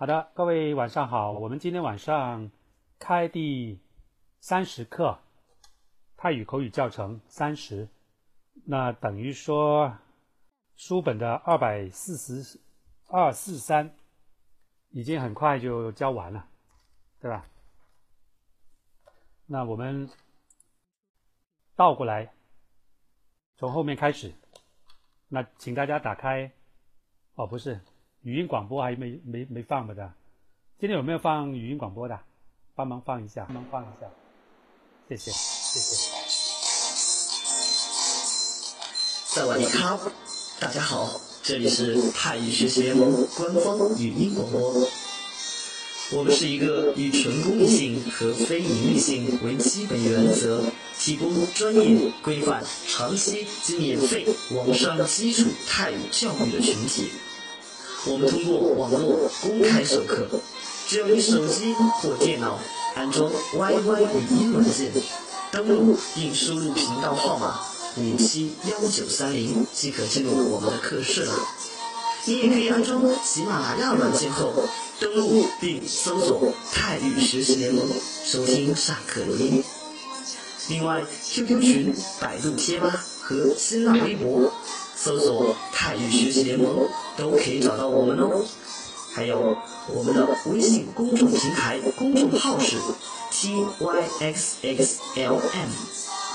[0.00, 1.32] 好的，各位晚上好。
[1.32, 2.52] 我们今天晚上
[3.00, 3.80] 开第
[4.38, 5.18] 三十课
[6.16, 7.88] 泰语口语教程三十，
[8.64, 9.98] 那等于说
[10.76, 12.60] 书本的二百四十
[13.08, 13.92] 二四三
[14.90, 16.46] 已经很快就教完了，
[17.18, 17.44] 对吧？
[19.46, 20.08] 那我们
[21.74, 22.32] 倒过来，
[23.56, 24.32] 从后面开始。
[25.26, 26.52] 那请大家打开，
[27.34, 27.80] 哦，不是。
[28.28, 30.12] 语音广播还没没没放吧的，
[30.78, 32.20] 今天有没有放语音广播的？
[32.74, 34.06] 帮忙放一下，帮忙放一下，
[35.08, 36.12] 谢谢谢谢。
[39.28, 39.98] 萨瓦迪卡，
[40.60, 41.08] 大家好，
[41.42, 44.74] 这里是泰语学习联盟官方语音广播。
[46.12, 50.62] 我们是一个以纯公益性和非盈利性为基本原则，
[50.98, 57.10] 提供专业、规范、长期及免费网上基础泰语教育的群体。
[58.10, 60.26] 我们通过网络公开授课，
[60.86, 62.58] 只要你手机或电脑
[62.94, 64.90] 安装 YY 语音软件，
[65.52, 67.60] 登录并输入频道号码
[67.96, 71.34] 五七幺九三零即可进入我们的课室了。
[72.24, 74.54] 你也可以安装喜马拉雅软件后，
[74.98, 77.86] 登录并搜索“泰语学习联盟”
[78.24, 79.62] 收听上课录音。
[80.68, 84.50] 另外，QQ 群、百度贴吧和新浪微博。
[85.00, 88.44] 搜索“泰语学习联盟”都可以找到我们哦。
[89.14, 89.56] 还有
[89.94, 92.76] 我们的微信公众平台公众号是
[93.30, 95.68] t y x x l m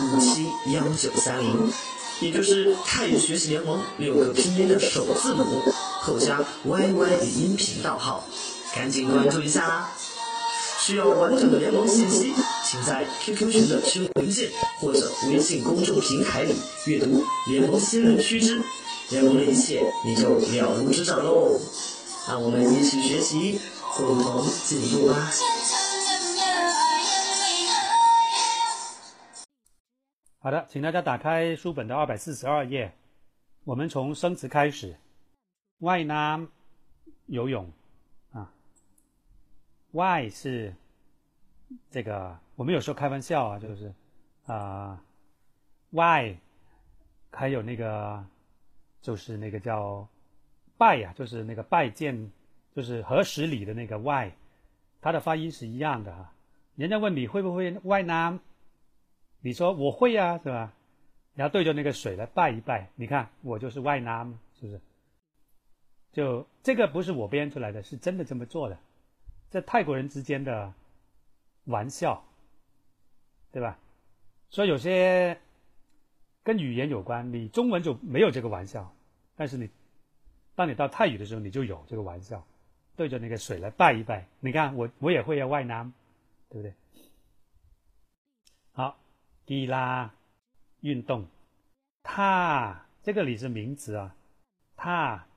[0.01, 1.71] 五七幺九三零，
[2.19, 5.61] 也就是泰语学习联盟六个拼音的首字母
[6.01, 8.23] 后加 y y 语音频道号，
[8.75, 9.89] 赶紧关注一下啦！
[10.79, 12.33] 需要完整的联盟信息，
[12.73, 16.55] 请在 QQ 群的群文件或者微信公众平台里
[16.87, 18.59] 阅读联盟新人须知，
[19.11, 21.59] 联盟的一切你就了如指掌喽。
[22.27, 23.59] 让我们一起学习，
[23.95, 25.29] 共同进步吧。
[30.39, 32.91] 好的，请大家打开书本的二百四十二页，
[33.65, 34.97] 我们从生词开始。
[35.81, 36.47] 外呢，
[37.27, 37.71] 游泳
[38.31, 38.51] 啊。
[39.91, 40.73] Why 是
[41.91, 42.39] 这个？
[42.55, 43.93] 我们有时候开玩笑啊，就是
[44.45, 45.03] 啊
[45.89, 46.37] ，Why
[47.31, 48.23] 还有那个
[49.01, 50.07] 就是那个叫
[50.77, 52.31] 拜呀，就是那个拜见，
[52.75, 54.31] 就是何时礼的那个 Why，
[55.01, 56.33] 它的发音是一样的啊。
[56.75, 58.39] 人家问你会不会 Why 呢？
[59.41, 60.73] 你说我会啊，是吧？
[61.35, 64.81] 然后对着那个水来拜一拜，你看我就是 Why 呢，是不是？
[66.11, 68.77] 就这个不是我编出来的，是真的这么做的。
[69.49, 70.71] 在泰国人之间的
[71.65, 72.23] 玩笑，
[73.53, 73.77] 对吧？
[74.49, 75.39] 所以有些
[76.43, 78.93] 跟语言有关，你中文就没有这个玩笑，
[79.35, 79.69] 但是你
[80.55, 82.43] 当你到泰语的时候，你就有这个玩笑，
[82.95, 84.27] 对着那个水来拜一拜。
[84.39, 85.93] 你看我我也会要外南，
[86.49, 86.73] 对不对？
[88.71, 88.97] 好，
[89.45, 90.11] 第拉
[90.81, 91.27] 运动，
[92.01, 94.15] 他这个里是名词啊，
[94.75, 95.27] 他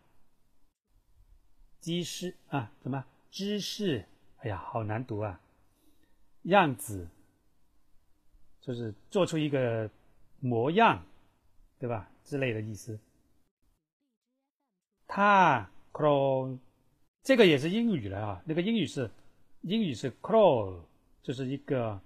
[1.80, 3.04] 机师啊，什么？
[3.30, 4.06] 姿势，
[4.38, 5.38] 哎呀，好难读啊！
[6.44, 7.06] 样子，
[8.66, 9.88] 就是做出一个
[10.40, 11.00] 模样，
[11.78, 12.10] 对吧？
[12.24, 12.98] 之类的意思。
[15.06, 16.58] 他 crawl，
[17.22, 18.42] 这个也是英语了啊。
[18.44, 19.08] 那个英语是
[19.62, 20.82] 英语是 crawl，
[21.22, 22.00] 就是一个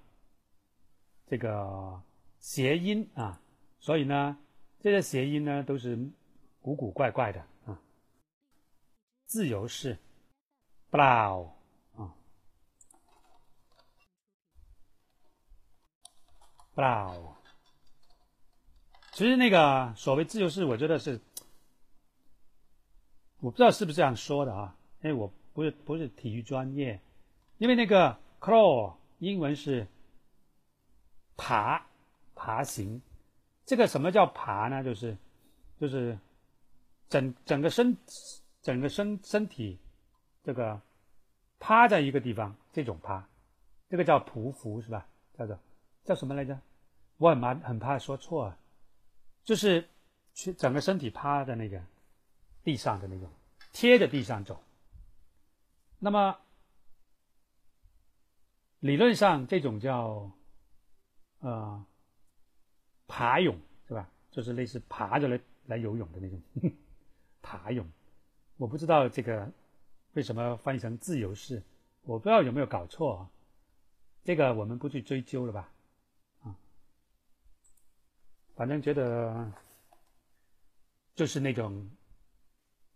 [1.27, 2.01] 这个
[2.39, 3.41] 谐音啊。
[3.79, 4.37] 所以呢，
[4.81, 5.99] 这些谐音呢都是
[6.61, 7.81] 古古怪怪的啊。
[9.25, 9.97] 自由式。
[10.91, 11.43] ，blow 劳
[11.95, 12.15] 啊，
[16.81, 17.37] 不劳。
[19.13, 21.21] 其实那个所谓自由式，我觉得是，
[23.41, 24.75] 我不知道是不是这样说的啊？
[25.03, 26.99] 因为我不是不是体育专业，
[27.59, 29.87] 因为那个 crawl 英文是
[31.37, 31.87] 爬
[32.35, 33.03] 爬行，
[33.67, 34.83] 这个什么叫爬呢？
[34.83, 35.15] 就是
[35.79, 36.19] 就是
[37.11, 37.95] 整整个身
[38.63, 39.79] 整个身身体。
[40.43, 40.81] 这个
[41.59, 43.29] 趴在一个地方，这种趴，
[43.91, 45.07] 这个叫匍匐是吧？
[45.37, 45.59] 叫做
[46.05, 46.59] 叫什么来着？
[47.21, 48.55] 我很怕很怕说错，
[49.45, 49.87] 就是
[50.33, 51.79] 去整个身体趴在那个
[52.65, 53.29] 地上的那种，
[53.73, 54.59] 贴着地上走。
[55.99, 56.35] 那么
[58.79, 60.31] 理论上这种叫
[61.41, 61.85] 呃
[63.07, 63.55] 爬泳
[63.87, 64.09] 是吧？
[64.31, 66.41] 就是类似爬着来来游泳的那种
[67.43, 67.87] 爬泳。
[68.57, 69.53] 我不知道这个。
[70.15, 71.63] 为什么翻译成自由式？
[72.03, 73.31] 我不知道有没有搞错啊？
[74.25, 75.71] 这个我们不去追究了吧？
[78.61, 79.51] 反正觉得
[81.15, 81.89] 就是那种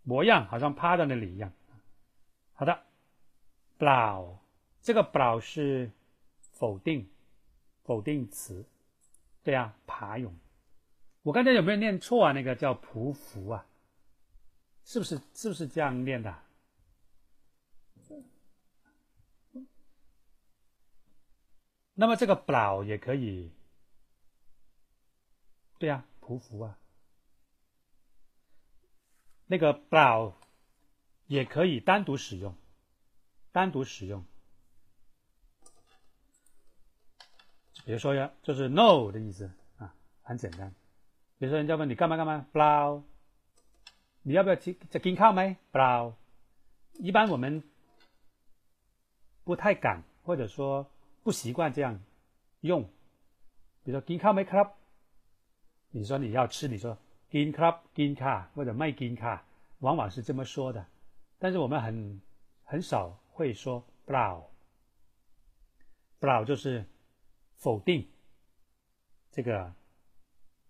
[0.03, 1.51] 模样，好像趴在那里一样。
[2.53, 2.85] 好的
[3.79, 4.37] ，，blow，
[4.83, 5.91] 这个 blow 是
[6.53, 7.11] 否定
[7.83, 8.63] 否定词，
[9.43, 10.39] 对啊，爬泳。
[11.23, 12.33] 我刚才有没有念错啊？
[12.33, 13.67] 那个叫匍匐啊，
[14.85, 16.43] 是不是是不是这样念的？
[21.95, 23.51] 那么这个 blow 也可以，
[25.85, 26.79] 对呀，匍匐啊。
[29.45, 30.33] 那个 blow
[31.27, 32.57] 也可以单独使用，
[33.53, 34.25] 单独使用。
[37.85, 40.75] 比如说呀，就是 no 的意思啊，很简单。
[41.37, 43.03] 比如说人家问你干嘛干嘛，blow，
[44.23, 46.15] 你要不要去吃金康没？blow，
[46.95, 47.63] 一般我们
[49.45, 50.91] 不太敢，或者说
[51.23, 52.01] 不习惯这样
[52.63, 52.85] 用。
[53.83, 54.71] 比如说金康没 club，
[55.97, 56.99] 你说你要吃，你说。
[57.31, 59.45] 金卡金卡或者卖金卡，
[59.81, 60.87] 往往是这么说的，
[61.39, 62.21] 但是我们很
[62.63, 64.45] 很少会说 blow，blow
[66.45, 66.85] 就是
[67.57, 68.09] 否定
[69.33, 69.75] 这个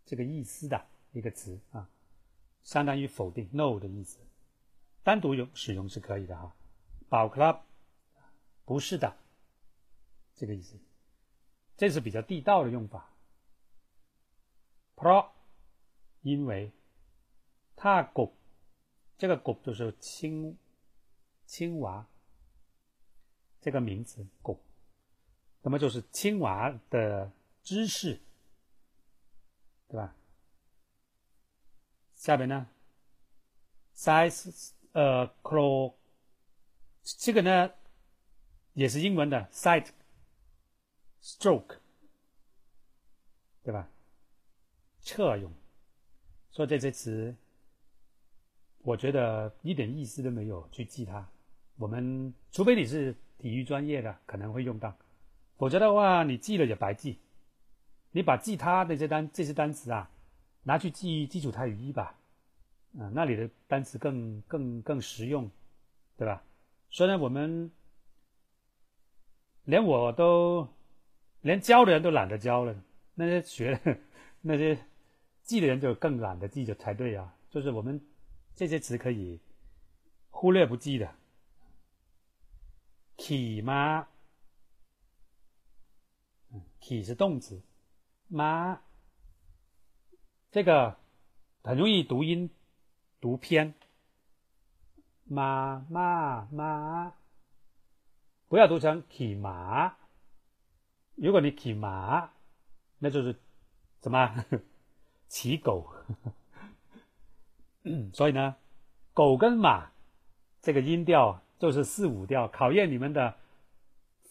[0.06, 1.86] 这个意思的一个词啊，
[2.62, 4.18] 相当于否定 no 的意思，
[5.02, 6.56] 单独用使用是可以的哈。
[7.10, 7.60] 宝 club
[8.64, 9.14] 不是的，
[10.34, 10.78] 这个意思，
[11.76, 13.10] 这是比较地道的用法。
[14.96, 15.30] Pro
[16.22, 16.72] 因为，
[17.76, 18.34] 它狗，
[19.18, 20.56] 这个狗就是青
[21.46, 22.06] 青蛙，
[23.60, 24.58] 这个名字狗，
[25.62, 27.30] 那么就是青蛙的
[27.62, 28.20] 知识，
[29.88, 30.14] 对吧？
[32.14, 32.66] 下边呢
[33.94, 35.94] ，size 呃 crow，
[37.02, 37.70] 这个呢
[38.72, 39.90] 也是英文的 Side
[41.20, 41.80] stroke，
[43.62, 43.90] 对吧？
[45.04, 45.52] 侧用。
[46.50, 47.34] 说这些词，
[48.78, 51.28] 我觉得一点意思都没有去记它。
[51.76, 54.96] 我们除非你是体育专业的，可能会用到，
[55.56, 57.18] 否则的话，你记了也白记。
[58.12, 60.08] 你把记它的这单这些单词啊，
[60.62, 62.16] 拿去记基础泰语一吧，
[62.96, 65.50] 啊，那里的单词更更更实用，
[66.16, 66.40] 对吧？
[66.90, 67.68] 虽然我们
[69.64, 70.68] 连我都
[71.40, 72.72] 连教的人都懒得教了，
[73.16, 73.98] 那些学
[74.40, 74.78] 那些。
[75.44, 77.36] 记的人就更懒得记着才对啊！
[77.50, 78.00] 就是我们
[78.56, 79.38] 这些词可以
[80.30, 81.14] 忽略不计的。
[83.16, 84.08] 起马，
[86.80, 87.62] 起是动词，
[88.26, 88.80] 马
[90.50, 90.98] 这个
[91.62, 92.50] 很容易读音
[93.20, 93.74] 读偏，
[95.24, 97.14] 妈妈妈，
[98.48, 99.94] 不要读成起马。
[101.14, 102.32] 如果你起马，
[102.98, 103.38] 那就是
[104.02, 104.44] 什么？
[105.28, 105.92] 骑狗，
[108.12, 108.56] 所以呢，
[109.12, 109.90] 狗跟马
[110.62, 113.36] 这个音调就是四五调，考验你们的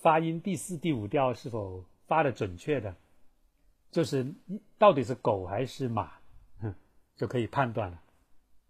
[0.01, 2.95] 发音第四、第五调是否发的准确的，
[3.92, 4.34] 就是
[4.78, 6.13] 到底是狗还是马，
[7.16, 8.01] 就可以判断了，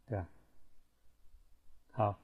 [0.08, 0.28] 对吧？
[1.92, 2.20] 好，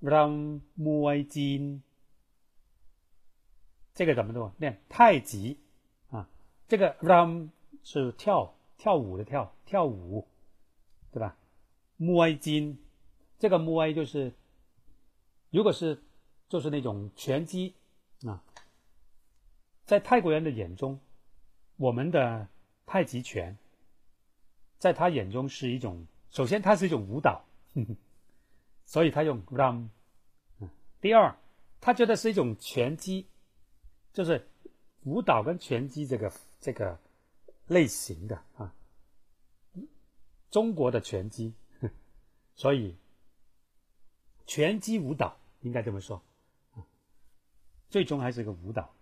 [0.00, 1.82] 让木金，
[3.94, 4.50] 这个怎么读？
[4.58, 5.58] 念太极。
[6.70, 7.48] 这个 ram
[7.82, 10.28] 是跳跳舞的跳跳舞，
[11.10, 11.36] 对吧？
[11.96, 12.78] 木埃金，
[13.40, 14.32] 这个木埃就是，
[15.50, 16.00] 如果是
[16.48, 17.74] 就是那种拳击
[18.24, 18.40] 啊，
[19.84, 21.00] 在泰国人的眼中，
[21.76, 22.46] 我们的
[22.86, 23.58] 太极拳，
[24.78, 27.44] 在他眼中是一种，首先它是一种舞蹈，
[28.86, 29.88] 所以他用 ram。
[31.00, 31.36] 第二，
[31.80, 33.26] 他觉得是一种拳击，
[34.12, 34.48] 就是
[35.02, 36.32] 舞蹈跟拳击这个。
[36.60, 36.98] 这个
[37.68, 38.74] 类型的啊，
[40.50, 41.54] 中国的拳击，
[42.54, 42.96] 所以
[44.46, 46.22] 拳击舞蹈应该这么说，
[47.88, 48.94] 最终还是一个舞蹈。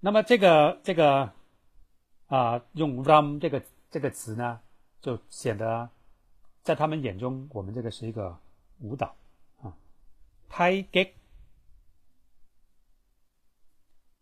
[0.00, 1.32] 那么这个这个
[2.26, 4.60] 啊，用 “ram” 这个这个词呢，
[5.00, 5.88] 就显得
[6.62, 8.38] 在他们眼中，我们这个是一个
[8.80, 9.14] 舞蹈
[9.62, 9.76] 啊。
[10.48, 11.14] 太极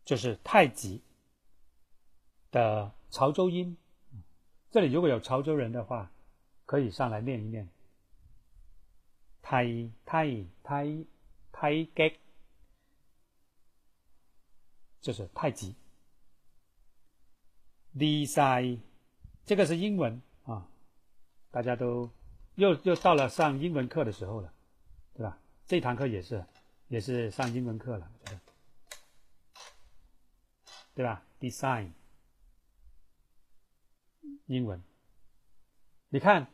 [0.04, 1.02] 就是太极。
[2.52, 3.76] 的潮州音，
[4.70, 6.12] 这里如果有潮州人的话，
[6.66, 7.68] 可以上来念一念。
[9.40, 9.66] 太
[10.04, 11.04] 太太
[11.50, 12.16] 太极，
[15.00, 15.74] 就是太极。
[17.96, 18.78] design，
[19.44, 20.68] 这个是英文啊，
[21.50, 22.08] 大家都
[22.54, 24.52] 又又到了上英文课的时候了，
[25.14, 25.38] 对吧？
[25.66, 26.44] 这堂课也是
[26.88, 28.10] 也是上英文课了，
[30.94, 31.90] 对吧？design。
[34.52, 34.82] 英文，
[36.10, 36.46] 你看，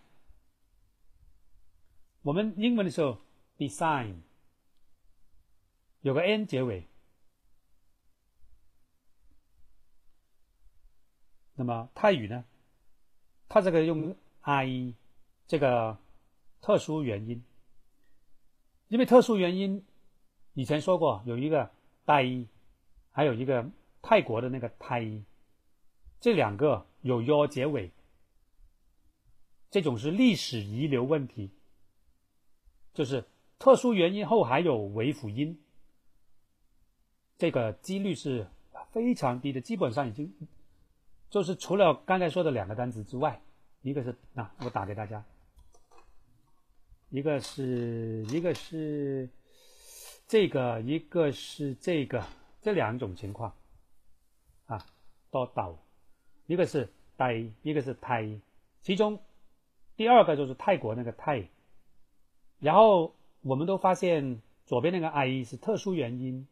[2.22, 3.18] 我们英文的时候
[3.56, 4.14] design，
[6.02, 6.86] 有个 n 结尾。
[11.54, 12.44] 那么泰语呢？
[13.48, 14.94] 它这个用 i
[15.48, 15.98] 这个
[16.60, 17.42] 特殊元音，
[18.86, 19.84] 因为特殊元音
[20.54, 21.68] 以前说过有一个
[22.04, 22.46] 代一，
[23.10, 23.68] 还有一个
[24.02, 25.02] 泰国的那个泰，
[26.20, 27.90] 这两个有 y 结尾，
[29.70, 31.50] 这种是历史遗留问题，
[32.94, 33.24] 就是
[33.58, 35.60] 特殊原因后还有尾辅音，
[37.36, 38.46] 这个几率是
[38.90, 40.32] 非常低的，基本上已经。
[41.30, 43.42] 就是除了刚才说的两个单词之外，
[43.82, 45.22] 一个是啊，我打给大家，
[47.10, 49.28] 一个是一个是
[50.26, 52.24] 这个，一个是这个，
[52.62, 53.54] 这两种情况
[54.64, 54.86] 啊，
[55.30, 55.78] 多岛，
[56.48, 56.88] 一个是
[57.18, 58.40] 呆，一个是胎，
[58.80, 59.20] 其中
[59.96, 61.46] 第二个就是泰国那个泰，
[62.58, 66.48] 然后我们都发现左边那个 i 是特殊元音。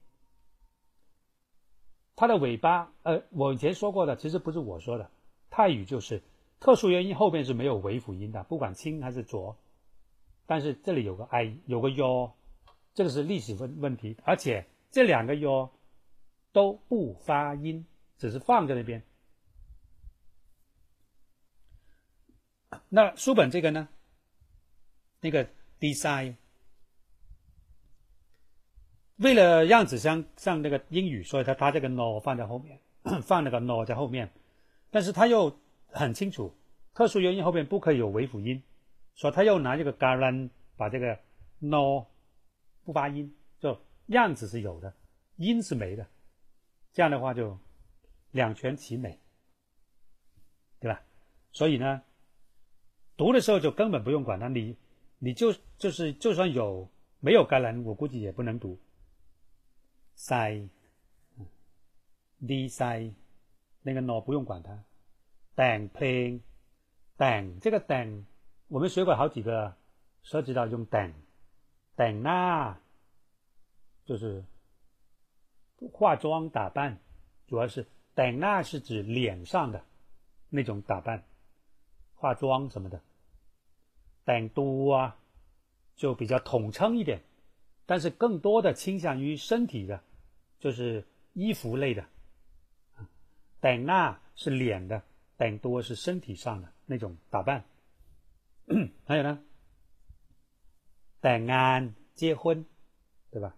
[2.14, 5.10] 它的尾巴，呃，我以前说过的，其实不是我说的，
[5.48, 6.20] 泰语就是
[6.60, 9.56] 特殊原因后边是没有尾辅音的，不管清还是浊，
[10.44, 12.30] 但是这里有个 i，有个 u，
[12.92, 15.70] 这个是历史问问题，而且这两个 u
[16.52, 17.86] 都不发音，
[18.18, 19.02] 只是放在那边。
[22.88, 23.88] 那书本这个呢？
[25.20, 25.48] 那个
[25.80, 26.36] design。
[29.16, 32.78] 为了样子像像那个英语，所以他他这个 no 放在后面，
[33.22, 34.30] 放那个 no 在后面，
[34.90, 36.54] 但是他又很清楚，
[36.92, 38.62] 特殊原因后面不可以有尾辅音，
[39.14, 41.18] 所以他又拿这个 garan 把这个
[41.58, 42.06] no
[42.84, 44.92] 不发音，就样子是有的，
[45.36, 46.06] 音是没的，
[46.92, 47.58] 这样的话就
[48.32, 49.18] 两全其美，
[50.78, 51.02] 对吧？
[51.52, 52.02] 所以呢，
[53.16, 54.76] 读的时候就根本不用管它，你
[55.18, 56.88] 你就就是就算有
[57.20, 58.78] 没有 garan，我估计也不能读。
[60.14, 60.68] 塞
[62.46, 63.12] ，d 塞，
[63.82, 64.84] 那个 no 不用管它。
[65.54, 66.40] 等 playing，
[67.16, 68.26] 等这个等，
[68.68, 69.74] 我们学过好几个，
[70.22, 71.12] 涉及到用等，
[71.94, 72.78] 等那，
[74.04, 74.44] 就是
[75.92, 76.98] 化妆打扮，
[77.46, 79.82] 主要是等那是指脸上的
[80.50, 81.24] 那种打扮，
[82.16, 83.00] 化妆什么的。
[84.24, 85.16] 等多啊，
[85.94, 87.22] 就比较统称一点。
[87.88, 90.02] 但是更多的倾向于身体的，
[90.58, 92.04] 就是衣服类的，
[93.60, 95.00] 等那是脸的，
[95.36, 97.64] 等多是身体上的那种打扮。
[99.06, 99.40] 还有呢，
[101.20, 102.66] 等安结婚，
[103.30, 103.54] 对吧？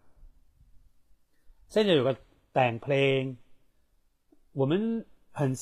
[1.69, 2.15] 现在有个
[2.53, 3.37] 等 playing，
[4.53, 5.55] 我们很，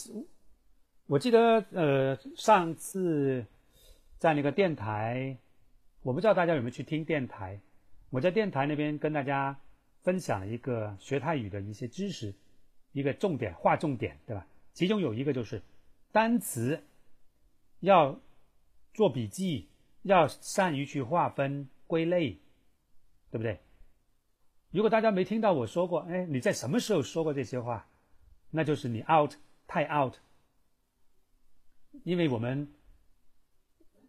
[1.09, 3.47] 我记得呃上次
[4.19, 5.37] 在那个电台，
[6.03, 7.61] 我不知道大家有没有去听电台。
[8.11, 9.57] 我在电台那边跟大家
[10.03, 12.35] 分享了一个学泰语的一些知识，
[12.93, 14.47] 一个重点划重点，对吧？
[14.73, 15.63] 其中有一个就是
[16.11, 16.83] 单词
[17.81, 18.19] 要
[18.93, 19.69] 做笔记，
[20.03, 22.39] 要善于去划分归类，
[23.31, 23.61] 对不对？
[24.73, 27.87] 如果大家没听到我说过，哎，你在什么时候说过这些话？
[28.51, 29.35] 那就是你 out
[29.69, 30.15] 太 out，
[32.05, 32.69] 因为我们，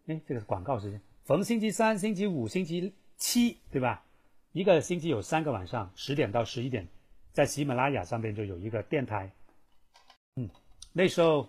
[0.06, 2.94] 哎，这个是广告时间，逢星期三、星期五、星期。
[3.20, 4.04] 七对吧？
[4.52, 6.86] 一个星期有三个晚上，十点到十一点，
[7.32, 9.32] 在喜马拉雅上边就有一个电台。
[10.36, 10.48] 嗯，
[10.92, 11.48] 那时候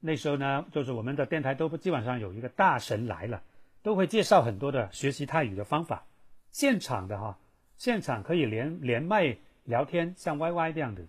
[0.00, 3.42] 那时候呢，就是我们的电台都基本上有一个大神来了，
[3.82, 6.06] 都会介绍很多的学习泰语的方法。
[6.50, 7.38] 现场的哈，
[7.76, 11.02] 现场可以连连麦聊天，像 Y Y 这样的，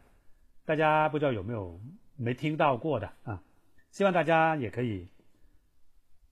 [0.65, 1.79] 大家不知道有没有
[2.17, 3.41] 没听到过的啊？
[3.91, 5.07] 希望大家也可以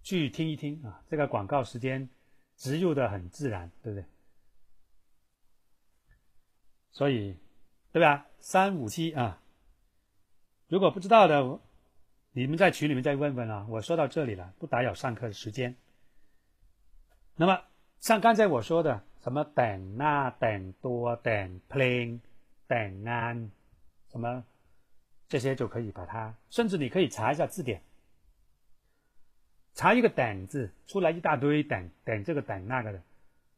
[0.02, 1.04] 去听一听啊。
[1.08, 2.10] 这个广告时间。
[2.60, 4.06] 植入的很自然，对不对？
[6.92, 7.38] 所以，
[7.94, 8.26] 对吧？
[8.42, 9.42] 三五七啊，
[10.68, 11.58] 如果不知道的，
[12.34, 13.66] 你们在群里面再问问啊。
[13.70, 15.74] 我说到这里了，不打扰上课的时间。
[17.38, 17.64] 那么，
[18.02, 22.20] 像刚才我说的，什么等啊、等多、等 playing、
[22.68, 23.50] 等安，
[24.12, 24.44] 什么
[25.30, 27.82] 这些就可以把它，甚至你可以查一下字典。
[29.76, 33.02] 查一个等字出来一大堆等等这个等那个的，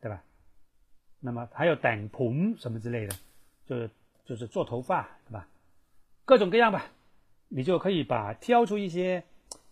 [0.02, 0.22] 对吧？
[1.20, 3.16] 那么还有等蓬什么之类的，
[3.66, 3.90] 就是
[4.26, 5.48] 就是做头发，对吧？
[6.26, 6.92] 各种各样吧，
[7.48, 9.24] 你就可以把挑出一些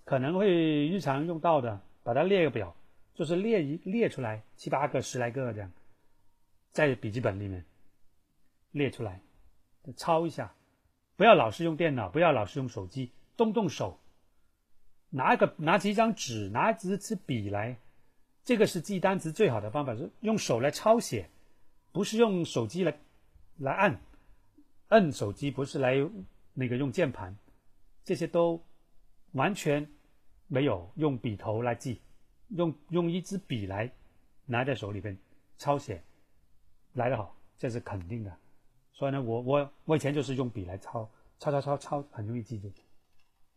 [0.06, 2.76] 可能会日常用到的，把它列个表，
[3.14, 5.72] 就是列一列出来七八个十来个这样，
[6.72, 7.64] 在笔记本里面
[8.72, 9.20] 列出来，
[9.96, 10.52] 抄一下，
[11.20, 14.00] 不要老是用电脑，不要老是用手机，动动手。
[15.10, 17.78] 拿一个拿起一张纸，拿一支支笔来，
[18.46, 21.30] 这个是记单词最好的方法，是用手来抄写，
[21.92, 22.98] 不是用手机来
[23.58, 24.00] 来按，
[24.88, 25.94] 摁手机不是来
[26.54, 27.36] 那个用键盘，
[28.06, 28.64] 这些都
[29.34, 29.86] 完全
[30.48, 32.00] 没有用笔头来记，
[32.48, 33.92] 用用一支笔来
[34.46, 35.18] 拿在手里边
[35.58, 36.02] 抄写
[36.94, 38.34] 来的好，这是肯定的。
[38.99, 42.71] 所以呢，我我我以前就是用笔来抄，抄抄抄抄，很容易记住。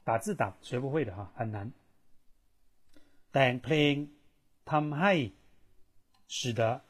[0.03, 1.71] 打字打学不会的哈，很难。
[3.31, 4.07] แต่งเพลง
[4.65, 5.31] ทำให้
[6.27, 6.81] 使得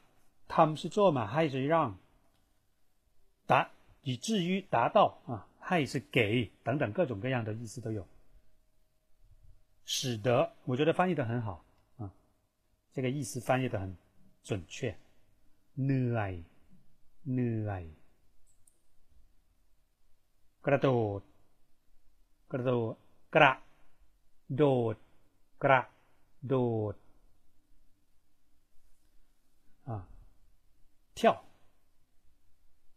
[0.48, 1.96] ทำ是做嘛，ให้是让
[3.46, 3.70] 达
[4.02, 8.06] 以至于达到啊，ให้是给等等各种各样的意思都有。
[9.84, 11.64] 使得我觉得翻译的很好
[11.98, 12.10] 啊，
[12.92, 13.96] 这个意思翻译的很
[14.42, 14.96] 准确。
[15.74, 16.44] เหนื่อย
[17.32, 17.84] เหนื่อย
[20.66, 21.20] กระโดด
[22.50, 22.94] กระโดด
[23.34, 23.52] กระ
[24.56, 24.64] โด
[24.94, 24.96] ด
[25.62, 25.80] กระ
[26.46, 26.54] โด
[26.92, 26.94] ด
[29.84, 30.06] 啊，
[31.14, 31.42] 跳，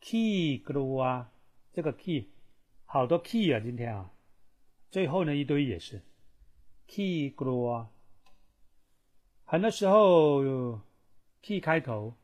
[0.02, 1.28] key กลัว
[1.74, 2.28] 这个 key
[2.86, 4.12] 好多 key 啊，今天啊，
[4.90, 6.02] 最后呢一堆也是
[6.88, 7.90] key กลัว
[9.46, 10.80] 很多时候
[11.42, 12.16] key 开头，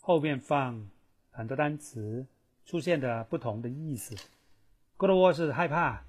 [0.00, 0.88] 后面放
[1.30, 2.26] 很多单词，
[2.64, 4.16] 出现的不同的意思。
[4.96, 6.04] กลัว是害怕，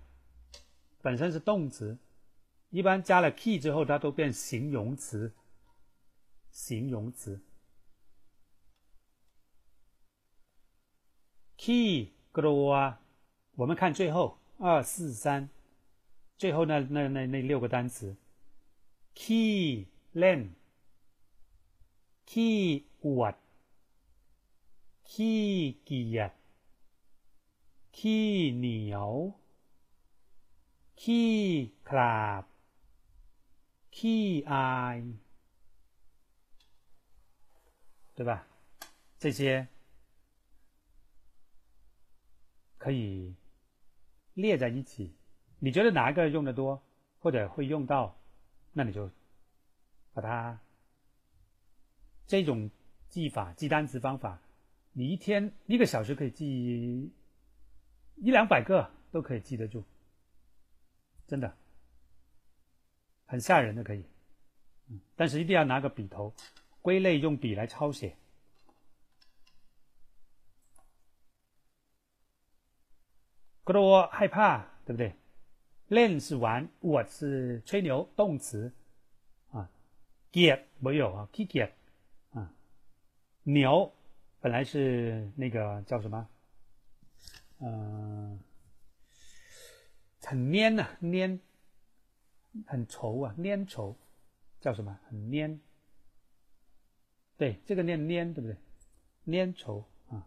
[1.01, 1.97] 本身是动词，
[2.69, 5.33] 一般加了 key 之后，它都变形容词。
[6.51, 7.39] 形容词。
[11.57, 12.97] key กลัว
[13.55, 15.49] 我们看最后二四三，
[16.37, 18.15] 最后那那那那六个单词：
[19.13, 20.55] key เล่น
[22.25, 23.35] key อวด
[25.05, 26.31] key เกียจ
[27.93, 29.11] key เหนียว
[31.01, 32.43] key คราบ
[33.95, 34.99] key อาย
[38.15, 38.45] 对吧？
[39.17, 39.65] 这些
[42.77, 43.33] 可以
[44.33, 45.15] 列在一起。
[45.59, 46.83] 你觉得哪一个用的多，
[47.19, 48.17] 或者会用到，
[48.73, 49.09] 那你就
[50.13, 50.59] 把它
[52.27, 52.69] 这种
[53.07, 54.41] 记法、记单词方法，
[54.91, 57.09] 你一天一个小时可以记
[58.16, 59.84] 一两百个都可以记得住，
[61.26, 61.56] 真的，
[63.26, 64.04] 很吓人的可以，
[65.16, 66.34] 但是一定要拿个笔头，
[66.80, 68.16] 归类用笔来抄写。
[73.62, 75.14] 搞得我害怕，对不对
[75.88, 78.72] ？Learn 是玩，What 是吹牛，动词
[79.50, 79.70] 啊。
[80.32, 81.70] Get 没有啊，Get
[82.32, 82.52] 啊。
[83.42, 83.90] 牛
[84.40, 86.28] 本来是那个叫什么？
[87.58, 88.40] 嗯。
[90.26, 91.38] 很粘呐，粘，
[92.66, 93.94] 很稠啊，粘稠，
[94.60, 94.98] 叫什么？
[95.08, 95.60] 很粘。
[97.36, 98.56] 对，这个念粘对不对？
[99.26, 100.26] 粘稠啊。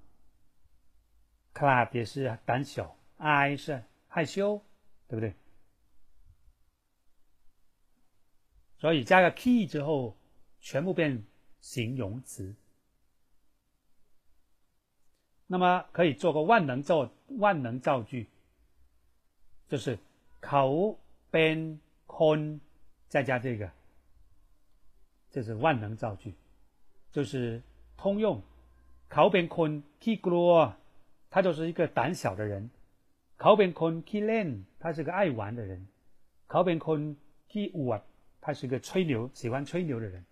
[1.53, 4.63] club 也是胆小，i 是害羞，
[5.07, 5.33] 对不对？
[8.77, 10.15] 所以加个 key 之后，
[10.59, 11.25] 全部变
[11.59, 12.55] 形容词。
[15.49, 18.27] 那么可以做个万能造万能造句，
[19.69, 19.97] 就是
[20.41, 20.99] 口
[21.31, 22.59] 边坤
[23.07, 23.71] 再加这个，
[25.31, 26.33] 这是万能造句，
[27.13, 27.61] 就是
[27.95, 28.41] 通用。
[29.07, 30.73] 口边坤 k i g l
[31.29, 32.69] 他就是一个胆小的人；
[33.37, 35.79] 口边坤 k i l n 他是个爱玩的人；
[36.47, 37.15] 口边坤
[37.47, 38.01] k i w
[38.41, 40.25] 他是个吹牛，喜欢吹牛的人，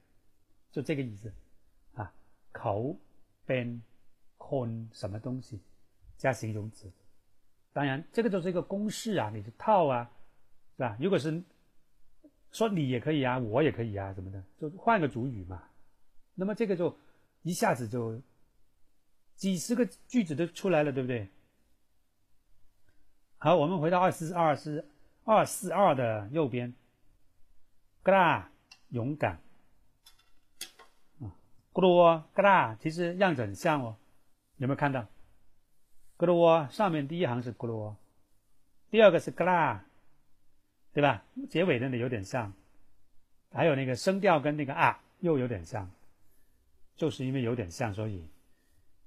[0.73, 1.31] 就这个意思
[1.93, 2.13] 啊。
[2.51, 2.97] 口
[3.45, 3.65] 边。
[3.65, 3.81] Ben,
[4.47, 5.59] คน什么东西，
[6.17, 6.91] 加形容词。
[7.73, 10.11] 当然，这个就是一个公式啊，你是套啊，
[10.77, 10.95] 是吧？
[10.99, 11.43] 如果是
[12.51, 15.63] 说你也可以啊，我也可以啊，什么的，就换个主语嘛。
[16.35, 16.95] 那么这个就
[17.41, 18.21] 一下子就
[19.35, 21.27] 几十个句子都出来了，对不对？
[23.39, 24.87] 好，我们回到二四二四
[25.23, 26.73] 二四二的右边，
[28.03, 28.51] 嘎啦，
[28.89, 29.41] 勇敢
[31.19, 31.33] 啊，
[31.73, 33.97] 咕噜嘎啦，其实样子很像哦，
[34.57, 35.07] 有没有看到？
[36.17, 37.97] 咕噜窝上面第一行是咕噜窝，
[38.89, 39.85] 第二个是嘎啦，
[40.93, 41.25] 对吧？
[41.49, 42.53] 结尾真的有点像，
[43.51, 45.89] 还有那个声调跟那个啊又有点像。
[46.95, 48.25] 就是因为有点像，所以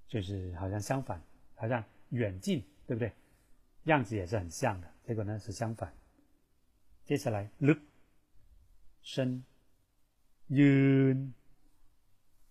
[0.09, 1.19] 就是好像相反，
[1.55, 3.11] 好像远近，对不对？
[3.85, 5.91] 样子也是很像的，结果呢是相反。
[7.07, 7.79] 接下来，look，
[9.01, 9.43] 身，
[10.51, 11.33] ยื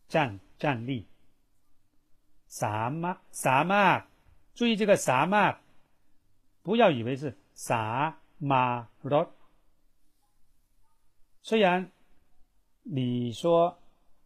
[0.07, 1.05] 站站立，
[2.47, 4.05] 萨玛萨玛，
[4.55, 5.57] 注意这个萨玛，
[6.63, 9.31] 不要以为是萨玛罗。
[11.41, 11.91] 虽然
[12.83, 13.77] 你说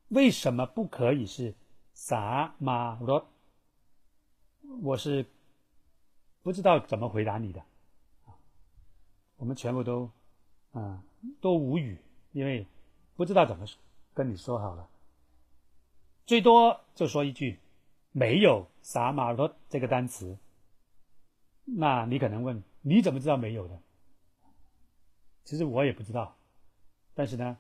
[0.10, 1.54] 为什么不可以是
[1.94, 3.28] 萨玛罗，
[4.82, 5.26] 我是
[6.44, 7.62] 不知道怎么回答你的。
[9.38, 10.10] 我们全部都
[10.72, 11.04] 啊
[11.42, 11.98] 都无语，
[12.32, 12.66] 因为
[13.16, 13.66] 不知道怎么
[14.14, 14.88] 跟你说好了，
[16.26, 17.60] 最多就说一句。
[18.12, 20.38] 没有萨马罗这个单词。
[21.66, 23.80] 那你可能问你怎么知道没有的？
[25.44, 26.36] 其实我也不知道，
[27.14, 27.58] 但是呢，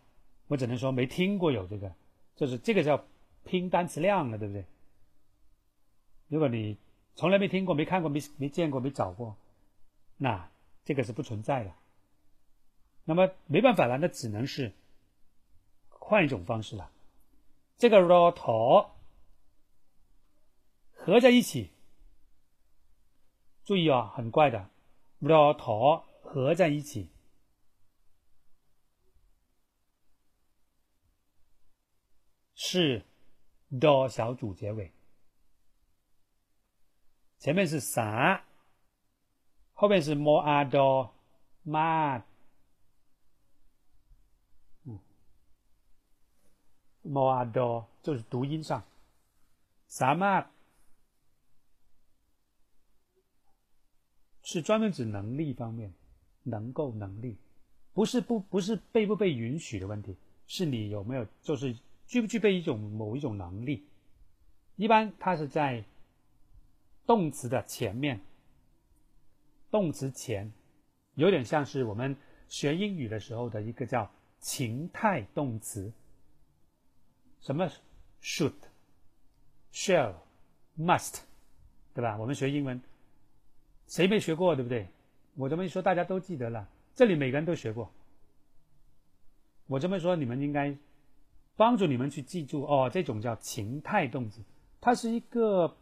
[0.48, 1.94] 我只能说没听过有这个，
[2.36, 3.04] 就是这个叫
[3.44, 4.66] 拼单词量了，对不对？
[6.28, 6.78] 如果你
[7.16, 9.36] 从来没听过、没看过、没没见过、没找过，
[10.18, 10.50] 那
[10.86, 11.74] 这个是不存在的。
[13.04, 14.72] 那么没办法了，那只能是
[15.90, 16.92] 换一种方式了。
[17.78, 18.92] 这个 ro 头
[21.12, 21.69] 合在一起，
[23.65, 24.69] 注意啊，很怪的
[25.19, 27.10] ，ro 头合在一起。
[32.56, 33.04] 是
[33.78, 34.93] do 小组结尾，
[37.39, 38.45] 前面是啥？
[39.74, 41.10] 后面是 mo a do
[41.65, 42.24] ma，
[44.86, 44.97] 嗯
[47.04, 48.82] ，mo a do 就是读音上，
[49.89, 50.50] 啥嘛？
[54.52, 55.94] 是专门指能力方面，
[56.44, 57.38] 能够能力，
[57.94, 61.76] 不是不不是被不被允许的问题，是你有没有就是。
[62.08, 63.86] 具不具备一种某一种能力？
[64.76, 65.82] 一般它是在
[67.08, 68.20] 动词的前面，
[69.70, 70.52] 动词前，
[71.16, 72.14] 有点像是我们
[72.50, 74.12] 学英语的时候的一个叫
[74.42, 75.90] 情态动词。
[77.40, 77.72] 什么
[78.22, 78.56] ？should、
[79.72, 80.16] shall、
[80.78, 81.22] must，
[81.94, 82.18] 对吧？
[82.18, 82.82] 我们学英文，
[83.91, 84.56] 谁没学过？
[84.56, 84.88] 对不对？
[85.36, 86.65] 我这么一说，大家都记得了。
[86.95, 87.91] 这里每个人都学过。
[89.67, 90.73] 我这么说，你们应该。
[91.58, 94.41] 帮助你们去记住哦，这种叫情态动词，
[94.80, 95.75] 它是一个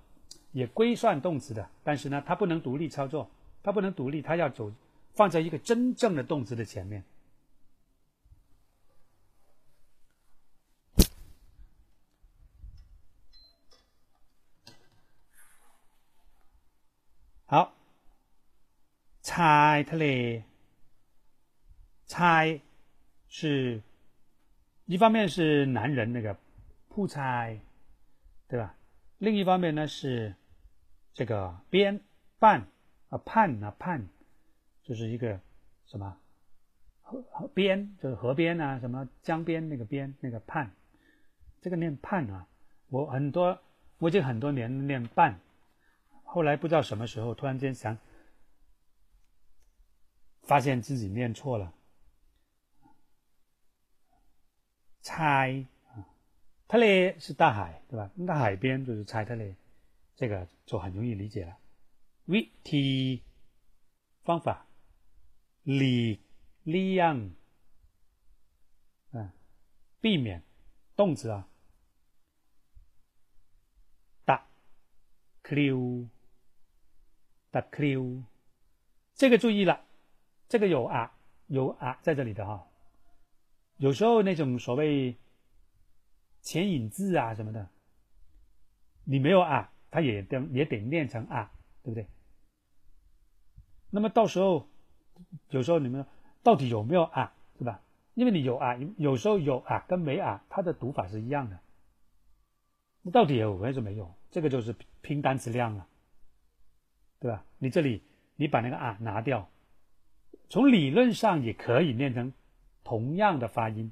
[0.52, 3.30] 也归算动词的，但是呢，它不能独立操作，
[3.64, 4.74] 它不能独立，它要走
[5.14, 7.06] 放在一个真正的动词的前面。
[17.46, 17.74] 好，
[19.39, 20.45] 猜ทะเล
[22.07, 22.61] 猜
[23.29, 23.83] 是。
[24.87, 26.37] 一方面是男人那个
[26.91, 27.59] 铺菜，
[28.47, 28.77] 对吧？
[29.17, 30.35] 另一方面呢是
[31.15, 31.99] 这个边
[32.39, 32.67] 畔
[33.09, 34.07] 啊畔啊畔，
[34.83, 35.41] 就是一个
[35.87, 36.15] 什么
[37.01, 40.71] 河河边，就是河边啊，什么江边那个边那个畔，
[41.63, 42.47] 这个念畔啊。
[42.91, 43.59] 我很多
[43.97, 45.41] 我已经很多年念半，
[46.25, 47.97] 后来不知道什么时候突然间想，
[50.50, 51.72] 发现自己念错了。
[55.04, 55.64] 猜。
[55.94, 56.10] 啊
[56.68, 58.10] 它嘞是大海对吧？
[58.16, 59.56] 那海边就是猜它嘞
[60.16, 61.56] 这个就很容易理解了。
[62.26, 63.22] vt
[64.24, 64.66] 方法
[65.66, 66.18] li
[66.66, 67.32] liang
[69.12, 69.32] 嗯
[70.02, 70.42] 避免
[70.96, 71.48] 动词啊。
[74.26, 74.48] 哒
[75.44, 76.08] clue
[77.52, 78.24] clue
[79.14, 79.89] 这个注意了。
[80.50, 81.16] 这个有啊
[81.48, 82.68] 有啊在这里的哈。
[83.78, 85.16] 有时候那种所谓
[86.42, 87.70] 前引字啊什么的，
[89.06, 91.52] 你没有啊，它也得也得念成啊，
[91.84, 92.08] 对不对？
[93.92, 94.68] 那么到时候
[95.50, 96.06] 有时候你们
[96.44, 97.82] 到底有没有啊，是吧？
[98.16, 101.60] 因为你有啊，有时候有啊跟没啊，它的读法是一样的。
[103.02, 104.14] 那到底有还是没有？
[104.32, 105.88] 这个就是拼单词量了，
[107.20, 107.46] 对吧？
[107.60, 108.04] 你这里
[108.36, 109.50] 你把那个啊拿掉，
[110.50, 112.34] 从理论上也可以念成。
[112.82, 113.92] 同样的发音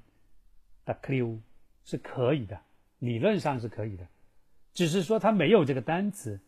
[0.83, 1.41] 的 c l u
[1.85, 2.63] 是可以的，
[2.97, 4.07] 理论上是可以的，
[4.73, 6.39] 只是说它没有这个单词，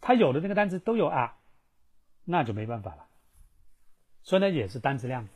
[0.00, 1.36] 它有的那个单词都有啊，
[2.24, 3.06] 那就没办法了。
[4.22, 5.28] 所以呢，也是单词量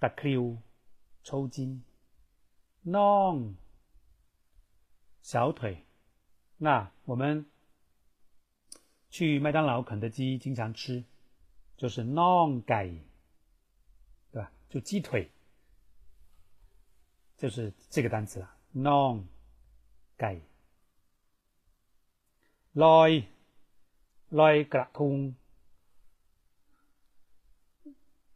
[0.00, 0.58] 的 “q”
[1.22, 1.84] 抽筋
[2.84, 3.54] ，“long”
[5.22, 5.84] 小腿。
[6.56, 7.46] 那我们
[9.08, 11.04] 去麦当劳、肯德基经常吃，
[11.77, 12.91] 就是 “long 改”。
[14.69, 15.27] 就鸡腿，
[17.35, 18.55] 就是这个单词了。
[18.75, 19.23] non，
[20.15, 20.39] ไก่
[22.73, 23.11] ลอย
[24.29, 25.33] ลอยกระทง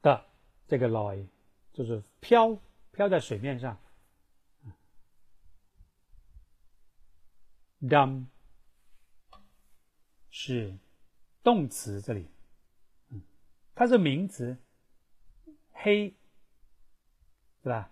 [0.01, 0.25] 的
[0.67, 1.27] 这个ลอย
[1.71, 2.57] 就是飘
[2.91, 3.77] 飘在水面上。
[7.79, 8.25] dum
[10.31, 10.75] 是
[11.43, 12.36] 动词，这里，嗯，
[13.78, 14.56] 它是名词，
[15.70, 16.12] 黑，
[17.62, 17.88] 对吧？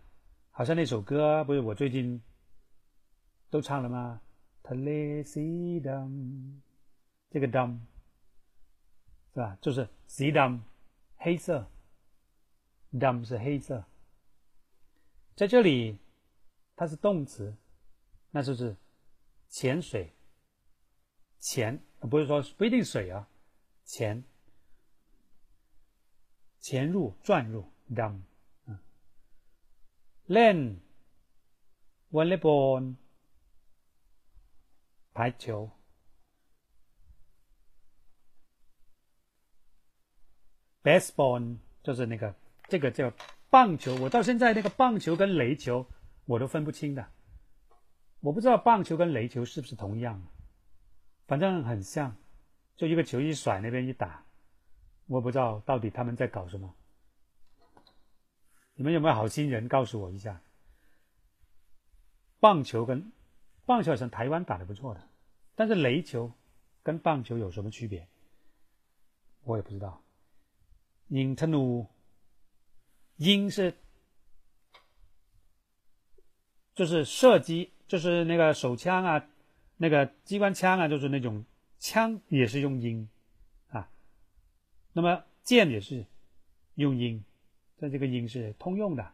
[0.50, 2.20] 好像那首歌不是我最近
[3.50, 4.20] 都唱了吗
[4.64, 6.60] ？Tlesi dum，
[7.30, 7.78] 这个 dum
[9.32, 9.56] 是吧？
[9.60, 10.58] 就是 s i dum，
[11.18, 11.70] 黑色
[12.92, 13.84] ，dum 是黑色。
[15.36, 15.96] 在这里，
[16.74, 17.56] 它是动词，
[18.32, 18.76] 那就是
[19.48, 20.12] 潜水，
[21.38, 23.28] 潜不是说不一定水啊，
[23.84, 24.24] 潜。
[26.66, 27.64] 潜入、转入。
[27.94, 28.20] ด
[28.64, 28.76] 嗯
[30.26, 30.78] ，len
[32.08, 32.96] v o l l e y b a l
[35.14, 35.70] 排球
[40.82, 41.58] ，baseball.
[41.84, 42.34] 就是那个
[42.66, 43.12] 这个叫
[43.48, 43.94] 棒球。
[44.00, 45.86] 我到现在那个棒球跟垒球
[46.24, 47.08] 我都分不清的，
[48.18, 50.20] 我不知道棒球跟垒球是不是同样，
[51.28, 52.16] 反正很像，
[52.74, 54.25] 就一个球一甩那边一打，
[55.06, 56.74] 我不知道到底他们在搞什么。
[58.74, 60.40] 你们有没有好心人告诉我一下？
[62.38, 63.10] 棒球跟
[63.64, 65.08] 棒球好像台湾打的不错的，
[65.54, 66.30] 但是雷球
[66.82, 68.06] 跟棒球有什么区别？
[69.44, 70.02] 我也不知道。
[71.08, 71.86] 鹰特努，
[73.16, 73.74] 鹰是
[76.74, 79.26] 就是射击，就是那个手枪啊，
[79.78, 81.44] 那个机关枪啊，就是那种
[81.78, 83.08] 枪也是用鹰。
[84.96, 86.06] 那么剑也是
[86.76, 87.22] 用音
[87.76, 89.12] 在这个音是通用的。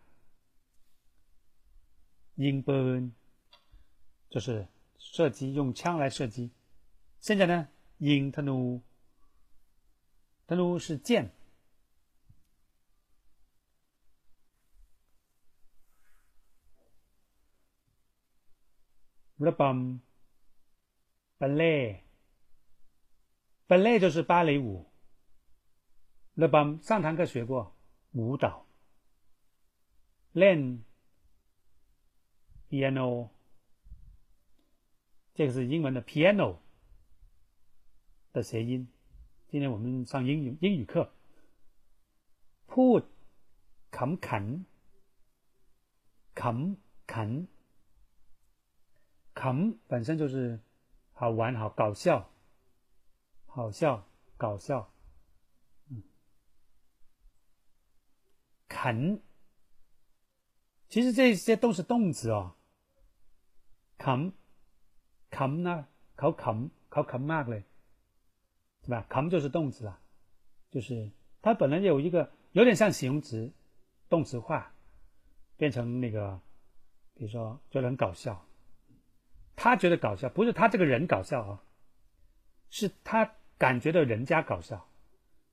[2.37, 3.11] in burn
[4.31, 6.53] 就是射击用枪来射击。
[7.19, 7.67] 现在呢
[7.99, 8.79] in tenu，tenu
[10.79, 11.33] 是箭
[19.37, 19.99] rubum
[21.41, 22.03] balai
[23.67, 24.92] balai 就是芭蕾舞。
[26.35, 27.77] 日本上堂课学过
[28.13, 28.67] 舞蹈。
[30.33, 30.83] 练
[32.71, 33.29] piano。
[35.35, 36.57] 这个是英文的 piano
[38.33, 38.89] 的谐音。
[39.49, 41.13] 今天我们上英语英语课
[42.67, 43.05] ，put
[43.91, 44.65] 砍砍
[46.33, 47.47] 砍砍
[49.35, 50.59] 砍本身就是
[51.13, 52.31] 好玩好搞笑，
[53.45, 54.91] 好笑搞笑。
[58.83, 59.21] 砍，
[60.89, 62.57] 其实这些都是动词哦
[63.97, 64.33] ，come
[65.31, 65.87] come 呢？
[66.17, 67.63] 考砍，考砍 mark 嘞，
[68.83, 70.01] 是吧？？come 就是动词啊，
[70.73, 73.53] 就是它本来有一个有点像形容词，
[74.09, 74.75] 动词化，
[75.57, 76.41] 变成那个，
[77.15, 78.45] 比如说觉得很搞笑，
[79.55, 81.63] 他觉得搞笑，不是他这个人搞笑啊，
[82.69, 84.89] 是他感觉到人家搞笑，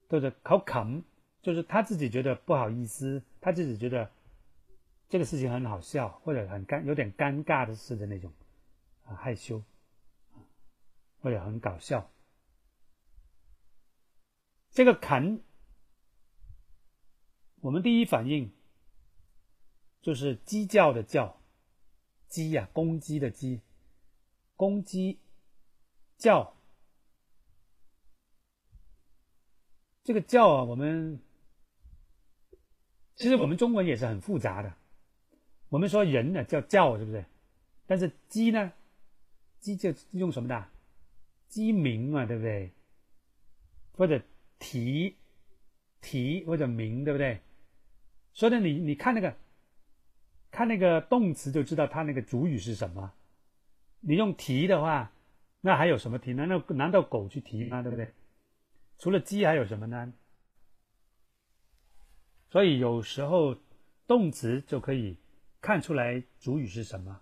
[0.07, 1.03] 或者考砍，
[1.41, 4.11] 就是他自己觉得不好意思，他自己觉得
[5.07, 8.31] 这个事情很好笑，或者很尴有点尴尬的事的那种。
[9.15, 9.63] 害羞，
[11.19, 12.11] 或者很搞笑。
[14.69, 15.41] 这个“肯”，
[17.61, 18.53] 我们第一反应
[19.99, 21.41] 就是鸡叫的“叫”，
[22.29, 23.61] 鸡呀，公鸡的“鸡”，
[24.55, 25.17] 公鸡
[26.19, 26.55] 叫。
[30.03, 31.19] 这个“叫”啊，我们
[33.19, 34.73] 其实我们中文也是很复杂的。
[35.67, 37.25] 我们说人呢叫叫，是不是？
[37.85, 38.71] 但是鸡呢？
[39.59, 40.67] 鸡就用什么的？
[41.49, 42.71] 鸡鸣嘛，对不对？
[43.91, 44.21] 或者
[44.57, 45.17] 啼，
[45.99, 47.41] 啼或者鸣，对不对？
[48.33, 49.35] 所以呢，你你看那个，
[50.49, 53.11] 看那个动词就知道它那个主语是什么。
[53.99, 55.11] 你用啼的话，
[55.59, 56.31] 那还有什么啼？
[56.31, 57.81] 难道难道狗去啼吗？
[57.81, 58.13] 对不对？
[58.97, 60.13] 除了鸡还有什么呢？
[62.49, 63.55] 所以有时候
[64.07, 65.17] 动词就可以
[65.61, 67.21] 看出来主语是什么。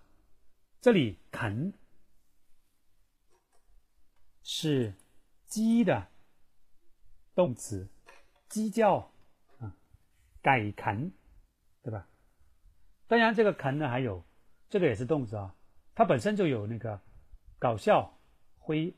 [0.80, 1.72] 这里啃。
[4.50, 4.94] 是
[5.44, 6.08] 鸡的
[7.34, 7.86] 动词，
[8.48, 9.12] 鸡叫
[9.58, 9.76] 啊，
[10.40, 11.12] 改啃，
[11.82, 12.08] 对吧？
[13.06, 14.24] 当然，这个啃呢，还有
[14.70, 15.54] 这个也是动词啊，
[15.94, 16.98] 它本身就有那个
[17.58, 18.18] 搞笑、
[18.62, 18.94] 诙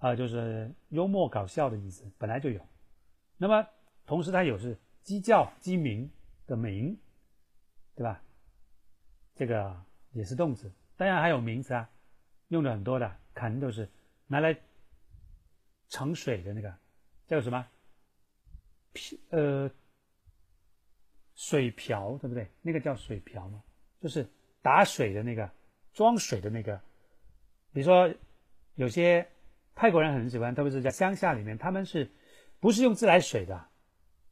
[0.00, 2.60] 啊，就是幽默搞笑的意思，本来就有。
[3.38, 3.66] 那么
[4.04, 6.10] 同时，它有是鸡叫、鸡鸣
[6.46, 6.98] 的鸣，
[7.94, 8.22] 对吧？
[9.34, 10.72] 这个也是动词。
[10.96, 11.90] 当然还有名词啊，
[12.48, 13.88] 用的很多的，肯定都是
[14.26, 14.56] 拿来。
[15.92, 16.72] 盛水的那个
[17.26, 17.66] 叫什么？
[19.30, 19.68] 呃，
[21.34, 22.48] 水瓢对不对？
[22.62, 23.60] 那个叫水瓢吗？
[24.00, 24.24] 就是
[24.62, 25.50] 打水的那个，
[25.92, 26.80] 装水的那个。
[27.72, 28.14] 比如说，
[28.76, 29.28] 有些
[29.74, 32.08] 泰国人很喜欢，特别是在乡下里面，他们是
[32.60, 33.69] 不是用自来水的？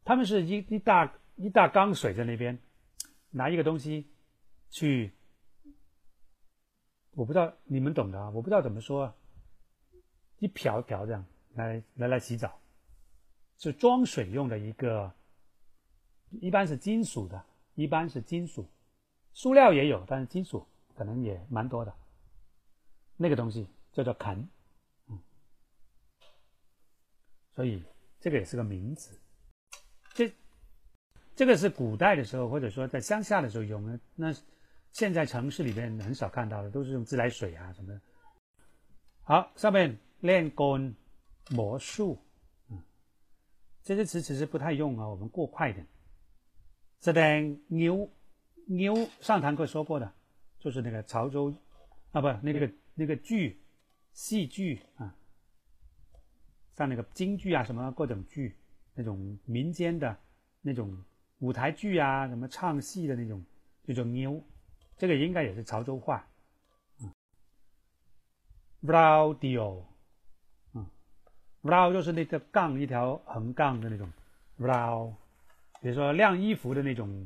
[0.03, 2.57] 他们是一一大一大缸水在那边，
[3.29, 4.07] 拿一个东西
[4.69, 5.11] 去，
[7.11, 9.13] 我不知道你们懂的啊，我不知道怎么说，
[10.39, 12.59] 一瓢一瓢这样来来来洗澡，
[13.57, 15.13] 是装水用的一个，
[16.41, 18.67] 一般是金属的，一般是金属，
[19.33, 21.93] 塑料也有，但是金属可能也蛮多的。
[23.15, 24.49] 那个东西叫做盆，
[25.07, 25.19] 嗯，
[27.53, 27.83] 所以
[28.19, 29.19] 这个也是个名词。
[30.19, 30.33] 这
[31.33, 33.97] 这个是古代的时候，或者说在乡下的时候用的。
[34.15, 34.35] 那
[34.91, 38.01] 现在城市里面很少看到的，都是用自来水啊什么的。
[39.21, 40.93] 好，上面练功
[41.51, 42.19] 魔术，
[42.69, 42.83] 嗯，
[43.81, 45.87] 这些词其实不太用啊，我们过快一点。
[46.99, 48.11] 这边牛
[48.67, 50.13] 牛上堂课说过的，
[50.59, 51.53] 就是那个潮州
[52.11, 52.69] 啊，不，那个。
[52.95, 53.63] 那个剧，
[54.11, 55.15] 戏剧啊，
[56.75, 58.58] 像那个京剧啊，什么各种剧，
[58.99, 60.17] 那种民间的
[60.59, 61.01] 那种
[61.39, 63.41] 舞台剧啊，什么唱戏的那种，
[63.85, 64.43] 就叫妞，
[64.97, 66.27] 这个应该也是潮州话。
[67.01, 67.09] 嗯
[68.83, 69.81] ，radio，
[70.73, 70.85] 嗯
[71.63, 74.11] ，radio 就是那个杠一条横杠的那种
[74.59, 75.13] ，radio，
[75.81, 77.25] 比如说晾衣服的那种，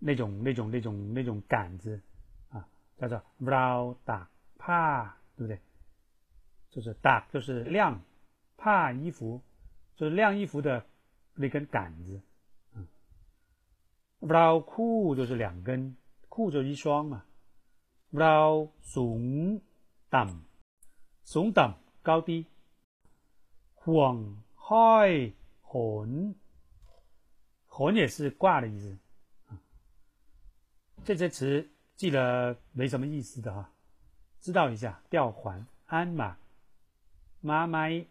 [0.00, 2.02] 那种那种那种那种杆子
[2.50, 2.68] 啊。
[2.96, 5.60] 叫做 “row 打帕”，对不对？
[6.70, 8.02] 就是打就是晾，
[8.56, 9.40] 帕衣服
[9.96, 10.84] 就是晾衣服的
[11.34, 12.20] 那根杆子。
[12.74, 12.86] 嗯
[14.20, 15.96] ，row 裤就是两根，
[16.28, 17.24] 裤就一双嘛。
[18.12, 19.60] row 耸
[20.08, 20.42] 等，
[21.24, 22.46] 耸等高低。
[23.74, 26.34] 晃开混，
[27.66, 28.98] 混也是挂的意思。
[31.04, 31.70] 这些词。
[31.96, 33.70] 记得没什么意思的哈，
[34.40, 36.36] 知道一下吊环鞍马
[37.40, 38.04] 妈麦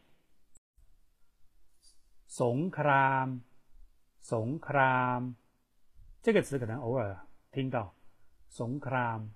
[2.42, 3.28] สงคราม
[4.32, 5.36] สงคราม，
[6.24, 7.94] 这个词可能偶尔听到，
[8.50, 9.30] สงคราม。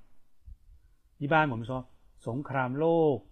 [1.19, 1.87] 一般我们说
[2.19, 3.23] สงคราม low，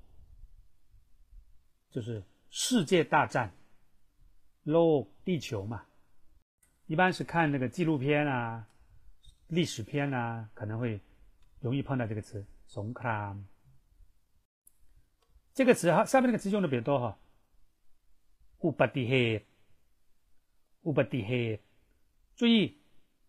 [1.89, 3.54] 就是世界大战
[4.65, 5.86] ，low 地球嘛，
[6.86, 8.67] 一般是看那个纪录片啊，
[9.47, 11.01] 历史片啊，可能会
[11.60, 13.45] 容易碰到这个词，สงคราม。
[15.56, 17.17] 这个词哈，下面那个词用的比较多哈。
[20.86, 21.60] 乌巴蒂黑，
[22.36, 22.78] 注意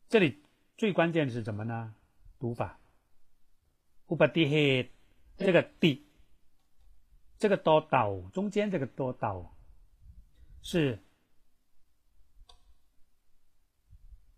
[0.09, 0.43] 这里
[0.77, 1.95] 最关键的是什么呢？
[2.39, 2.79] 读法。
[4.09, 4.93] 乌巴蒂黑，
[5.39, 6.07] 这个“蒂”，
[7.39, 9.57] 这个多岛中间这个多岛
[10.63, 11.03] 是。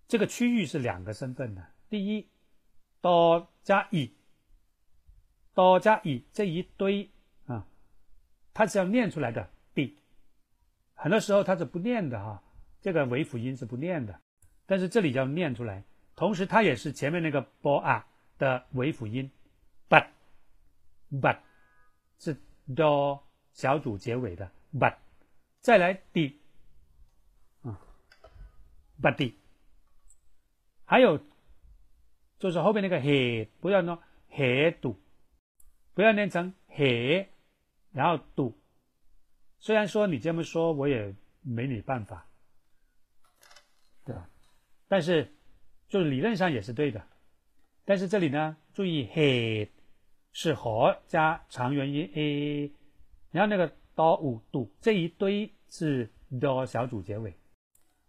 [0.07, 1.67] 这个区域是两个身份的。
[1.91, 2.31] 第一，
[3.03, 4.17] 多加乙，
[5.53, 7.11] 多加乙这一堆
[7.47, 7.67] 啊，
[8.55, 9.51] 它是要念出来的。
[9.75, 9.99] D，
[10.95, 12.43] 很多时候它是不念的哈，
[12.81, 14.21] 这个尾辅音是不念的，
[14.67, 15.85] 但是这里要念出来。
[16.15, 18.05] 同时，它也是前面那个 b a
[18.39, 19.31] 的尾辅音
[19.89, 21.39] ，but，but
[22.19, 22.37] 是
[22.75, 23.21] do
[23.53, 24.95] 小组结尾的 but，
[25.61, 26.41] 再来 D，
[27.63, 27.81] 啊
[29.01, 29.35] ，but D。
[30.85, 31.21] 还有，
[32.39, 33.99] 就是后边那个 he，不要呢
[34.31, 34.99] he 读，
[35.95, 37.27] 不要念成 he，
[37.93, 38.59] 然后读。
[39.59, 42.28] 虽然说你这么说，我也没你办法，
[44.89, 45.31] 但是，
[45.89, 47.07] 就是理论上也是对的。
[47.85, 49.69] 但是这里呢，注意 he
[50.33, 52.73] 是和加长元音 a，
[53.31, 57.35] 然后那个 do 五度这一堆是 do 小组结尾。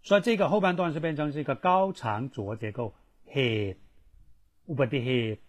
[0.02, 2.94] 所以这个后半段是变成是一个高长浊结构
[3.28, 3.76] ，head，
[4.66, 5.40] 不的 head，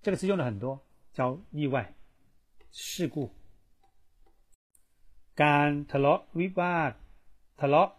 [0.00, 0.80] 这个词用的很多，
[1.12, 1.94] 叫意外、
[2.70, 3.34] 事故。
[5.34, 6.94] 干 t a l o we bad
[7.56, 7.92] t a l o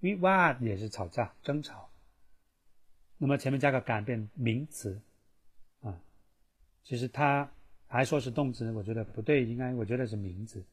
[0.00, 1.90] 吵架，we bad 也是吵架、争吵。
[3.18, 5.00] 那么前面加个干变名词，
[5.82, 6.00] 啊，
[6.82, 7.52] 其实它
[7.86, 10.64] 还说是动词，我觉得不对，应该我觉得是名词，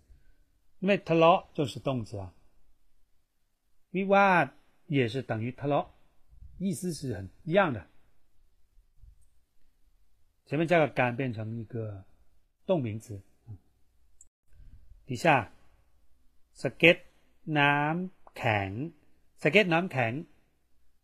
[0.80, 2.34] 因为 t a l o 就是动词啊。
[3.92, 4.52] we want
[4.86, 5.88] 也是等于 tlo，
[6.58, 7.88] 意思是很一样的。
[10.46, 12.06] 前面加个干变成一个
[12.66, 13.22] 动名词。
[15.06, 15.52] 底下
[16.54, 17.02] skate
[17.44, 18.10] 南
[19.41, 20.25] can skate 南 can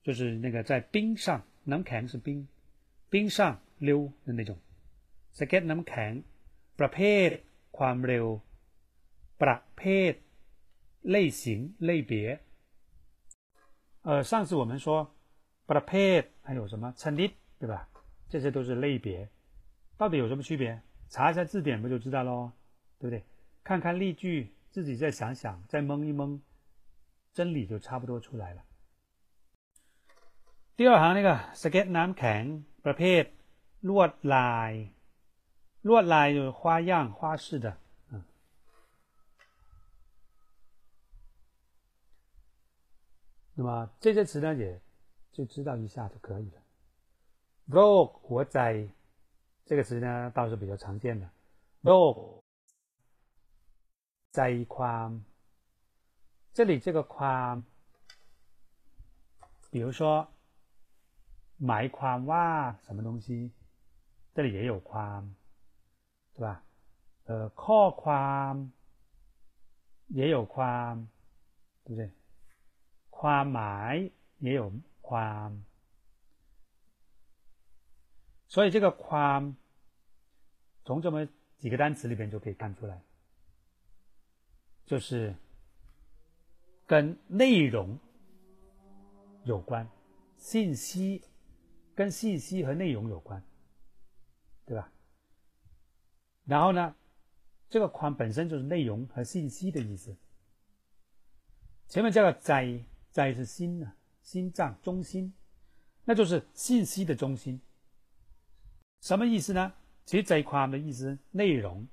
[0.03, 2.47] 就是那个在冰上，南 can 是冰，
[3.11, 4.57] 冰上溜的那种。
[5.35, 6.23] skate 南 can
[6.77, 7.41] ประเภท
[7.71, 8.41] ความเร็ว
[9.39, 10.15] ประเภท
[11.03, 12.41] 类型类别。
[14.03, 15.15] 呃，上次我们说，
[15.67, 17.89] but paid 还有什么 c h a 对吧？
[18.29, 19.29] 这些都是类别，
[19.97, 20.81] 到底有什么区别？
[21.09, 22.53] 查一下字典不就知道喽，
[22.99, 23.25] 对不对？
[23.65, 26.41] 看看例句，自己再想想，再蒙一蒙，
[27.33, 28.63] 真理就差不多出来了。
[30.79, 32.43] 第二行那个 skate น้ำแข็ง
[32.85, 33.25] ประเภท
[33.89, 34.73] ลวดลาย
[35.89, 37.77] ลวดลาย就是花样花式的
[38.11, 38.23] 嗯
[43.55, 44.81] 那么这些词呢也
[45.33, 46.63] 就知道一下就可以了
[47.73, 48.59] โรคหัวใจ
[49.65, 51.29] 这个词呢倒是比较常见的
[51.83, 52.15] โรค
[54.35, 54.41] ใจ
[54.77, 55.09] ความ
[56.53, 57.63] 这里这个ความ
[59.71, 60.01] 比如说
[61.67, 62.47] หมายความว่า
[62.87, 63.53] 什么东西
[64.35, 65.21] 这里也有ความ
[66.35, 66.63] 对吧
[67.29, 68.53] 呃ข้อความ
[70.09, 70.95] 也有ความ
[71.85, 72.11] 对不对
[73.11, 73.95] ความหมาย
[74.47, 74.73] 也有
[75.09, 75.49] ความ
[78.49, 79.57] 所以这个ความ
[80.85, 81.27] 从这么
[81.59, 82.99] 几个单词里边就可以看出来，
[84.87, 85.35] 就是
[86.86, 87.98] 跟内容
[89.44, 89.88] 有关，
[90.38, 91.22] 信息
[91.96, 93.44] 跟信息和内容有关，
[94.66, 94.92] 对吧？
[96.46, 96.96] 然后呢，
[97.70, 100.16] 这个宽本身就是内容和信息的意思。
[101.88, 105.34] 前面这个在在是心呢，心脏中心，
[106.04, 107.62] 那就是信息的中心。
[109.02, 109.74] 什么意思呢？
[110.06, 111.88] 其实这一块的意思内容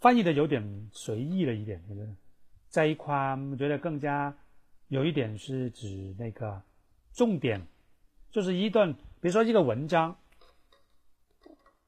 [0.00, 2.14] 翻译的有点随意了一点，我觉得
[2.76, 3.14] 这一块
[3.50, 4.36] 我觉得更加
[4.88, 6.60] 有一点是指那个
[7.14, 7.66] 重点，
[8.30, 10.14] 就是一段，比如说一个文章，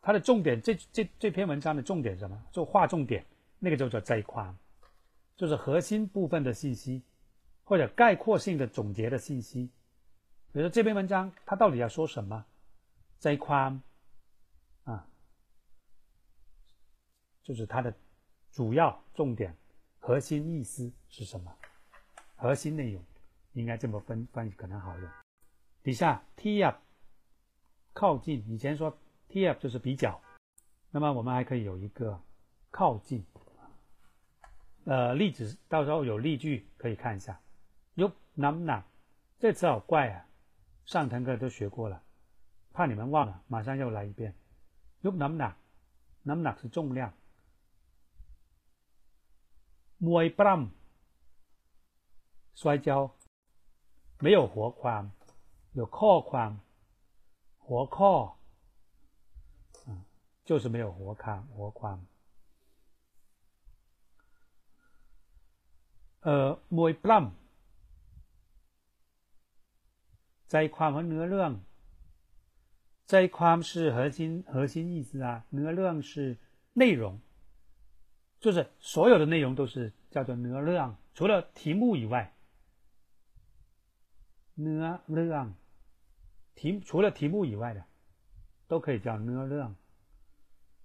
[0.01, 2.43] 它的重点，这这这篇文章的重点什么？
[2.51, 3.23] 就划重点，
[3.59, 4.51] 那个就叫这一块，
[5.37, 7.03] 就是核心部分的信息
[7.65, 9.69] 或者概括性的总结的信息。
[10.53, 12.47] 比如说这篇文章它到底要说什么？
[13.21, 13.79] 这一块。
[17.45, 17.95] 就是它的
[18.53, 19.55] 主要重点、
[20.09, 21.55] 核心意思是什么？
[22.35, 23.05] 核心内容
[23.53, 25.11] 应该这么分翻译可能好用。
[25.83, 26.79] 底下 t up
[27.93, 28.99] 靠近，以前说
[29.29, 30.19] t up 就是比较，
[30.91, 32.19] 那么我们还可以有一个
[32.71, 33.23] 靠近。
[34.87, 37.39] 呃，例子到时候有例句可以看一下。
[37.95, 38.83] yuk nam nam
[39.39, 40.27] 这词好怪啊，
[40.87, 42.03] 上堂课都学过了，
[42.73, 44.35] 怕你们忘了，马上又来一遍。
[45.03, 45.53] yuk nam nam
[46.25, 47.13] nam nam 是重量。
[50.08, 50.60] มวยปล้ำ
[52.60, 52.88] 摔跤
[54.24, 55.04] 没有活ความ
[55.80, 56.52] 有ข้อความ
[57.66, 58.08] 活ข้
[59.86, 59.88] 嗯，
[60.46, 61.98] 就是没有活ความ活ความ
[66.26, 66.28] 呃
[66.78, 67.24] มวยปล้ำ
[70.52, 71.52] ใจความ和เนื้อเรื่อง
[73.10, 76.38] ใจความ是核心核心意思啊，เนื้อเรื่อง是
[76.74, 77.20] 内容。
[78.41, 82.35] 就是所有的内容都是叫做 n 量，除了题目以外
[84.55, 84.79] n
[85.09, 85.55] 量
[86.55, 87.85] 题除了题目以外的
[88.67, 89.75] 都可以叫 n 量，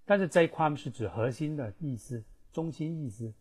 [0.06, 3.34] 但是这一块是指核心的意思、中心意思、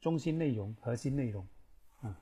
[0.00, 1.46] 中心内容、核心内容，
[2.00, 2.20] 啊，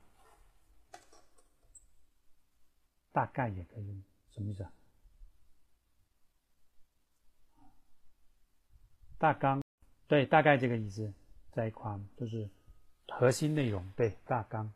[3.10, 4.72] 大概也可以，什么意思啊？
[9.22, 9.62] 大纲，
[10.08, 11.14] 对，大概这个意思，
[11.52, 12.50] 在框就是
[13.06, 14.72] 核心内容，对，大纲，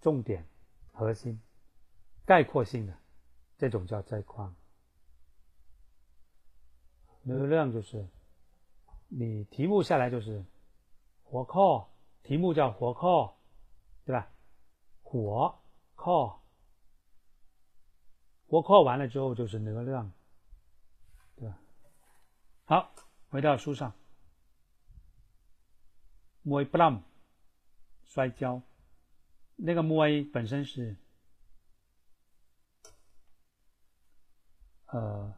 [0.00, 0.42] 重点，
[0.94, 1.38] 核心，
[2.24, 2.96] 概括性的，
[3.58, 4.56] 这种叫在框。
[7.24, 8.08] 流量就是
[9.08, 10.42] 你题目下来就是
[11.24, 11.90] 火靠，
[12.22, 13.36] 题目叫火靠，
[14.06, 14.32] 对吧？
[15.02, 15.60] 火
[15.94, 16.42] 靠，
[18.46, 20.10] 火靠完了之后就是流量。
[22.68, 22.94] 好，
[23.30, 23.94] 回到书上。
[26.42, 27.02] 摸不浪，
[28.04, 28.60] 摔跤。
[29.56, 30.04] 那个摸
[30.34, 30.94] 本身是
[34.84, 35.34] 呃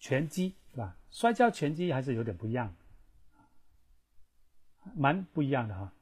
[0.00, 0.98] 拳击是吧？
[1.12, 2.74] 摔跤拳击还是有点不一样，
[4.96, 5.92] 蛮不一样的哈。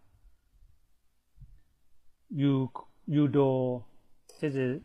[2.29, 2.73] U
[3.05, 3.85] U do，
[4.39, 4.83] 这是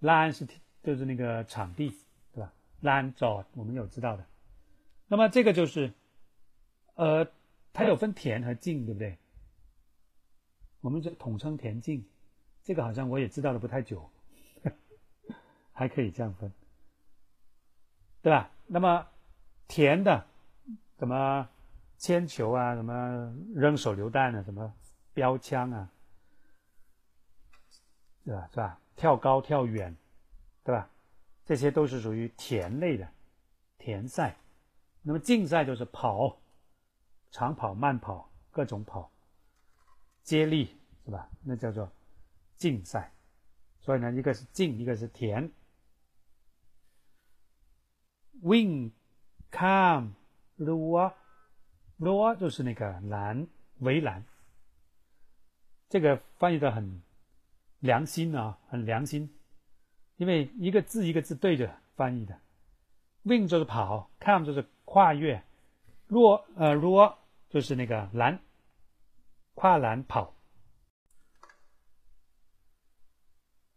[0.00, 0.46] 兰是
[0.82, 1.88] 就是那个场地
[2.34, 2.52] 对吧？
[2.80, 4.26] 兰州我们有知道的。
[5.08, 5.90] 那么这个就是
[6.94, 7.26] 呃
[7.72, 9.16] 它有分田和径对不对？
[10.82, 12.04] 我们这统称田径
[12.62, 14.10] 这个好像我也知道的不太久。
[15.72, 16.52] 还可以这样分。
[18.20, 18.50] 对吧？
[18.66, 19.08] 那么
[19.68, 20.26] 田的
[20.98, 21.48] 什么
[21.98, 24.72] 铅球啊，什么扔手榴弹啊，什么
[25.14, 25.90] 标枪啊。
[28.24, 28.48] 对吧？
[28.50, 28.80] 是吧？
[28.96, 29.96] 跳高、跳远，
[30.64, 30.90] 对吧？
[31.44, 33.08] 这些都是属于田类的
[33.78, 34.36] 田赛。
[35.02, 36.36] 那么竞赛就是跑，
[37.30, 39.08] 长跑、慢跑，各种跑，
[40.24, 41.30] 接力是吧？
[41.44, 41.88] 那叫做
[42.56, 43.12] 竞赛。
[43.78, 45.48] 所以呢，一个是竞，一个是田。
[48.42, 48.90] Win
[49.50, 50.14] Come,
[50.58, 51.12] rua,
[51.98, 53.46] rua 就是那个栏
[53.78, 54.24] 围栏。
[55.88, 57.02] 这个翻译的很。
[57.80, 59.28] 良心啊，很良心，
[60.16, 62.40] 因为一个字一个字对着翻译的
[63.22, 65.44] ，win 就是跑，come 就是跨越
[66.08, 67.18] 罗呃罗
[67.50, 68.40] 就是那个栏，
[69.54, 70.34] 跨栏跑。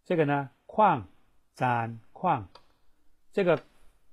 [0.06, 1.08] 这个呢，矿
[1.54, 2.48] 展矿，
[3.34, 3.62] 这个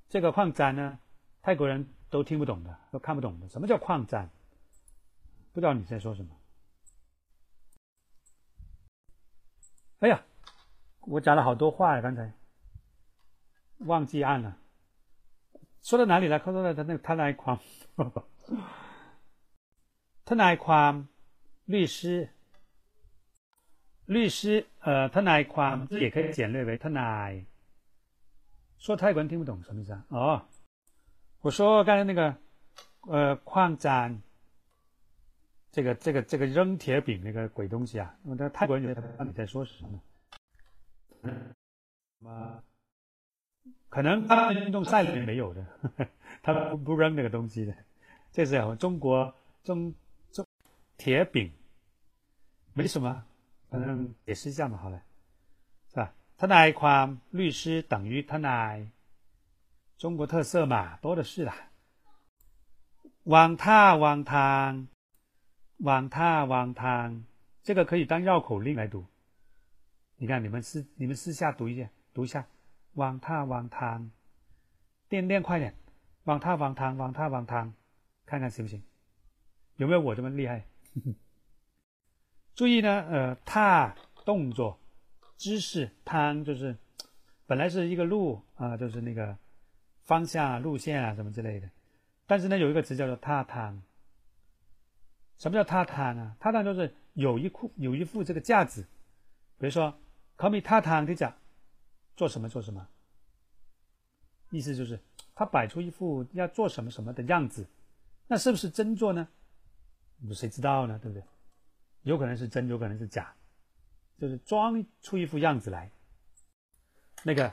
[0.08, 0.98] 这个矿展呢，
[1.46, 3.48] 泰国人都听不懂的，都看不懂的。
[3.48, 4.28] 什么叫矿占？
[5.52, 6.36] 不知道你在说什么。
[10.00, 10.24] 哎呀，
[11.02, 12.32] 我讲了好多话呀，刚才
[13.78, 14.58] 忘记按了。
[15.82, 16.36] 说到哪里了？
[16.40, 17.60] 说到他那他那一框，
[20.24, 21.06] 他那一框
[21.64, 22.28] 律师，
[24.06, 27.40] 律师呃，他那一框也可以简略为他那。
[28.78, 30.04] 说泰国人听不懂什么意思啊？
[30.08, 30.44] 哦，
[31.46, 32.36] 我说刚才那个
[33.02, 34.20] 呃矿站，
[35.70, 39.84] 这个这个这个扔铁饼那个鬼东西啊，那泰国人觉得他你在说什
[42.18, 42.60] 么？
[43.88, 45.64] 可能他们运动赛里面没有的，
[46.42, 47.72] 他不不扔那个东西的。
[48.32, 49.32] 这是中国
[49.62, 49.94] 中
[50.32, 50.44] 中
[50.96, 51.52] 铁饼，
[52.74, 53.24] 没什么，
[53.70, 55.00] 反正解释一下嘛，好了，
[55.90, 56.12] 是吧？
[56.36, 58.84] 他那一款律师等于他那
[59.98, 61.70] 中国特色嘛，多的是啦。
[63.24, 64.88] 往他往汤。
[65.80, 67.24] 往他往汤，
[67.62, 69.04] 这个可以当绕口令来读。
[70.16, 72.46] 你看，你们私你们私下读一下，读一下。
[72.94, 74.10] 往他往汤，
[75.10, 75.74] 练练快点。
[76.24, 77.74] 往他往汤，往他往汤，
[78.24, 78.82] 看看行不行？
[79.76, 80.64] 有没有我这么厉害？
[82.54, 83.94] 注意呢，呃，踏
[84.24, 84.80] 动作
[85.36, 86.74] 姿势，汤就是
[87.44, 89.36] 本来是一个路啊，就是那个
[90.06, 91.68] 方向啊、路线啊什么之类的。
[92.26, 93.82] 但是呢，有一个词叫做踏汤。
[95.38, 96.34] 什么叫踏汤啊？
[96.40, 98.82] 踏汤就是有一库有一副这个架子，
[99.58, 99.94] 比如说
[100.34, 101.36] 考米踏汤的讲
[102.16, 102.88] 做什么做什么，
[104.50, 104.98] 意思就是
[105.34, 107.66] 他摆出一副要做什么什么的样子，
[108.26, 109.28] 那是不是真做呢？
[110.32, 110.98] 谁知道呢？
[111.02, 111.22] 对不对？
[112.04, 113.34] 有可能是真，有可能是假，
[114.18, 115.90] 就是装出一副样子来。
[117.22, 117.52] 那个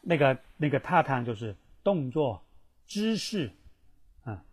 [0.00, 1.54] 那个那个踏汤就是
[1.86, 2.42] 动作
[2.86, 3.52] 姿势。
[4.24, 4.44] 啊，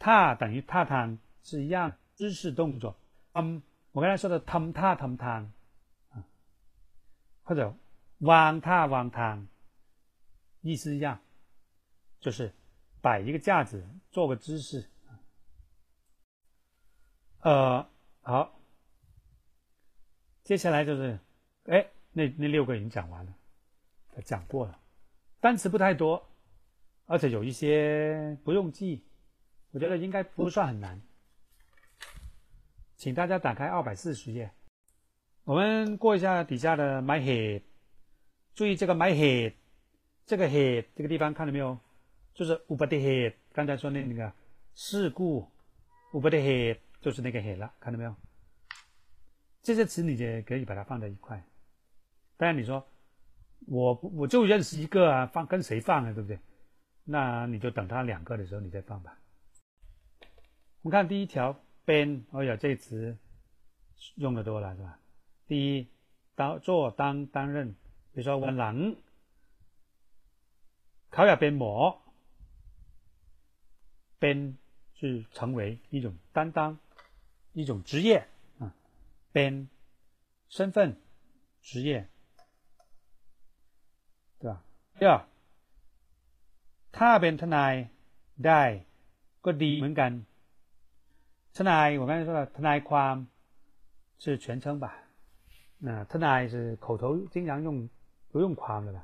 [0.00, 1.16] 踏等于踏汤。
[1.44, 2.96] 是一样姿势动作，
[3.32, 5.48] 嗯，我刚才说的 “tam ta tam tang”
[6.10, 6.22] 啊，
[7.42, 7.74] 或者
[8.20, 9.48] “wang ta wang tang”，
[10.60, 11.20] 意思一样，
[12.20, 12.54] 就是
[13.00, 14.88] 摆一个架子，做个姿势。
[17.40, 17.84] 呃，
[18.20, 18.56] 好，
[20.44, 21.18] 接下来就是，
[21.64, 23.34] 哎，那那六个已经讲完了，
[24.24, 24.78] 讲过了，
[25.40, 26.24] 单词不太多，
[27.06, 29.04] 而且有一些不用记，
[29.72, 31.00] 我觉得应该不算很难。
[32.96, 34.50] 请大家打开二百四十页，
[35.44, 37.62] 我们过一下底下的 my head，
[38.54, 39.54] 注意这个 my head，
[40.24, 41.78] 这个 head 这个地方看到没有？
[42.32, 44.32] 就是 u b a d head，刚才说的那个
[44.74, 45.46] 事故
[46.12, 48.14] u b a d head 就是那个 head 了，看到没有？
[49.62, 51.44] 这些词你也可以把它放在一块。
[52.36, 52.86] 当然你说
[53.66, 56.38] 我我就认识一个啊，放跟谁放啊，对不对？
[57.04, 59.18] 那你就等它两个的时候你再放吧。
[60.82, 63.16] 我们看第一条 ben，哦呀，这词
[64.16, 64.98] 用的多了是吧？
[65.46, 65.88] 第一，
[66.34, 67.72] 当做当担任，
[68.12, 68.96] 比如说我能
[71.10, 72.02] 考入边模
[74.18, 74.56] ，ben
[74.94, 76.78] 是成为一种担当，
[77.52, 78.26] 一种职业
[78.58, 78.74] 啊
[79.32, 79.68] ，ben
[80.48, 81.00] 身份
[81.60, 82.08] 职业，
[84.38, 84.64] 对吧？
[84.98, 85.28] 第二。
[86.97, 87.73] ถ้าเป็นทนาย
[88.45, 88.61] ได้
[89.45, 90.11] ก็ดีเหมือนกัน
[91.57, 93.15] ทนาย我刚才说了ทนายความ
[94.21, 94.85] 是全称吧
[95.85, 97.67] 那ทนาย是口头经常用
[98.31, 98.99] 不用ความ的吧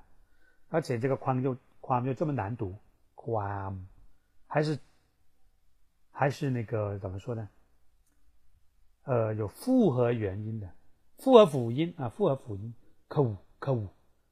[0.70, 1.48] 而且这个ความ就
[1.86, 2.76] ความ就这么难读
[3.16, 3.72] ความ
[4.48, 4.78] 还是
[6.12, 7.50] 还是那个怎么说呢
[9.04, 10.70] 呃有复合元音的
[11.18, 12.74] 复合辅音啊复合辅音
[13.08, 13.88] 口口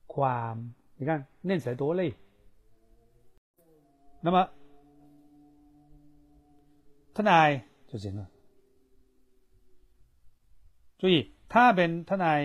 [0.07, 2.13] ความ你看念起来多累
[4.21, 4.37] 那么，
[7.15, 7.49] ทนาย
[7.87, 8.29] 就行了。
[10.99, 12.41] 注意，他เป็นทนาย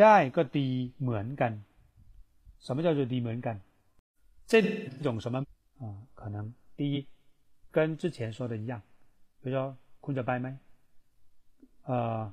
[0.00, 0.68] ได้ก็ดี
[1.00, 1.52] เหมือนกัน。
[2.64, 3.56] 什么叫做ดีเหมือนกัน？
[4.50, 4.60] 这
[5.02, 5.44] 种什么
[5.78, 5.82] 啊？
[6.14, 7.06] 可能第一，
[7.70, 8.82] 跟之前说的一样，
[9.40, 10.58] 比如说คุณจะไปไหม？
[11.84, 12.32] 呃，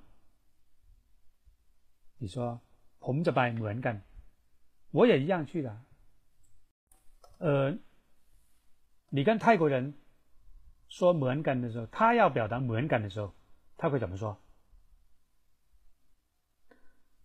[2.17, 2.59] 你说
[2.99, 4.01] ผมจะไปเหมือนกัน，
[4.91, 5.69] 我也一样去的。
[7.41, 7.74] 呃，
[9.09, 9.95] 你跟泰国人
[10.88, 13.34] 说“门感”的时候，他要表达“门感”的时候，
[13.78, 14.38] 他会怎么说？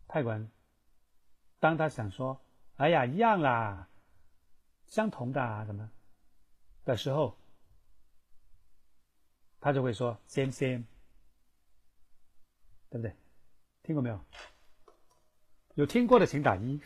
[0.07, 0.49] 泰国人
[1.59, 2.41] 当他想说
[2.77, 3.89] “哎呀，一样啦，
[4.87, 5.91] 相同的啊，什么”
[6.85, 7.37] 的时候，
[9.59, 10.85] 他就会说 “same same”，
[12.89, 13.13] 对不对？
[13.83, 14.25] 听过没有？
[15.73, 16.79] 有听过的请打一，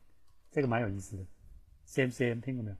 [0.52, 1.24] 这个蛮有意思的。
[1.86, 2.76] Same same 听过没有？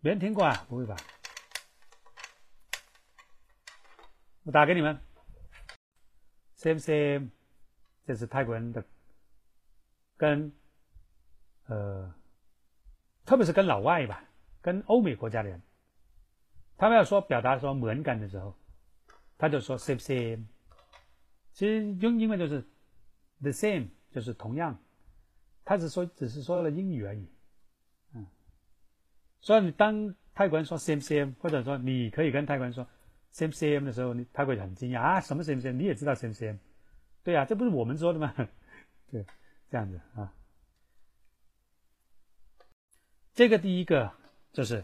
[0.00, 0.66] 没人听过啊？
[0.68, 0.96] 不会吧？
[4.44, 4.98] 我打给你们。
[6.56, 7.30] same same，
[8.06, 8.84] 这是泰国人的，
[10.16, 10.52] 跟
[11.66, 12.14] 呃，
[13.24, 14.24] 特别是跟老外吧，
[14.60, 15.62] 跟欧美国家的人，
[16.76, 18.58] 他们要说表达说门感的时候，
[19.36, 20.46] 他就说 same same。
[21.52, 22.62] 其实用英文就是
[23.40, 24.76] the same，就是同样。
[25.68, 27.30] 他只说只是说了英语而已，
[28.14, 28.26] 嗯，
[29.38, 32.88] 所以你当泰国人说 same same，或者说你可以跟泰国人说
[33.34, 35.72] same same 的时候，你他会很惊讶啊，什么 same same？
[35.74, 36.58] 你也知道 same same？
[37.22, 38.34] 对呀，这不是我们说的吗？
[39.12, 39.26] 对，
[39.68, 40.32] 这样子啊。
[43.34, 44.10] 这个第一个
[44.54, 44.82] 就是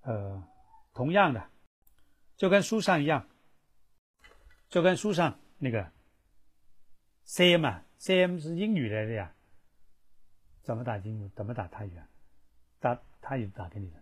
[0.00, 0.42] 呃，
[0.94, 1.48] 同样的，
[2.36, 3.28] 就跟书上一样，
[4.68, 5.92] 就跟书上那个
[7.24, 9.32] same 啊，same 是英语来的呀。
[10.63, 11.31] 怎么打英文？
[11.35, 12.07] 怎么打泰语啊？
[12.79, 13.97] 打泰语打给你的。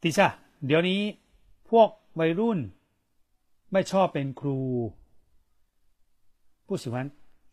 [0.00, 1.00] 第下เดี๋ยวนี้
[1.68, 1.88] พวก
[2.18, 2.58] วัยรุ่น
[3.72, 4.58] ไม่ชอบเป็นครู
[6.66, 6.94] 不喜欢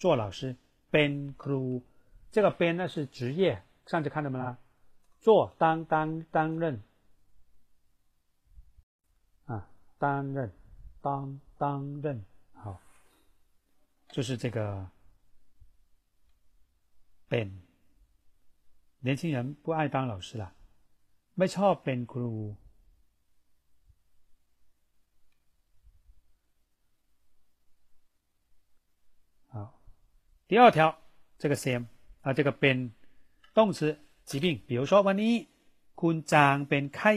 [0.02, 0.56] 做老师
[0.92, 1.12] เป็น
[1.44, 1.62] ครู
[2.34, 3.42] 这个เป็น那是职业
[3.86, 4.58] 上次看到吗？
[5.22, 6.84] 做当当担任
[9.46, 10.52] 啊，担任
[11.02, 12.80] 当担任好，
[14.10, 14.90] 就是这个。
[17.30, 17.48] เป็น
[19.06, 20.54] 年轻人不爱当老师了
[21.38, 22.34] ไม่ชอบเป็นครู
[29.54, 29.56] 好
[30.48, 30.78] 第二条
[31.38, 31.86] 这个 same
[32.22, 32.92] 啊这个เป็น
[33.54, 35.34] 动词疾病比如说วันนี้
[36.02, 37.14] คุณจางเป็นไข้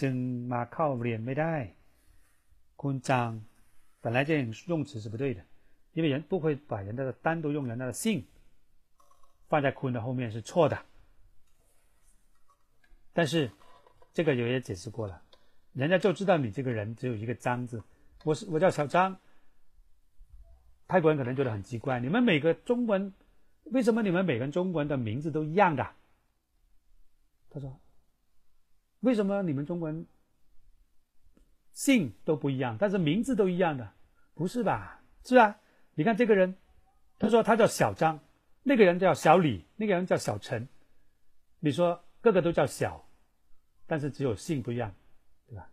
[0.00, 0.14] จึง
[0.52, 1.54] มาเข้าเรียนไม่ได้
[2.82, 3.30] คุณจาง
[4.02, 4.30] 本来这
[4.66, 5.40] 用词是不对的
[5.94, 8.24] 因为人不会把人的单独用人的姓
[9.51, 10.85] 放在坤的后面是错的，
[13.11, 13.51] 但是
[14.13, 15.21] 这个有也解释过了，
[15.73, 17.83] 人家就知道你这个人只有一个张字。
[18.23, 19.19] 我是我叫小张，
[20.87, 23.13] 泰国人可能觉得很奇怪，你们每个中文
[23.65, 25.85] 为什么你们每个中国人的名字都一样的？
[27.49, 27.77] 他说，
[29.01, 30.07] 为什么你们中国人
[31.73, 33.91] 姓都不一样，但是名字都一样的？
[34.33, 35.01] 不是吧？
[35.25, 35.59] 是啊，
[35.93, 36.55] 你看这个人，
[37.19, 38.21] 他说他叫小张。
[38.63, 40.67] 那个人叫小李，那个人叫小陈。
[41.59, 43.07] 你说个个都叫小，
[43.87, 44.93] 但是只有姓不一样，
[45.47, 45.69] 对吧？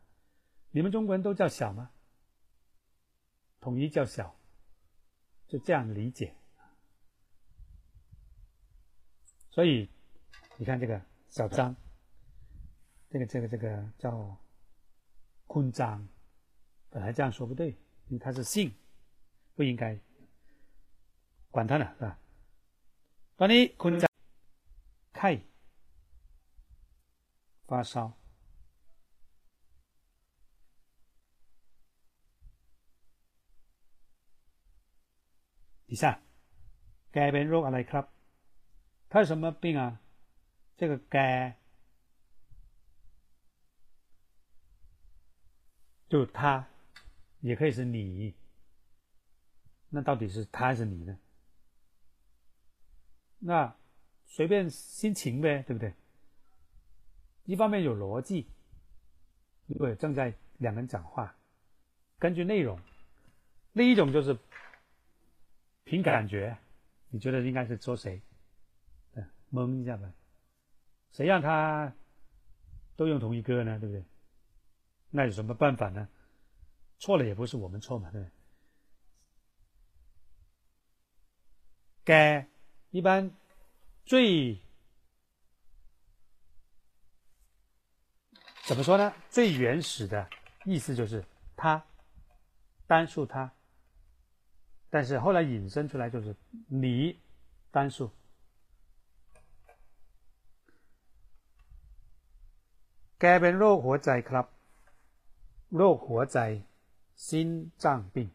[0.70, 1.90] 你们中国人都叫小吗？
[3.60, 4.34] 统一叫小，
[5.46, 6.34] 就这样理解。
[9.50, 9.90] 所以
[10.56, 11.74] 你看这个小张，
[13.10, 14.36] 这个这个这个叫
[15.46, 16.06] 坤章，
[16.90, 17.70] 本来这样说不对，
[18.06, 18.72] 因为他是姓，
[19.54, 19.98] 不应该
[21.50, 22.18] 管他呢，是吧？
[23.37, 24.07] 当你坤章
[25.11, 25.41] 开
[27.65, 28.13] 发烧。
[35.87, 36.21] 以下，
[37.11, 38.05] แกเป็นโรคอะไรครับ？
[39.09, 40.01] 他是什么病啊？
[40.75, 41.57] 这个“该”
[46.09, 46.67] 就他，
[47.41, 48.33] 也可以是你。
[49.89, 51.19] 那到底是他还是你呢？
[53.38, 53.76] 那
[54.26, 55.94] 随便心情呗，对不对？
[57.44, 58.46] 一方面有逻辑，
[59.66, 61.34] 因为正在两个人讲话，
[62.18, 62.78] 根据内容；
[63.72, 64.38] 另一种就是。
[65.84, 66.54] 凭感觉，
[67.08, 68.20] 你觉得应该是说谁？
[69.14, 70.12] 嗯，蒙一下呗。
[71.12, 71.90] 谁让他
[72.94, 73.78] 都用同一个呢？
[73.80, 74.04] 对不对？
[75.08, 76.06] 那有什么办法呢？
[76.98, 78.32] 错了也不是我们错嘛，对不对？
[82.04, 82.46] 该
[82.91, 83.31] 一般
[84.05, 84.59] 最
[88.65, 89.13] 怎么说呢？
[89.29, 90.29] 最原始的
[90.65, 91.23] 意思就是
[91.55, 91.83] 他，
[92.87, 93.51] 单数他。
[94.89, 96.35] 但是后来引申出来就是
[96.67, 97.19] 你
[97.71, 98.09] 单数。
[103.17, 104.45] แกเป็นโรคหัวใจครับ
[105.75, 106.37] โรคหัวใจ
[107.15, 108.29] 心脏病。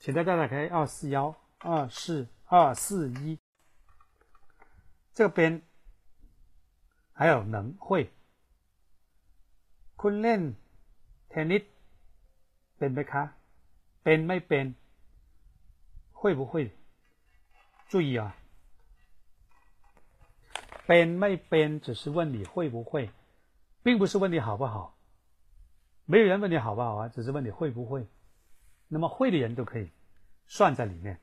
[0.00, 3.38] 请大家打开二四幺二四二四一，
[5.14, 5.62] 这边
[7.12, 8.10] 还有能会。
[9.96, 10.42] คุณเล่น
[11.30, 11.62] เทนนิส
[12.78, 13.22] เป็นไหมคะ？
[14.02, 14.66] เป็นไม่เป็น？
[16.12, 16.70] 会不会？
[17.90, 18.34] 注意啊！
[20.86, 23.10] เป็นไม่เป็น只是问你会不会，
[23.82, 24.96] 并不是问你好不好。
[26.06, 28.06] 没有人问你好不好啊，只是问你会不会。
[28.89, 29.89] 那么会的人都可以
[30.47, 31.21] 算在里面。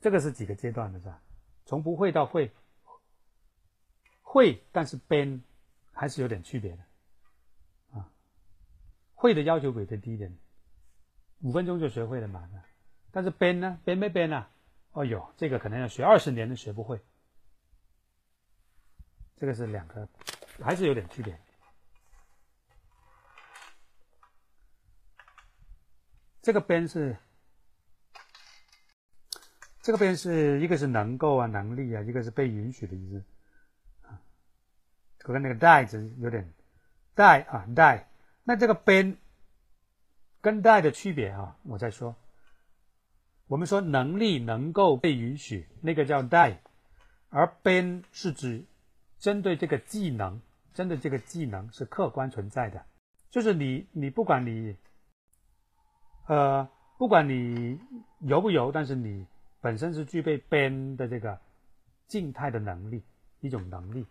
[0.00, 1.20] 这个是几个阶段的是吧？
[1.66, 2.50] 从不会到会，
[4.22, 5.42] 会但是编
[5.92, 7.98] 还是有点区别的。
[7.98, 8.10] 啊
[9.14, 10.36] 会的要求比较低一点，
[11.40, 12.48] 五分钟就学会了嘛。
[13.10, 14.50] 但是编呢，编没编啊？
[14.92, 17.00] 哦哟，这个可能要学二十年都学不会。
[19.36, 20.08] 这个是两个，
[20.62, 21.40] 还是有点区别。
[26.44, 27.16] 这个边是，
[29.80, 33.24] 这个边是一个是能够啊，能力啊，一个是被允许的意思。
[34.02, 34.20] 啊，
[35.20, 36.52] 跟那个带字有点
[37.14, 38.10] 带啊带。
[38.42, 39.16] 那这个边
[40.42, 42.14] 跟带的区别啊，我再说。
[43.46, 46.60] 我们说能力能够被允许，那个叫带，
[47.30, 48.66] 而边是指
[49.18, 50.42] 针对这个技能，
[50.74, 52.84] 针对这个技能是客观存在的，
[53.30, 54.76] 就是你你不管你，
[56.26, 56.66] 呃，
[56.96, 57.78] 不管你
[58.20, 59.26] 油不油，但是你
[59.60, 61.38] 本身是具备 bend 的这个
[62.06, 63.02] 静态的能力，
[63.40, 64.06] 一种能力。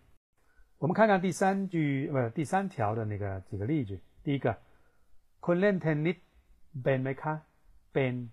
[0.78, 4.00] 我们看看第三句，呃，第三条的那个几个例句。
[4.22, 4.56] 第一个
[5.40, 6.14] ，kunlen t e n i
[6.82, 7.42] bend m e k a
[7.92, 8.28] bend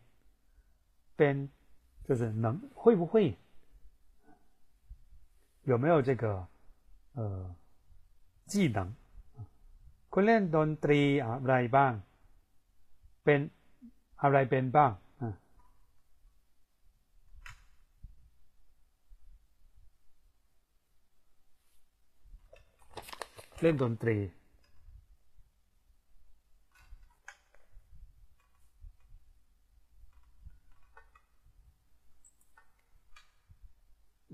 [1.18, 1.50] bend，
[2.06, 3.36] 就是能会不会
[5.64, 6.48] 有没有这个
[7.14, 7.56] 呃
[8.46, 8.94] 技能
[10.12, 12.04] ？kunlen don tri 啊，来一半
[13.26, 13.50] ，bend。
[14.21, 14.93] รีอะไรบ้างเป็นอะไรเป็นบ้าง
[23.61, 24.17] เล่นดนตรี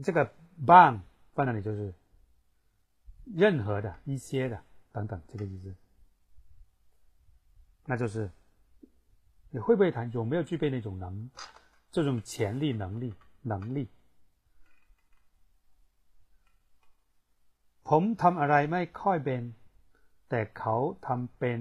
[0.05, 0.19] 这个
[0.67, 1.01] “bang”
[1.35, 1.95] 放那里就是
[3.25, 5.77] 任何的一些的等等这个意思，
[7.87, 8.29] 那就是
[9.57, 11.31] 你会不会弹，有没有具备那种能
[11.91, 13.89] 这种潜力、能力、能力？
[17.85, 19.43] ผมทำอะไรไม่ค่อยเป็น
[20.29, 20.77] แต่เขา
[21.07, 21.61] ทำเป็น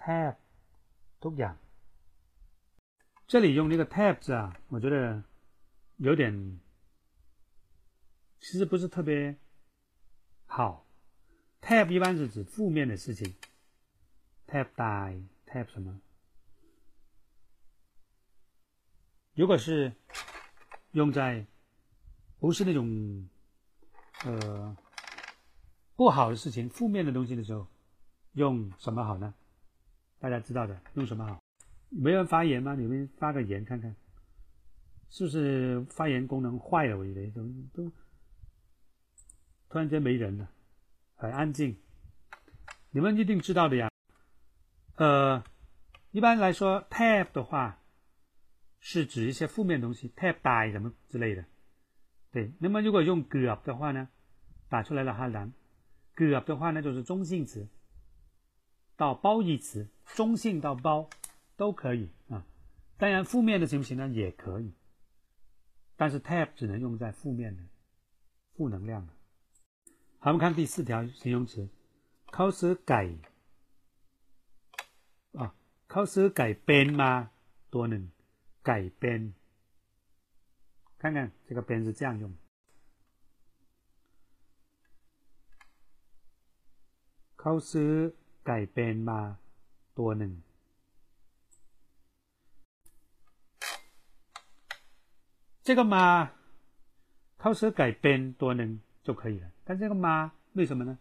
[0.00, 0.32] แทบ
[1.22, 1.56] ทุกอย่าง。
[3.26, 5.22] 这里用那个 “tab” 字啊，我觉得
[5.96, 6.60] 有点。
[8.40, 9.34] 其实不是特别
[10.44, 10.84] 好。
[11.62, 13.34] tab 一般是指负面的事情，
[14.46, 15.98] tab die，tab 什么？
[19.35, 19.91] 如果是
[20.91, 21.45] 用在
[22.39, 23.29] 不是那种
[24.25, 24.75] 呃
[25.95, 27.67] 不好的事情、负面的东西的时候，
[28.33, 29.33] 用什么好呢？
[30.19, 31.41] 大家知道的，用什么好？
[31.89, 32.75] 没人发言吗？
[32.75, 33.95] 你们发个言看看，
[35.09, 36.97] 是不是发言功能坏了？
[36.97, 37.41] 我以为都
[37.73, 37.91] 都
[39.69, 40.49] 突然间没人了，
[41.15, 41.77] 很安静。
[42.91, 43.89] 你们一定知道的呀。
[44.95, 45.43] 呃，
[46.11, 47.81] 一般来说，tab 的话
[48.79, 51.45] 是指一些负面东西，tab die 什么之类的。
[52.31, 54.09] 对，那么如果用 g up 的话呢，
[54.69, 55.53] 打出来了哈兰
[56.15, 57.67] g up 的话呢就是中性词
[58.95, 61.09] 到褒义词，中性到褒
[61.55, 62.45] 都可以啊。
[62.97, 64.07] 当然负面的行不行呢？
[64.09, 64.73] 也可以，
[65.95, 67.63] 但是 tab 只能用在负面的，
[68.53, 69.13] 负能量的。
[70.19, 71.69] 好，我们看第四条形容词，
[72.29, 73.09] 考试改
[75.33, 75.55] 啊，
[75.87, 77.31] 考试改编吗？
[77.69, 78.11] 多能
[78.61, 79.33] 改编。
[80.97, 82.35] 看看这个边是这样用，
[87.35, 89.39] 考试改编吗？
[89.93, 90.41] 多能。
[95.63, 96.33] 这个嘛，
[97.37, 99.51] 考试改编多能就可以了。
[99.63, 100.99] 但这个嘛，为什么呢？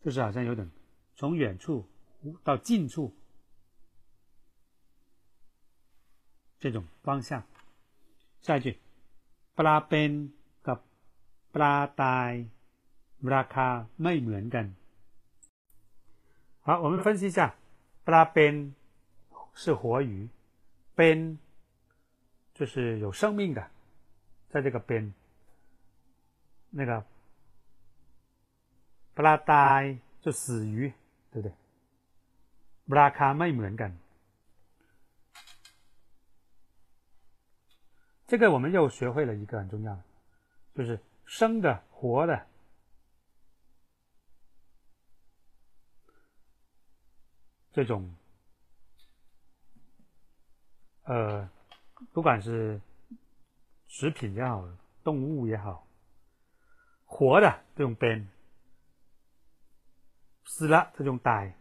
[0.00, 0.70] 就是好像有点
[1.16, 1.88] 从远处
[2.44, 3.16] 到近处
[6.59, 7.43] 这种方向。
[8.41, 8.77] 下一句。
[9.57, 10.11] ปลาเป็น
[10.67, 10.79] กับ
[11.53, 12.31] ปลาตาย
[13.33, 13.67] ราคา
[14.01, 14.65] ไม่เหมือนกัน
[16.65, 17.39] 好，我们分析一下，
[18.07, 18.53] ปลาเป็น
[19.61, 20.29] 是活鱼，
[20.95, 21.37] เป็น
[22.55, 23.61] 就是有生命的，
[24.49, 25.13] 在这个边，
[26.71, 26.91] 那个
[29.15, 30.93] ปลาตาย就死鱼，
[31.31, 31.51] 对不对？
[32.97, 33.57] ราคาไม่เ
[38.28, 40.04] 这个我们又学会了一个很重要的，
[40.74, 42.46] 就是生的、活的，
[47.72, 48.14] 这种，
[51.04, 51.48] 呃，
[52.12, 52.78] 不管是
[53.86, 54.62] 食品也好，
[55.02, 55.86] 动物也好，
[57.06, 58.26] 活的这种 ben，
[60.44, 61.54] 死了这种 die。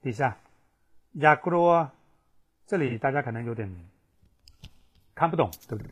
[0.00, 0.36] 底下，
[1.12, 1.88] 亚古罗。
[2.67, 3.67] 这里大家可能有点
[5.15, 5.91] 看不懂，对不对？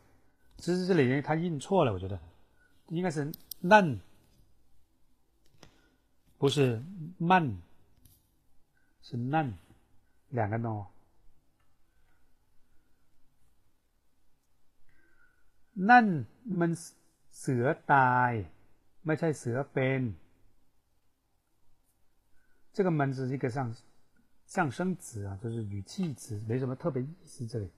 [0.57, 2.19] 其实这里他印错了，我觉得
[2.89, 3.31] 应该是
[3.61, 3.99] 嫩，
[6.37, 6.81] 不是
[7.17, 7.61] 慢，
[9.01, 9.53] 是嫩，
[10.29, 10.87] 两个 no。
[15.89, 16.07] นั่น
[16.59, 16.71] มัน
[17.39, 18.31] เสือตาย
[19.05, 20.01] ไม่ใช่เสือเป็น
[22.75, 23.57] 这个มัน是一个上。
[24.51, 27.45] 象声词啊，就是语气词，没什么特别意思。
[27.45, 27.69] 这里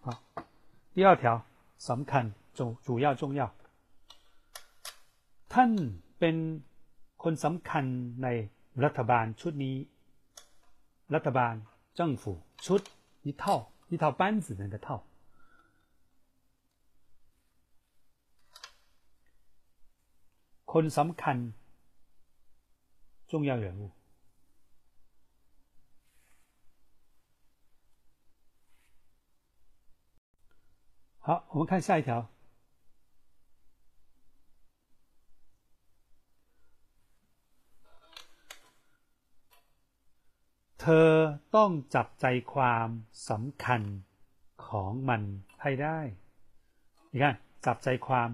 [0.00, 0.22] 好，
[0.94, 1.44] 第二条，
[1.78, 3.50] 什么看主主要重要？
[5.48, 5.70] ท่าน
[6.18, 6.62] เป็น
[7.16, 7.84] คนสำคัญ
[8.22, 8.50] ใน
[8.84, 9.76] รัฐบาลชุดนี้
[11.14, 11.54] รัฐบาล
[11.94, 12.80] 政府ชุด
[13.22, 15.02] 一套一套班子那个套。
[20.72, 21.36] คนสำคัญ
[23.30, 23.90] 重要人物。
[31.20, 32.26] 好，我们看下一条。
[40.80, 42.88] เธอต้องจับใจความ
[43.30, 43.82] สำคัญ
[44.66, 45.22] ของมัน
[45.62, 45.98] ให้ได้
[47.12, 47.24] 你看
[47.66, 48.28] จับใจความ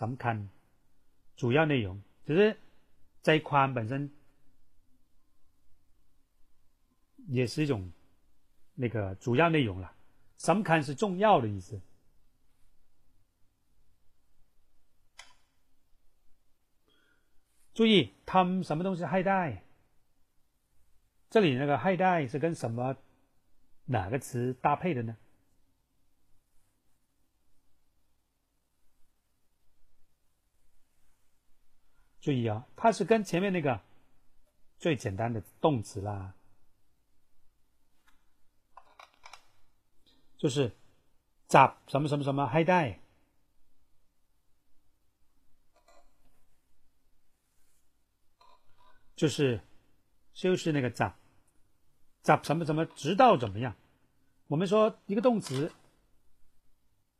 [0.00, 0.36] สำคัญ
[1.35, 2.57] 主要内容只是
[3.21, 4.09] 这一宽本身
[7.27, 7.91] 也是一种
[8.73, 9.93] 那个主要内容了。
[10.37, 11.81] 什么看是重要的意思？
[17.73, 19.63] 注意，他们什么东西害带？
[21.29, 22.95] 这里那个害带是跟什么
[23.85, 25.17] 哪个词搭配的呢？
[32.25, 33.79] 注意啊，它是跟前面那个
[34.79, 36.33] 最简单的动词啦，
[40.35, 40.71] 就是
[41.45, 42.99] 扎什么什么什么还带，
[49.15, 49.61] 就是
[50.33, 51.15] 就是那个扎
[52.23, 53.75] 扎什么什么，直到怎么样？
[54.47, 55.71] 我们说一个动词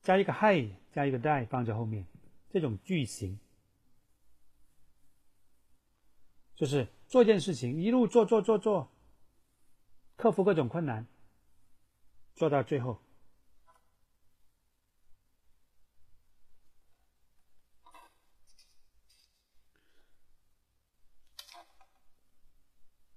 [0.01, 2.07] 加一个 “hi” 加一个 “die” 放在后面，
[2.49, 3.39] 这种句型。
[6.55, 8.89] 就是做一件事情，一路做做做做，
[10.15, 11.05] 克服各种困难，
[12.33, 13.01] 做到最后。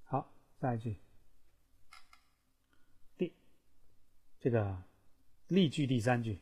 [0.04, 0.28] 好，
[0.60, 0.96] 下一句。
[3.16, 3.32] 第
[4.40, 4.82] 这个
[5.46, 6.40] 例句第三句，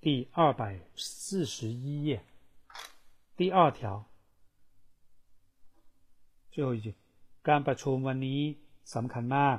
[0.00, 2.22] 第二百四十一页，
[3.36, 4.04] 第二条，
[6.51, 6.87] 最后一句。
[7.47, 8.41] การประชุมวันนี้
[8.95, 9.57] สำคัญมาก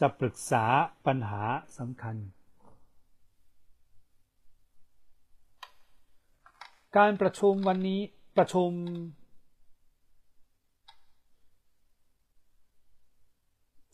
[0.00, 0.64] จะปรึกษา
[1.06, 1.42] ปัญหา
[1.78, 2.16] สำคัญ
[6.96, 8.00] การประชุมวันนี้
[8.36, 8.70] ประชุม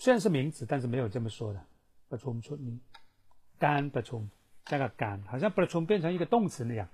[0.02, 1.58] 虽然是名词，但是没有这么说的。
[2.10, 2.76] ประชุมชุดนี้
[3.64, 4.22] การประชุม
[4.70, 6.88] 加个การ好像ประชุม变成一个动词那样，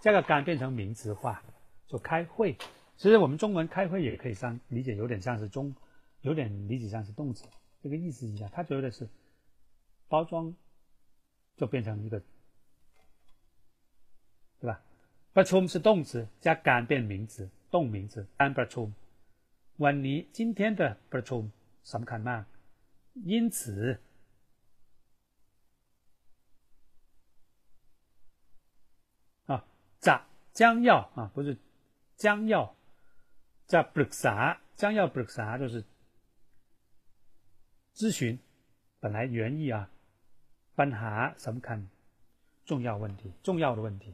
[0.00, 1.42] 加个การ变成名词化，
[1.86, 2.56] 就开会。
[3.00, 5.74] 其实我们中文开会也可以像理解，有点像是中，
[6.22, 7.44] 有点理解像是动词，
[7.82, 8.50] 这个意思一样。
[8.50, 9.06] 他觉得是
[10.08, 10.54] 包装，
[11.56, 12.22] 就变成一个，
[14.60, 14.80] 对吧？
[15.34, 18.26] ประชุม是动词，加การ变名词，动名词。
[18.38, 18.86] การประชุม
[19.84, 21.42] วันนี้今天的ประชุม
[21.92, 22.44] สำคัญมาก
[23.24, 23.98] 因此
[29.44, 29.64] 啊，
[30.00, 30.24] จะ
[30.54, 31.58] 将要啊，不是
[32.16, 32.74] 将要。
[33.71, 35.85] 在布鲁萨将要布鲁萨就是
[37.95, 38.37] 咨询，
[38.99, 39.89] 本来原意啊，
[40.75, 41.87] 班哈什么看
[42.65, 44.13] 重要问题，重要的问题，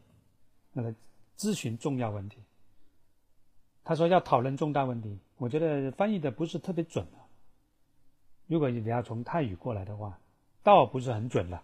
[0.74, 0.94] 那个
[1.36, 2.38] 咨询重要问题。
[3.84, 7.26] 他说要讨论重大问题，我觉得翻译的不是特别准啊。
[8.46, 10.20] 如果你要从泰语过来的话，
[10.62, 11.64] 倒不是很准了。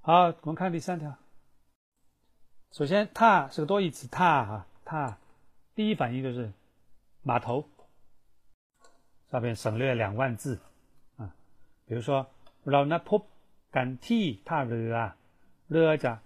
[0.00, 1.18] 好，我们看第三条。
[2.70, 5.18] 首先，他是个多义词，他啊，踏。
[5.79, 6.51] 第一反应就是
[7.23, 7.67] 码头，
[9.29, 10.59] 上面省略两万字
[11.17, 11.35] 啊。
[11.85, 12.27] 比如说，
[12.63, 13.21] เรานัดพบ
[13.75, 14.95] กันที่ท่าเรือ
[15.71, 16.21] เรือจะ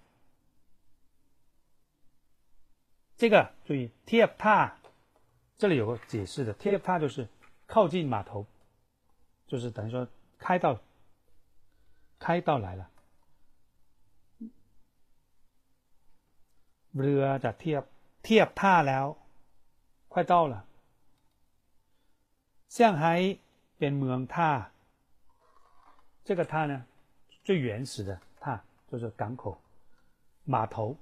[3.16, 4.58] 这个注意เทียบท่า，
[5.58, 7.28] 这里有个解释的，เทียบท่า就是
[7.66, 8.46] 靠近码头，
[9.46, 10.78] 就是等于说开到
[12.18, 12.88] 开到来了，
[16.96, 17.82] เรือจะเทียบ
[18.24, 19.06] เทียบท่าแล้ว
[20.14, 20.66] 快到了。
[22.68, 23.38] 上海
[23.78, 24.70] เป็นเมืองท่า，
[26.24, 26.84] 这个ท่า呢，
[27.42, 29.60] 最原始的ท่า就是港口、
[30.44, 30.96] 码头。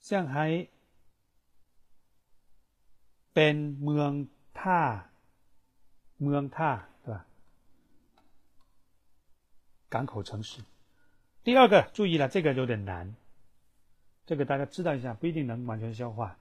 [0.00, 0.68] 上海
[3.32, 4.12] เป็นเมือง
[4.60, 4.80] ท่า
[6.22, 6.70] เมืองท่า
[7.04, 7.24] 对吧？
[9.88, 10.62] 港口城市。
[11.45, 13.15] 第二个注意了，这个有点难，
[14.25, 16.35] 这个大家知道一下，不一定能完全消化。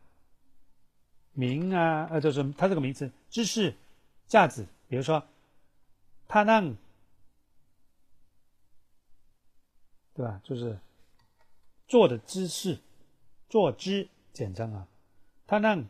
[1.33, 3.75] 名啊，呃，就是它这个名词，知识、
[4.27, 5.23] 价值，比如说，
[6.27, 6.75] 他让，
[10.15, 10.41] 对吧？
[10.43, 10.79] 就是
[11.87, 12.79] 坐的姿势，
[13.51, 14.89] 坐姿简称啊，
[15.47, 15.87] 他让，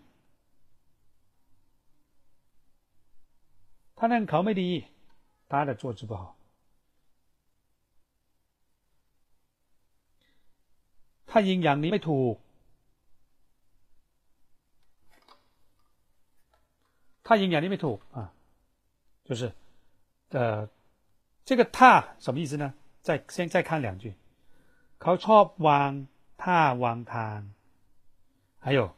[3.95, 4.85] 他让考没第一，
[5.49, 6.34] 他的坐姿不好。
[11.34, 12.38] 他阴阳你没ถู
[17.24, 18.34] 他阴阳你没ถู啊，
[19.24, 19.54] 就是
[20.30, 20.68] 呃，
[21.46, 22.74] 这个他什么意思呢？
[23.04, 24.14] 再先再看两句，
[24.98, 26.08] เขาชอบวาง
[26.38, 27.54] ท่าวางทาง
[28.60, 28.96] 还有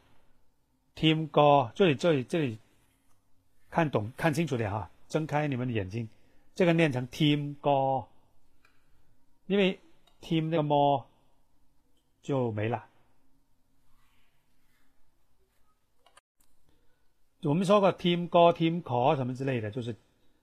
[0.96, 2.58] team 哥，这里这里这里
[3.70, 6.08] 看懂看清楚点啊，睁开你们的眼睛，
[6.54, 8.06] 这个念成 team 哥，
[9.46, 9.78] 因为
[10.22, 11.04] team 那个 more。
[12.26, 12.86] 就没了。
[17.42, 19.96] 我们说过 team 哥 team 可什么之类的，就是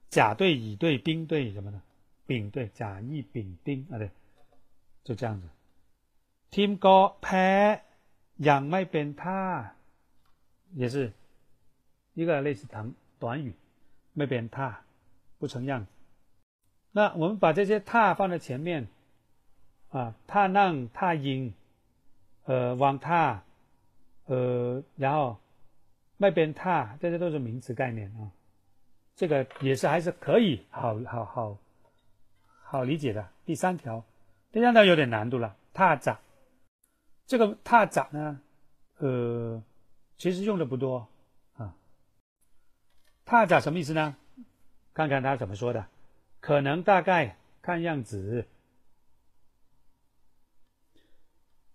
[0.09, 1.79] 甲队、乙队、丁队什么的，
[2.27, 4.09] 丙队甲、乙、丙、丁啊，对，
[5.03, 5.47] 就这样子。
[6.51, 7.79] team 哥แพ้
[8.69, 9.71] ไม่เป็นท่า，
[10.75, 11.13] 也是
[12.15, 13.53] 一个类似长短语，
[14.15, 14.81] ไม่เป็นท่า，
[15.39, 15.87] 不成样。
[16.91, 18.87] 那我们把这些ท่放在前面
[19.91, 21.53] 啊，ท่านั่งท่ายิง。
[22.44, 23.42] 呃，往他，
[24.26, 25.38] 呃，然后
[26.16, 28.30] 卖边踏，这些都是名词概念啊。
[29.16, 31.58] 这个也是还是可以，好好好
[32.62, 33.28] 好理解的。
[33.44, 34.04] 第三条，
[34.52, 35.56] 第三条有点难度了。
[35.72, 36.18] 踏长，
[37.26, 38.40] 这个踏长呢，
[38.98, 39.62] 呃，
[40.18, 41.08] 其实用的不多
[41.56, 41.74] 啊。
[43.24, 44.16] 踏长什么意思呢？
[44.92, 45.86] 看看他怎么说的。
[46.40, 48.46] 可能大概看样子。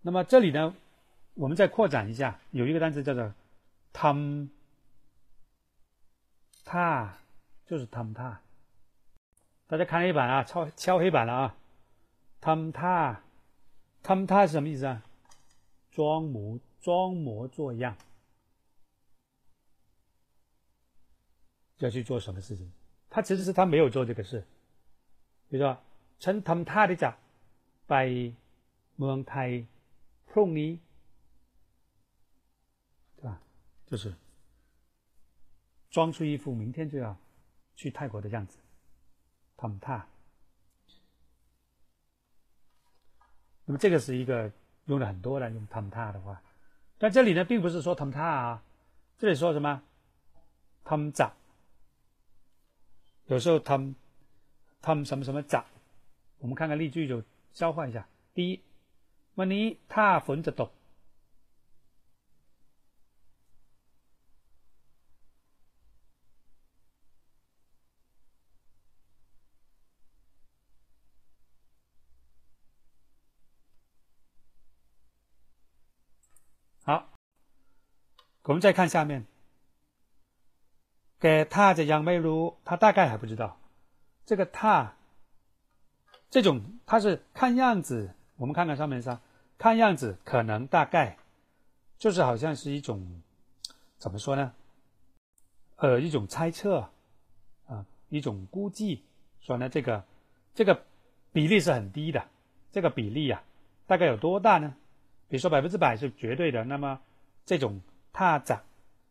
[0.02, 0.74] 那么这里呢，
[1.34, 3.32] 我们再扩展一下，有一个单词叫做
[3.92, 4.48] “tam”，
[6.64, 7.16] 他
[7.66, 8.40] 就是 “tam 他”。
[9.66, 11.54] 大家看黑板啊，敲敲黑板了啊！“
[12.42, 13.22] tam 他
[14.02, 15.02] ”，“tam 他”是什么意思啊？
[15.90, 17.96] 装模装模作样，
[21.78, 22.70] 要去做什么事情？
[23.08, 24.44] 他其实是他没有做这个事。
[25.48, 25.78] 比如说，
[26.20, 27.10] ฉันทำท่าที่จะ
[27.88, 27.94] ไป
[28.98, 29.50] เมืองไทย
[30.31, 30.79] Tony
[33.17, 33.41] 对吧，
[33.87, 34.13] 就是
[35.89, 37.17] 装出一副明天就要
[37.75, 38.59] 去泰国的样子，
[39.57, 40.07] 他们怕
[43.65, 44.51] 那么这个是一个
[44.85, 46.41] 用的很多的，用 Tom Tar 的话，
[46.97, 48.63] 但这里呢并不是说 Tom Tar 啊，
[49.17, 49.81] 这里说什么
[50.85, 51.11] ？Tom
[53.25, 53.95] 有时候 Tom
[54.81, 55.65] Tom 什么什么咋
[56.37, 58.61] 我们看看例句就交换一下，第一。
[59.38, 60.70] วันนี้ถ้าฝนจะตก，
[76.86, 76.88] 好，
[78.44, 79.26] 我们再看下面。
[81.24, 83.58] 给他จะยังไม่รู้，他大概还不知道。
[84.26, 84.94] 这个他，
[86.28, 89.18] 这种他是看样子，我们看看上面上，
[89.59, 91.17] 看样子可能大概，
[91.97, 93.21] 就是好像是一种
[93.97, 94.53] 怎么说呢？
[95.75, 96.89] 呃，一种猜测
[97.67, 99.03] 啊，一种估计，
[99.41, 100.05] 说呢这个
[100.55, 100.81] 这个
[101.33, 102.25] 比例是很低的，
[102.71, 103.43] 这个比例啊，
[103.85, 104.73] 大概有多大呢？
[105.27, 107.01] 比如说百分之百是绝对的，那么
[107.45, 107.81] 这种
[108.13, 108.63] 踏涨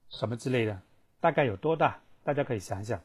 [0.08, 0.80] 什么之类的，
[1.20, 2.00] 大概有多大？
[2.24, 2.98] 大家可以想想。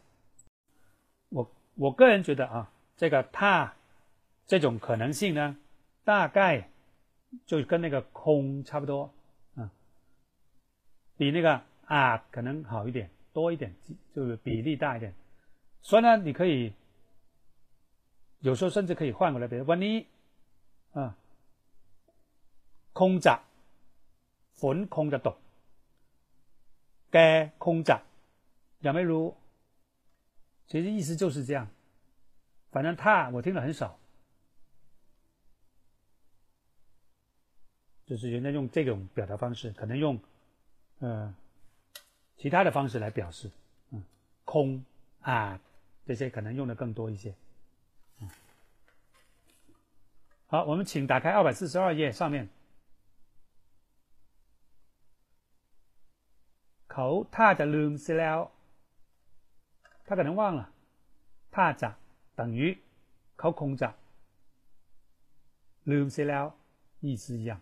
[1.27, 3.75] 我我个人觉得啊，这个踏
[4.47, 5.57] 这种可能性呢，
[6.05, 6.69] 大概
[7.46, 9.12] 就跟那个空差不多
[9.54, 9.70] 啊，
[11.16, 13.74] 比那个啊可能好一点，多一点，
[14.14, 15.14] 就是比例大一点。
[15.82, 16.72] 所以呢，你可以
[18.40, 20.06] 有时候甚至可以换过来，比如วันนี้
[20.92, 21.14] 啊，
[22.92, 23.40] 空จะ
[24.60, 25.36] ฝนคงจะตก
[27.12, 27.18] แก
[27.58, 27.96] คงจะ
[28.84, 29.34] ยังไม่รู้
[30.66, 31.68] 其实意思就是这样，
[32.70, 33.98] 反正他我听了很少，
[38.06, 40.18] 就是人家用这种表达方式，可能用
[41.00, 41.34] 呃
[42.36, 43.50] 其他的方式来表示，
[43.90, 44.02] 嗯，
[44.44, 44.84] 空
[45.20, 45.60] 啊
[46.06, 47.34] 这些可能用的更多一些。
[48.20, 48.30] 嗯，
[50.46, 52.48] 好，我们请打开二百四十二页上面，
[56.88, 58.50] เขาถ้าจะลืมเสียแล้ว
[60.06, 60.70] 他可能忘了，
[61.50, 61.94] 他จะ
[62.34, 62.78] 等于
[63.36, 63.94] เขาคงจะ
[65.84, 66.54] ลืมเสียแล้ว
[67.00, 67.60] 意思一样。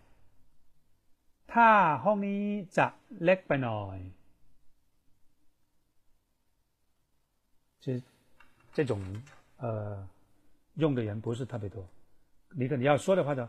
[1.53, 1.69] ถ้า
[2.05, 2.41] ห้องนี้
[2.77, 2.87] จะ
[3.23, 3.97] เล็กไปหน่อย，
[7.81, 8.03] 其实
[8.75, 8.91] 这种
[9.63, 9.65] 呃
[10.75, 11.77] 用的人不是特别多。
[12.59, 13.41] 你可你要说的话就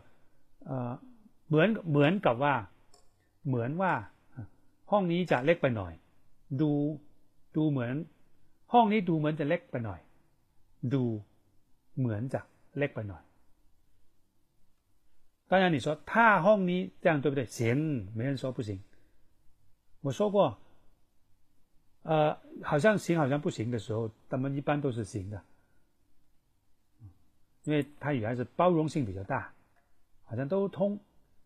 [0.65, 0.71] 呃
[1.47, 2.55] เหมือนเหมือนกับว่า
[3.47, 3.93] เหมือนว่า
[4.91, 5.93] ห้องนี้จะเล็กไปหน่อย
[6.61, 6.71] ดู
[7.55, 7.93] ดูเหมือน
[8.73, 9.99] ห้องนี้ดูเหมือนจะเล็กไปหน่อย
[10.93, 11.03] ดู
[11.97, 12.41] เหมือนจะ
[12.77, 13.23] เล็กไปหน่อย
[15.46, 17.44] 当然你说他哄你这样对不对？
[17.44, 18.82] 行没人说不行。
[20.00, 20.58] 我说过
[22.02, 25.42] 呃好像行好像不行的时候他们一般都是行的。
[27.64, 29.54] 因为他语言是包容性比较大
[30.24, 31.00] 好像都通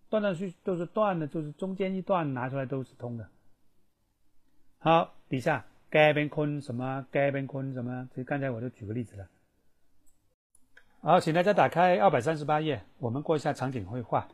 [0.08, 3.28] 断断续续都是断的就是中间一段拿出来都是通的。
[4.78, 9.28] 好底下该边坤什么该边坤什么就刚才我就举个例子了。
[11.08, 14.28] 好请大家打开二百三十八页我们过一下场景绘画。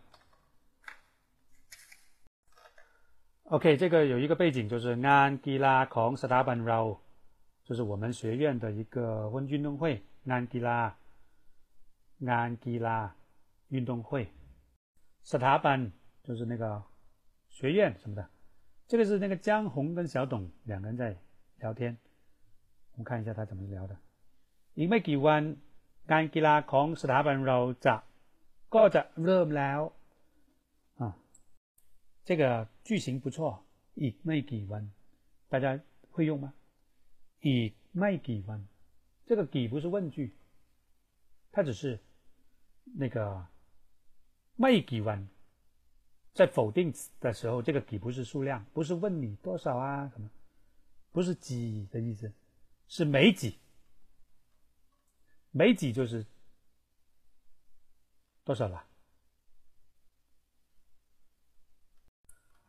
[3.44, 6.98] Ok 这个有一个背景就是安吉拉孔斯塔班 role
[7.62, 10.02] 就是我们学院的一个温运动会。
[10.26, 10.96] 安吉拉
[12.26, 13.14] 安吉拉
[13.68, 14.26] 运动会。
[15.22, 15.92] 斯塔班
[16.24, 16.82] 就是那个
[17.50, 18.28] 学院什么的。
[18.88, 21.16] 这个是那个江红跟小董两个人在
[21.60, 21.96] 聊天
[22.94, 23.96] 我们看一下他怎么聊的。
[24.74, 25.56] 因为给湾
[26.03, 27.95] กี่วันการกีฬาของสถาบันเราจะ
[28.75, 29.79] ก็จะเริ่มแล้ว
[30.99, 31.01] 啊，
[32.27, 33.37] 这个句型不错。
[34.01, 34.83] อีกไม่กี่วัน
[35.51, 35.65] 大家
[36.13, 36.45] 会用吗？
[37.45, 38.59] อีกไม่กี่วัน
[39.27, 40.17] 这个กี่不是问句，
[41.53, 41.81] 它只是
[43.01, 43.17] 那个
[44.61, 45.19] ไม่กี่วัน
[46.37, 50.29] 在否定的时候，这个几不是数量，不是问你多少啊什么。
[51.11, 52.31] 不是几的意思，
[52.87, 53.57] 是每几，
[55.56, 56.26] 每几就是
[58.42, 58.84] 多少了？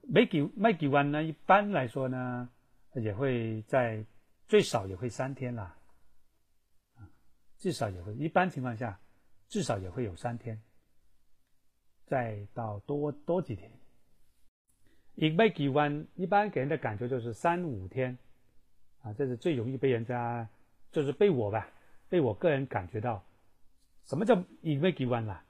[0.01, 2.47] 没几没几万呢，一般来说呢，
[2.93, 4.05] 也会在
[4.47, 5.75] 最少也会三天啦，
[7.57, 8.99] 至少也会一般情况下，
[9.49, 10.61] 至少也会有三天，
[12.05, 13.71] 再到多多几天。
[15.15, 18.15] 一没几万，一般给人的感觉就是三五天，
[19.01, 20.47] 啊，这是最容易被人家，
[20.91, 21.67] 就是被我吧，
[22.09, 23.23] 被我个人感觉到，
[24.05, 25.43] 什么叫 invig one 啦，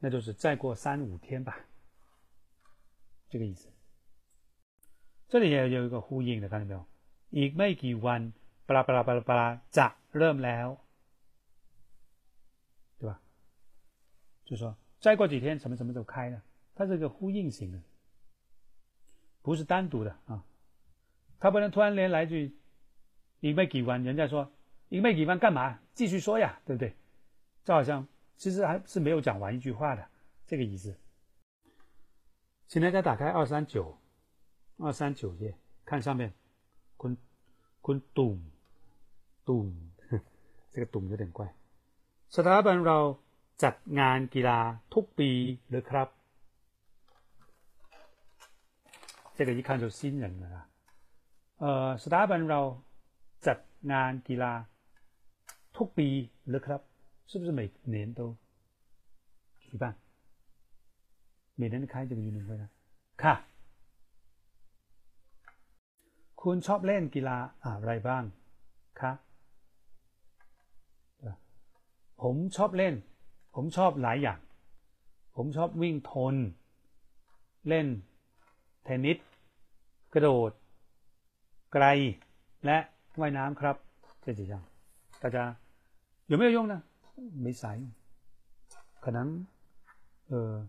[0.00, 1.58] 那就是再过三五天吧。
[3.28, 3.68] 这个意思。
[5.28, 6.86] 这里也有一个呼应的，看到没有
[7.30, 8.32] ？invig one，
[8.66, 10.78] 巴拉巴拉巴拉巴拉，炸勒姆”了。
[12.98, 13.20] 对吧？
[14.44, 16.42] 就说再过几天什么什么就开了，
[16.74, 17.80] 它是个呼应型的。
[19.40, 20.44] 不是单独的啊，
[21.40, 22.56] 他不能突然连来句
[23.40, 24.52] invig one 人家说
[24.90, 25.80] invig one 干嘛？
[25.97, 26.93] 继续说呀，对不对？
[27.65, 28.07] 这好像
[28.41, 30.01] 其实还是没有讲完一句话的
[30.49, 30.85] 这个意思。
[32.69, 33.97] 请大家打开二三九
[34.77, 36.31] 二三九页，看上面“
[36.97, 37.17] 坤
[37.81, 38.39] 坤咚
[39.45, 39.73] 咚”，
[40.73, 41.39] 这个“咚”有点怪。
[42.35, 42.97] สถาบันเรา
[43.63, 44.59] จัดงานกีฬา
[44.93, 45.29] ทุกปี
[45.69, 46.09] หรือครับ？
[49.37, 50.57] 这个一看就新人了啦。
[51.63, 51.65] 呃，
[52.03, 52.61] สถาบันเรา
[53.47, 53.57] จัด
[53.91, 54.51] งานกีฬา
[55.77, 56.07] ทุกปี
[56.49, 56.81] หรือครับ？
[57.29, 57.61] 是不是每
[57.93, 58.21] 年都
[59.63, 59.83] 举办？
[61.59, 62.65] 每年都开这个运动会呢？
[63.23, 63.35] ค่ะ
[66.41, 68.23] คุณชอบเล่นกีฬาอะไรบ้าง
[68.99, 69.11] คะ
[72.21, 72.95] ผมชอบเล่น
[73.55, 74.39] ผมชอบหลายอย่าง
[75.35, 76.35] ผมชอบวิ่งทน
[77.67, 77.87] เล่น
[78.83, 79.17] เทนนิส
[80.13, 80.51] กระโดด
[81.73, 81.85] ไกล
[82.65, 82.77] และ
[83.19, 83.75] ว่ายน้ำครับ
[84.23, 84.53] 这几项
[85.23, 85.37] 大家
[86.32, 86.82] 有没有用呢
[87.34, 87.92] 没啥用
[89.00, 89.46] 可能
[90.28, 90.66] 呃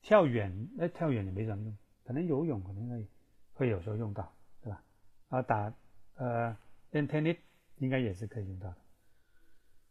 [0.00, 3.06] 跳远哎跳远也没什么用可能游泳可能会
[3.52, 4.82] 会有时候用到对吧
[5.28, 5.70] 啊打
[6.14, 6.56] 呃
[6.92, 7.36] 练 tennis
[7.76, 8.76] 应该也是可以用到的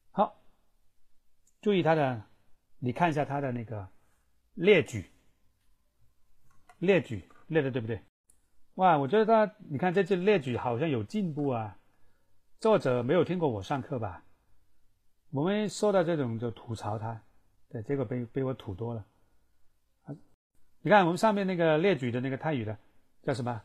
[0.10, 0.42] 好
[1.62, 2.24] 注意它的
[2.80, 3.88] 你看一下它的那个
[4.56, 5.06] 列举
[6.80, 8.02] 列举列的对不对？
[8.74, 11.78] 哇，我觉得他，你看这次列举好像有进步啊。
[12.60, 14.26] 作者没有听过我上课吧？
[15.33, 17.21] 我们说到这种就吐槽他，
[17.69, 19.05] 对，结果被被我吐多了。
[20.81, 22.79] 你看我们上面那个列举的那个泰语的
[23.23, 23.61] 叫什么？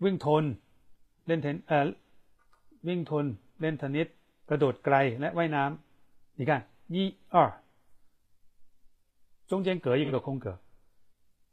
[0.00, 0.56] wing tone
[1.26, 1.94] len ten 呃，
[2.82, 4.08] wing tone len tennis
[4.48, 5.78] กระโดดไกลและว่ายน้ำ
[6.34, 7.62] 你看一二，
[9.46, 10.58] 中间隔一个空格。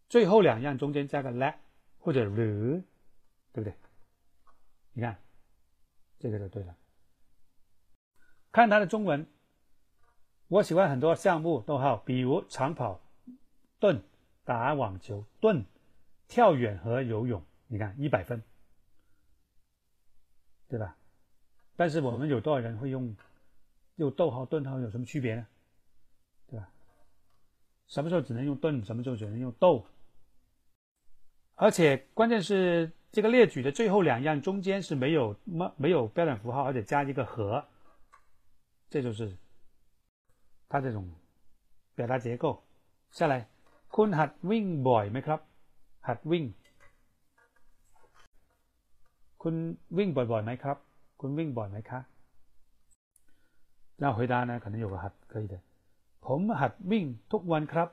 [0.09, 1.55] 最后两样中间加个 let
[1.99, 2.83] 或者 r，
[3.53, 3.73] 对不对？
[4.93, 5.15] 你看，
[6.19, 6.75] 这个就对了。
[8.51, 9.27] 看它的中文，
[10.54, 13.00] 我喜欢很多项目逗号，比如长跑、
[13.80, 14.00] 盾、
[14.44, 15.64] 打网球、盾、
[16.28, 17.42] 跳远和游泳。
[17.66, 18.40] 你看一百分，
[20.68, 20.96] 对吧？
[21.74, 23.16] 但是我们有多少人会用
[23.96, 25.44] 用逗号、顿号有什么区别呢？
[26.46, 26.68] 对吧？
[27.88, 28.84] 什么时候只能用顿？
[28.84, 29.84] 什么时候只能用逗？
[31.56, 37.66] 而且关键是这个列举的最后两样中间是没有没没有标点符号，而且加一个和，
[38.88, 39.36] 这就是
[40.73, 40.97] 它这种
[41.95, 42.63] 表达结构。
[43.11, 43.47] 下来，
[43.95, 45.39] คุณหัดวิ่งบ่อยไหมครับ
[46.07, 46.45] หัดวิ่ง
[49.41, 49.55] คุณ
[49.97, 50.77] วิ่งบ่อยๆไหมครับ
[51.21, 51.99] คุณวิ่งบ่อยไหมคะ
[54.01, 55.59] 那回答呢，可能有个หัด可以的。
[56.25, 57.89] ผมหัดวิ่งทุกวันครับ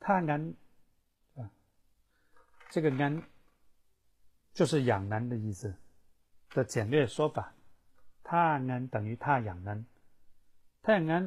[0.00, 0.54] 他安
[1.36, 1.50] 啊，
[2.72, 3.02] 这个安
[4.60, 5.74] 就是养男的意思
[6.50, 7.54] 的简略说法。
[8.22, 9.84] 他安等于他养男。
[10.82, 11.24] ถ้าอย่างนั้น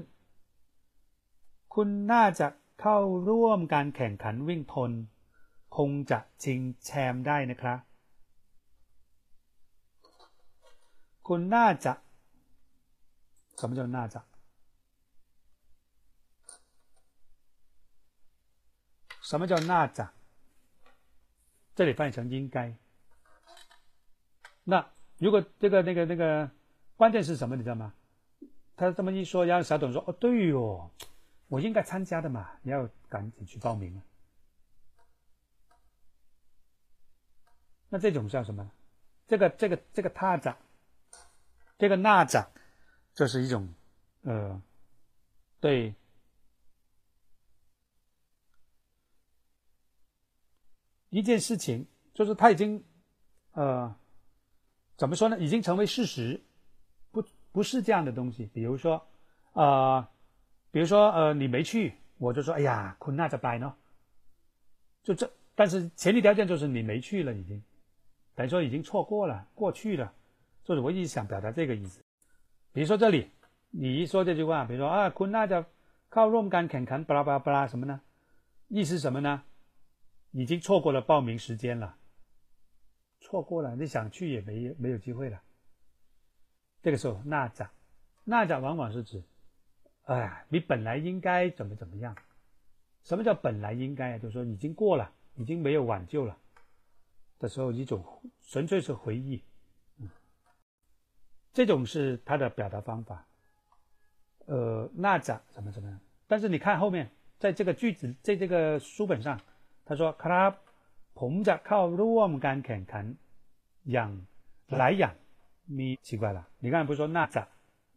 [1.73, 2.47] คุณน่าจะ
[2.79, 2.97] เข้า
[3.29, 4.91] ร่วมการแข่งขันวิ่งทน
[5.77, 7.79] คงจะชิงแชมป์ได้นะครับ
[11.27, 11.93] คุณน่าจะ
[13.59, 14.29] 什么叫น่าจะ
[19.29, 20.11] 什么叫那长？
[21.75, 22.75] 这里翻译成应该。
[24.64, 24.84] 那
[25.18, 26.50] 如果这个那个那个
[26.96, 27.54] 关键是什么？
[27.54, 27.92] 你知道吗？
[28.76, 30.90] 他这么一说，然后小董说：“哦，对哦，
[31.48, 34.00] 我应该参加的嘛，你要赶紧去报名。”
[37.88, 38.68] 那这种叫什么？
[39.28, 40.56] 这个这个这个他长，
[41.78, 42.50] 这个那长，
[43.14, 43.68] 这是一种
[44.22, 44.60] 呃，
[45.60, 45.94] 对。
[51.10, 52.84] 一件事情，就是他已经，
[53.52, 53.94] 呃，
[54.96, 55.38] 怎么说呢？
[55.38, 56.40] 已经成为事实，
[57.10, 58.48] 不不是这样的东西。
[58.52, 59.06] 比如说，
[59.52, 60.06] 呃，
[60.70, 63.74] 比如说呃你没去，我就说哎呀，坤那着拜呢，
[65.02, 67.62] 就这，但是前提条件就是你没去了，已经
[68.34, 70.12] 等于说已经错过了，过去了，
[70.64, 72.00] 就是我一直想表达这个意思。
[72.72, 73.30] 比如说这里，
[73.70, 75.66] 你一说这句话，比如说啊，坤那着
[76.08, 78.00] 靠若干肯肯巴拉巴拉巴拉什么呢？
[78.68, 79.42] 意思什么呢？
[80.30, 81.96] 已经错过了报名时间了，
[83.33, 85.41] 错过了，你想去也没没有机会了。
[86.81, 87.71] 这个时候，那咋？
[88.23, 89.23] 那咋往往是指，
[90.03, 92.15] 哎呀，你本来应该怎么怎么样？
[93.03, 94.17] 什么叫本来应该啊？
[94.17, 96.37] 就是说已经过了，已经没有挽救了
[97.39, 98.03] 的时候，一种
[98.47, 99.43] 纯粹是回忆。
[99.97, 100.09] 嗯，
[101.53, 103.25] 这种是他的表达方法。
[104.45, 105.99] 呃，那咋怎么怎么样？
[106.27, 109.39] 但是你看后面，在这个句子，在这个书本上。
[109.89, 110.53] 他说：“ครับ
[111.19, 113.05] ผมจะเข้าร่วมการแข่งขัน
[113.84, 114.26] 养
[114.68, 115.14] 来养
[115.66, 116.46] 咪奇怪了。
[116.58, 117.48] 你刚才不是说那咋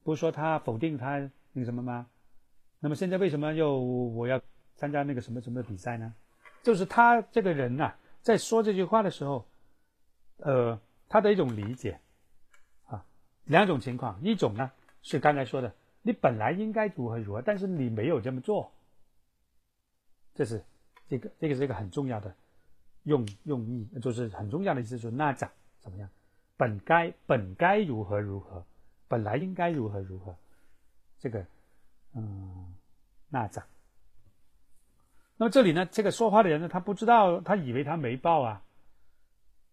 [0.04, 1.18] 不是说他否定他
[1.54, 2.08] 那个什么吗？
[2.80, 4.42] 那么现在为什么又我要
[4.76, 6.14] 参加那个什么什么比赛呢？
[6.64, 9.48] 就是他这个人呐在说这句话的时候
[10.38, 12.00] 呃他的一种理解
[12.86, 13.06] 啊
[13.46, 18.72] 两种情况一种呢是刚才说的你本来应该如何如何但是你没有这么做。
[20.36, 20.64] 这是
[21.08, 22.36] 这个这个是一个很重要的
[23.04, 26.10] 用用意就是很重要的意思就是那咋怎么样？
[26.58, 28.66] 本该本该如何如何，
[29.08, 30.36] 本来应该如何如何，
[31.20, 31.46] 这个
[32.14, 32.76] 嗯
[33.30, 33.66] 那咋？
[35.38, 38.64] 那么这里呢，这个说话的人呢，他不知道，他以为他没报啊，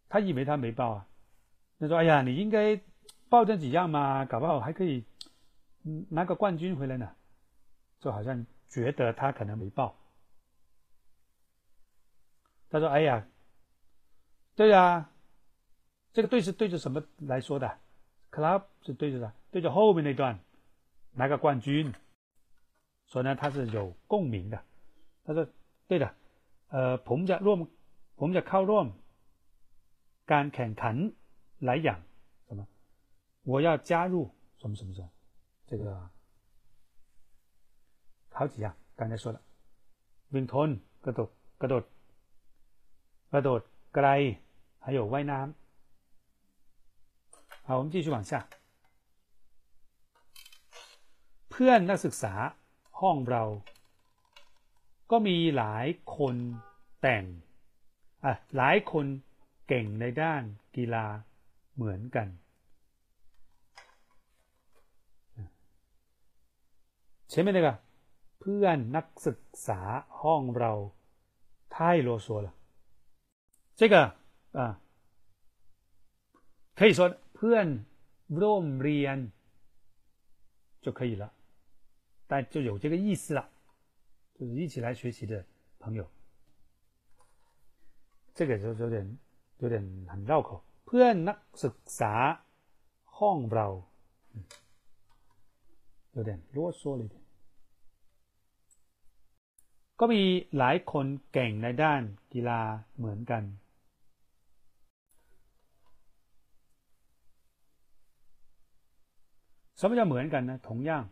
[0.08, 1.06] 他以为他没报啊。
[1.80, 2.78] 他说：“哎呀，你应该
[3.28, 5.04] 报这几样嘛，搞不好还可以
[6.10, 7.10] 拿个冠军回来呢。”
[7.98, 9.96] 就好像觉得他可能没报。
[12.68, 13.26] 他说：“哎呀，
[14.54, 15.10] 对呀，
[16.13, 17.77] 这个对是对着什么来说的？
[18.31, 20.39] club 是对着的，对着后面那段
[21.13, 21.93] 拿个冠军，
[23.07, 24.61] 所以呢，他是有共鸣的。
[25.23, 25.47] 他说
[25.87, 26.13] 对的，
[26.69, 27.67] 呃，ผมจะร่วม
[28.17, 28.87] ผมจะเข้าร่วม
[30.31, 30.95] การแข่งขัน
[31.65, 31.99] หลายอย่าง
[32.47, 32.65] 什么？
[33.43, 35.09] 我要加入什么什么什么？
[35.67, 36.09] 这个
[38.31, 39.39] 好几样，刚才说了，
[40.33, 40.69] วิ่งทน
[41.03, 41.29] กระโดด
[41.61, 41.83] กระโดด。”
[43.31, 43.61] กระโดด
[43.93, 44.07] ไกล
[44.79, 45.62] 还有ว่ายน้ำ
[47.67, 48.31] 好我们继续往下
[51.49, 52.33] เพื่อนนักศึกษา
[53.01, 53.43] ห้องเรา
[55.11, 56.35] ก็มีหลายคน
[57.01, 57.23] แต่ง
[58.25, 59.05] อ่ะหลายคน
[59.67, 60.43] เก่งในด้าน
[60.75, 61.05] กีฬา
[61.75, 62.27] เหมือนกัน
[67.31, 67.67] 前面那个
[68.39, 69.79] เพื่อนนักศึกษา
[70.21, 70.71] ห้องเรา
[71.73, 71.75] 太
[72.07, 72.47] 啰嗦了
[73.79, 73.95] 这个
[74.51, 74.61] 啊，
[76.75, 76.99] 可以说
[77.35, 77.67] เพื่อน
[78.41, 79.17] ร่วมเรียน
[80.83, 81.25] 就可以了，
[82.29, 83.41] 但就有这个意思了，
[84.35, 85.33] 就是一起来学习的
[85.79, 86.09] 朋友。
[88.35, 89.17] 这个就有点
[89.59, 89.75] 有点
[90.07, 90.63] 很绕口。
[90.85, 92.13] เพื่อนนักศึกษา
[93.17, 93.67] ห้องเรา
[96.15, 97.15] 有点啰嗦了一点。
[99.99, 100.21] ก็มี
[100.57, 102.01] หลายคนเก่งในด้าน
[102.33, 102.61] กีฬา
[102.97, 103.43] เหมือนกัน
[109.83, 110.59] 什么叫เหมือนกัน呢？
[110.67, 111.07] 同样，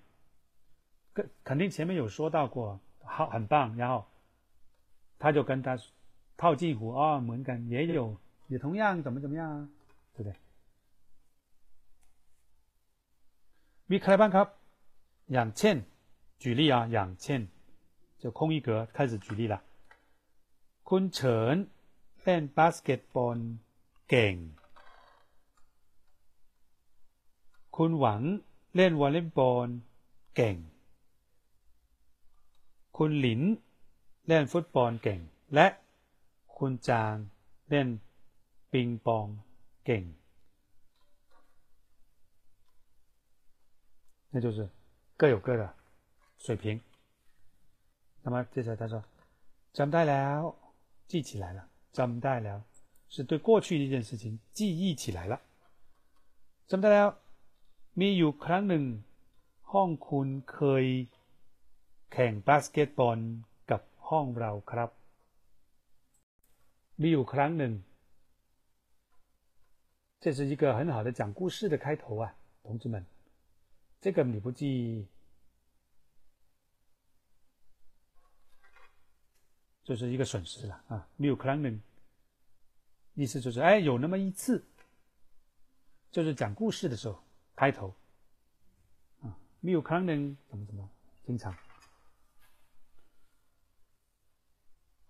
[1.14, 3.76] 跟肯定前面有说到过，好，很棒。
[3.78, 4.06] 然后
[5.20, 5.78] 他就跟他
[6.36, 8.18] 套近乎啊，เหมือนกัน也有，
[8.50, 9.70] 也同样怎么怎么样啊，
[10.16, 10.36] 对不对？
[13.90, 14.48] มีใครบ้างครับ
[15.34, 15.76] อย่างเช่น
[16.42, 17.42] 举例啊，อย่างเช่น
[18.22, 19.56] 就空一格开始举例了。
[20.90, 21.56] คุณเฉิน
[22.22, 23.38] เล่นบาสเกตบอล
[24.10, 24.36] เก่ง
[27.76, 28.22] คุณหวัง
[28.76, 29.68] เล่นวอลเลย์บอล
[30.36, 30.56] เก่ง
[32.98, 33.42] คุณหลิน
[34.28, 35.20] เล่นฟุตบอลเก่ง
[35.54, 35.68] และ
[36.58, 37.16] คุณจาง
[37.70, 37.88] เล่น
[38.72, 39.28] ปิงปอง
[39.86, 40.04] เก่ง
[44.32, 44.70] 那就是
[45.16, 45.74] 各有各的
[46.38, 46.80] 水平。
[48.22, 49.04] 那么接着他说
[49.74, 50.40] จำได้แล้ว
[51.08, 51.60] 记起来了
[51.98, 52.58] จำได้แล้ว
[53.10, 55.40] 是对过去的一件事情记忆起来了
[56.68, 57.08] จำได้แล้ว
[58.00, 58.86] มีอยู่ครั้งหนึ่ง
[59.72, 60.86] ห้องคุณเคย
[62.12, 63.20] แข่งบาสเกตบอล
[63.72, 64.90] กับห้องเราครับ
[67.02, 67.74] มีอยู่ครั้งหนึ่ง
[70.24, 72.34] 这是一个很好的讲故事的开头啊，
[72.64, 73.06] 同志们，
[74.02, 75.06] 这个你不记，
[79.84, 81.08] 就是一个损失了啊。
[81.20, 81.76] มีอยู่ครั้งหนึ่ง
[83.14, 84.66] 意思就是，哎，有那么一次，
[86.12, 87.16] 就是讲故事的时候。
[87.62, 87.80] 开头，
[89.24, 89.26] 啊，
[89.64, 90.80] มีอยู่ครั้งหนึ่ง怎么怎么
[91.26, 91.44] 经常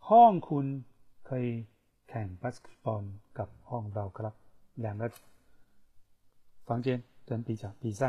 [0.07, 0.65] ห้องคุณ
[1.25, 1.45] เคย
[2.09, 3.03] แข่งบาสเกตบอล
[3.37, 4.33] กับห้องเราครับ
[4.83, 5.01] 两个
[6.67, 8.01] 房间跟比较比赛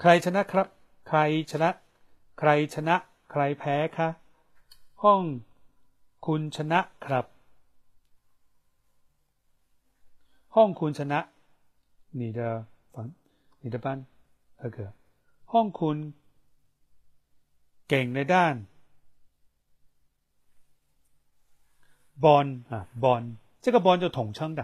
[0.00, 0.66] ใครชนะครับ
[1.08, 1.18] ใคร
[1.50, 1.70] ชนะ
[2.38, 2.96] ใครชนะ
[3.30, 4.08] ใครแพ้คะ
[5.02, 5.22] ห้อง
[6.26, 7.26] คุณชนะครับ
[10.54, 11.18] ห้องคุณชนะ
[12.12, 13.10] 你的房
[13.60, 14.04] 你的班
[14.60, 14.92] 那个
[15.52, 15.98] ห้องคุณ
[17.88, 18.54] เก่งในด้าน
[22.24, 23.22] บอล啊บอล
[23.62, 24.60] 这个 ball 就统称的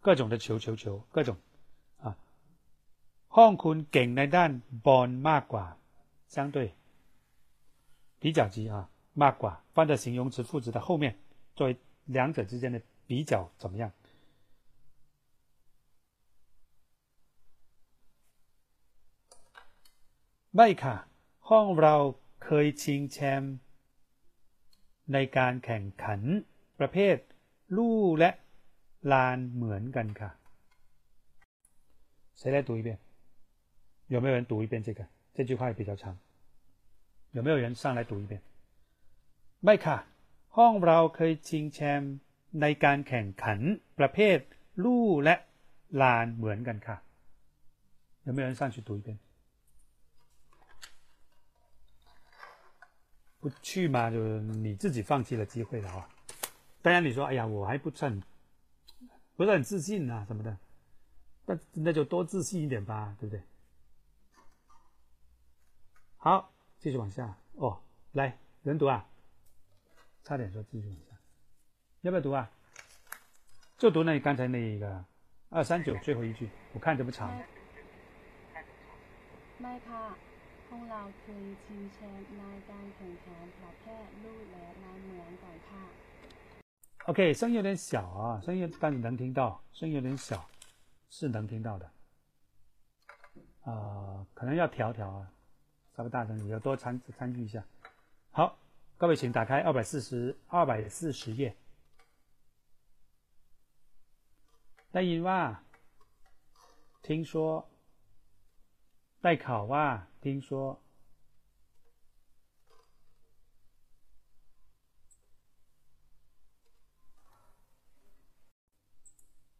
[0.00, 1.36] 各种的球球球各种
[2.04, 2.06] 啊
[3.36, 4.50] ห้องคุณเก่งในด้าน
[4.86, 5.64] บอลมากกว่า
[6.34, 6.56] 相对
[8.20, 8.74] 比较级啊
[9.22, 11.16] มากกว่า放在形容词副词的后面
[11.56, 11.76] 作为
[12.06, 13.90] 两者之间的比较怎么样
[20.56, 20.96] ไม่ค่ะ
[21.48, 21.96] ห้องเรา
[22.44, 23.54] เคยชิงแชมป์
[25.12, 26.20] ในการแข่งขัน
[26.78, 27.16] ประเภท
[27.76, 28.30] ลู่และ
[29.12, 30.30] ลานเหมือนกันค่ะ
[32.38, 32.88] 谁来读一遍
[34.14, 35.00] 有没有人读一遍这个
[35.34, 36.16] 这句话也比较长
[37.32, 38.40] 有没有人上来读一遍
[39.64, 39.96] ไม่ค่ะ
[40.56, 42.12] ห้องเราเคยชิงแชมป์
[42.60, 43.60] ในการแข่งขัน
[43.98, 44.38] ประเภท
[44.84, 45.34] ลู่และ
[46.02, 46.96] ลานเหมือนกันค่ะ
[48.26, 49.18] 有没有人上去读一遍
[53.43, 56.07] 不去嘛，就是你自己放弃了机会了啊！
[56.81, 58.23] 当然你说，哎呀，我还不算
[59.35, 60.57] 不是很自信啊什么的，
[61.45, 63.43] 那那就多自信一点吧，对不对？
[66.15, 67.77] 好，继续往下哦，
[68.13, 69.05] 来人读啊，
[70.23, 71.17] 差点说继续往下，
[71.99, 72.49] 要不要读啊？
[73.77, 75.03] 就读那刚才那一个
[75.49, 77.29] 二三九最后一句，我看这么长。
[79.59, 80.32] ไม่
[80.72, 85.84] ค่ะห้องเราเคยชิงแชมป์ในการแข่งขันประเภทลู่และลานเหมือนกันค่ะ
[87.08, 87.90] OK，声音有点小
[88.22, 89.40] 啊，声音但是能听到，
[89.72, 90.44] 声音有点小，
[91.08, 91.90] 是能听到的。
[93.64, 95.26] 啊、可能要调调啊，
[95.96, 97.64] 稍微大声，也要多参参与一下。
[98.30, 98.58] 好，
[98.98, 101.54] 各位请打开二百四十二百四十页。
[104.92, 105.40] ได้ยินว่า
[107.02, 107.66] 听说
[109.23, 110.83] 带考啊听说。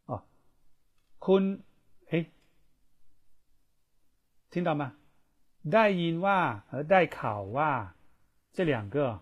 [0.03, 0.21] 哦
[1.17, 1.63] 坤
[2.09, 2.29] 哎
[4.49, 4.97] 听到吗？
[5.71, 7.95] 带音哇和带考哇
[8.51, 9.21] 这两个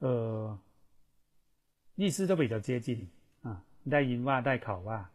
[0.00, 0.60] 呃
[1.94, 3.10] 意思都比较接近
[3.40, 5.10] 啊带音哇带考哇。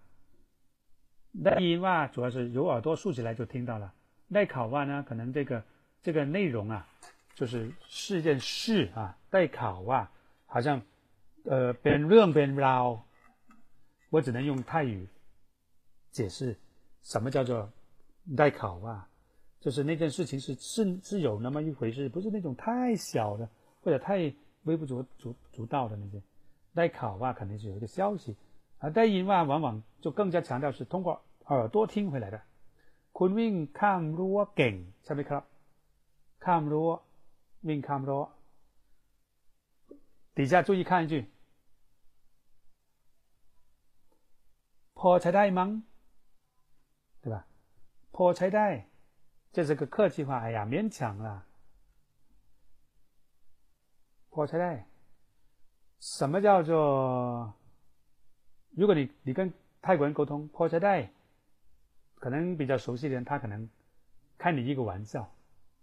[1.44, 3.94] 带音哇主要是有耳朵竖起来就听到了。
[4.35, 5.63] ได้ข่าวว่า呢，可能这个
[6.03, 6.87] 这个内容啊，
[7.35, 9.17] 就是是件事啊。
[9.31, 10.09] ได้ข่าวว่า
[10.47, 10.83] 好像
[11.45, 13.01] 呃เป็นเรื่องเป็นราว
[14.11, 15.07] 我只能用泰语
[16.11, 16.57] 解释
[17.03, 17.71] 什么叫做
[18.37, 18.97] ได้ข่าวว่า，
[19.61, 23.49] 就是那件事情是是是有那么一回事，不是那种太小的
[23.83, 24.33] 或者太
[24.65, 26.21] 微不足足足道的那些。
[26.75, 28.37] ได้ข่าวว่า肯定是有一个消息，
[28.79, 32.41] 而ได้ยินว่า往往就更加强调是通过耳朵听回来的。
[33.19, 34.75] คุณวิ่งข้ามรั้วเก่ง
[35.05, 35.43] ใช่ไหมครับ
[36.45, 36.91] ข้ามรั้ว
[37.69, 38.23] วิ่งข้ามรั้ว
[40.37, 41.15] 底下注意看一句
[44.99, 45.71] พอใช้ได้มั้ง
[47.23, 47.37] 对吧？
[48.15, 48.67] พอใช้ได้
[49.55, 51.29] 这是个客气话，哎呀，勉强啦。
[54.33, 54.85] พอใช้ได้
[55.99, 57.55] 什么叫做？
[58.77, 60.95] 如果你你跟泰国人沟通，พอใช้ได้
[62.24, 63.68] 可能比较熟悉的人他可能
[64.38, 65.30] 开你一个玩笑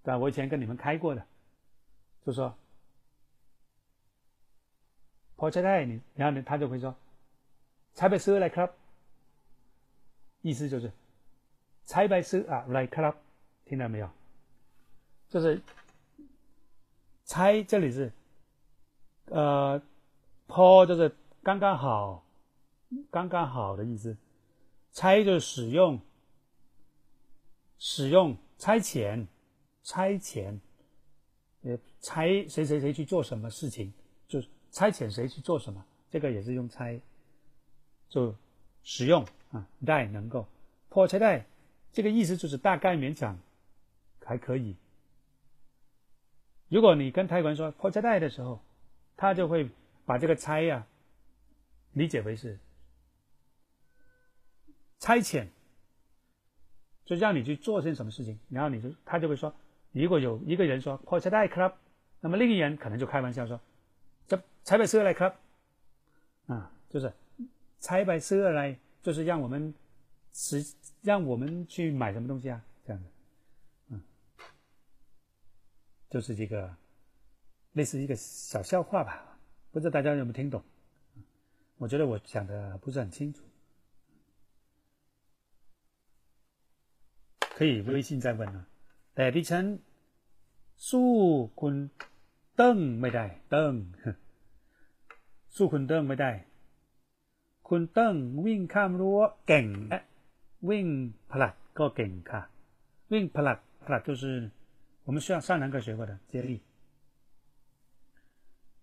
[0.03, 1.23] 对吧我以前跟你们开过的
[2.25, 2.57] 就说
[5.37, 6.97] 我猜猜你然后呢他就会说
[7.93, 8.71] 蔡百思来 club
[10.41, 10.91] 意思就是
[11.85, 13.15] 蔡百思啊来 club
[13.67, 14.09] 听到没有？
[15.29, 15.61] 就是
[17.25, 18.11] 猜这里是
[19.27, 19.83] 呃
[20.49, 22.25] 抛就是刚刚好
[23.11, 24.17] 刚刚好的意思。
[24.91, 26.01] 猜就是使用
[27.81, 29.27] 使用差遣，
[29.83, 30.61] 差遣，
[31.63, 33.91] 呃，差谁谁谁去做什么事情，
[34.29, 34.41] 就
[34.71, 37.01] 差遣谁去做什么，这个也是用差，
[38.11, 38.35] 就
[38.83, 40.47] 使用啊，带能够
[40.91, 41.47] 破拆带，
[41.91, 43.39] 这个意思就是大概勉强
[44.23, 44.77] 还可以。
[46.69, 48.61] 如果你跟泰国人说破拆带的时候，
[49.17, 49.71] 他就会
[50.05, 50.87] 把这个差呀
[51.95, 52.59] 理解为是
[54.99, 55.49] 差遣。
[57.11, 59.53] 就让你去做些什么事情，然后你就他就会说，
[59.91, 61.73] 如果有一个人说 “call 车 club”，
[62.21, 63.61] 那么另一人可能就开玩笑说
[64.29, 65.33] ：“这彩白色来 club
[66.47, 67.13] 啊，就是
[67.81, 69.75] 彩白色来，就是让我们
[70.33, 70.65] 是
[71.03, 73.09] 让我们去买什么东西啊，这样的，
[73.89, 74.01] 嗯，
[76.11, 76.73] 就是这个
[77.73, 79.37] 类似一个小笑话吧，
[79.73, 80.63] 不知道大家有没有听懂？
[81.77, 83.43] 我觉得我讲的不是很清楚。
[87.60, 88.60] 可以微信再问啊，
[89.16, 89.66] แต่ดิฉัน
[90.90, 91.12] สู้
[91.62, 91.76] คุณ
[92.56, 93.74] เติ้งไม่ได้เติ้ง
[95.56, 96.32] สู้คุณเติ้งไม่ได้
[97.70, 100.00] คุณเติ้งวิ่งข้ามรั้วเก่งและ
[100.70, 100.88] วิ่ง
[101.32, 102.42] ผลัดก็เก่งค่ะ
[103.12, 104.24] วิ่งผลัดผลัด就是
[105.06, 106.52] 我们上上堂课学过的接力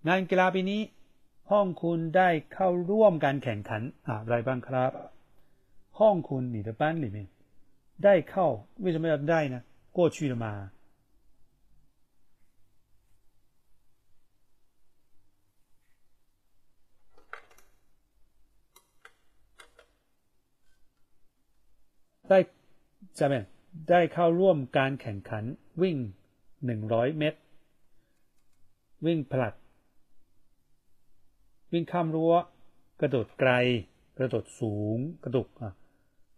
[0.07, 0.81] งานกีฬาปีนี้
[1.51, 4.93] ห้องคุณได้เข้าร่วมการแข่งขันอะไรบ้างครับ
[5.99, 7.19] ห้องคุณ你的班里面
[8.05, 8.47] ได้เข้า
[8.85, 9.57] 为什么要ได้呢
[9.97, 10.47] 过去了嘛
[22.29, 22.39] ได้
[23.19, 23.35] 下面
[23.91, 25.45] ได้เข้าร่วมการแข่งขัน
[25.83, 25.97] วิ่ง
[26.65, 27.41] หนึ่งร้อยเมตร
[29.07, 29.55] วิ่งผลัด
[31.73, 32.35] วิ่งข้ามรั้ว
[33.01, 33.51] กระโดดไกล
[34.19, 35.47] กระโดดสูง กระโดด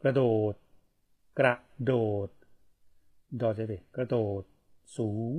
[0.03, 0.23] กระโด
[0.53, 0.55] ด
[1.39, 1.93] กระโด
[2.27, 2.29] ด
[3.41, 4.43] ดอจะไปกระโดด
[4.97, 5.33] สูง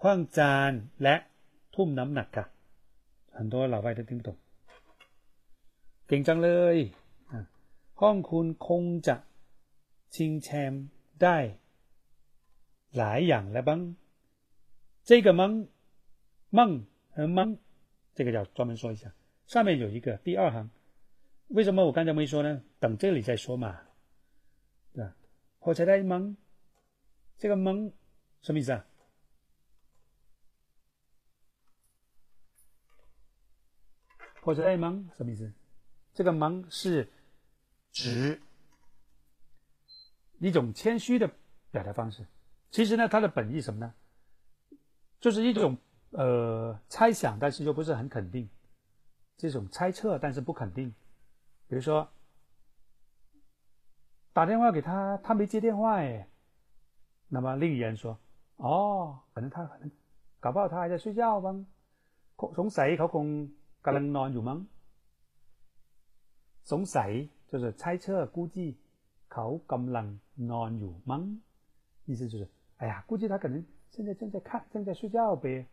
[0.00, 0.72] คว้างจาน
[1.02, 1.14] และ
[1.74, 2.46] ทุ่มน้ำหนักค่ะ
[3.36, 4.28] 很多老外都听不懂
[6.06, 6.76] เก่งจังเลย
[8.00, 9.16] ห้องคุณคงจะ
[10.14, 10.84] ชิงแชมป์
[11.22, 11.36] ได้
[12.96, 13.80] หลายอย่างแล้วบ้าง
[15.08, 15.52] 这个มั้ง
[16.58, 16.70] มั่ง
[17.16, 17.48] 和มั้ง
[18.16, 19.04] 这个要专门说一下
[19.52, 20.56] 上面有一个第二行
[21.49, 22.61] 为什么我刚才没说呢？
[22.79, 23.79] 等这里再说嘛，
[24.93, 25.15] 对吧？
[25.57, 26.35] 火柴带蒙，
[27.37, 27.91] 这个蒙
[28.41, 28.85] 什么意思啊？
[34.41, 35.51] 火柴带蒙什么意思？
[36.13, 37.11] 这个蒙是
[37.91, 38.39] 指
[40.39, 41.29] 一种谦虚的
[41.71, 42.25] 表达方式。
[42.69, 43.93] 其实呢，它的本意什么呢？
[45.19, 45.75] 就是一种
[46.11, 48.47] 呃猜想，但是又不是很肯定，
[49.35, 50.93] 这种猜测，但是不肯定。
[51.68, 52.08] 比如说，
[54.32, 56.28] 打电话给他，他没接电话哎。
[57.28, 58.16] 那么另一人说：“
[58.56, 59.90] 哦，可能他可能
[60.40, 61.52] 搞不好他还在睡觉吧。”
[62.36, 63.26] สงสัยเขาคง
[63.82, 64.58] กำลังนอนอยู่มั้ง
[66.70, 68.76] สงสัย就是猜测估计
[69.28, 70.06] เขากำลัง
[70.50, 71.22] นอนอยู่มั้ง
[72.06, 72.48] 意思就是
[72.78, 75.66] 哎呀，估计他可能现在正在看，正在睡觉呗。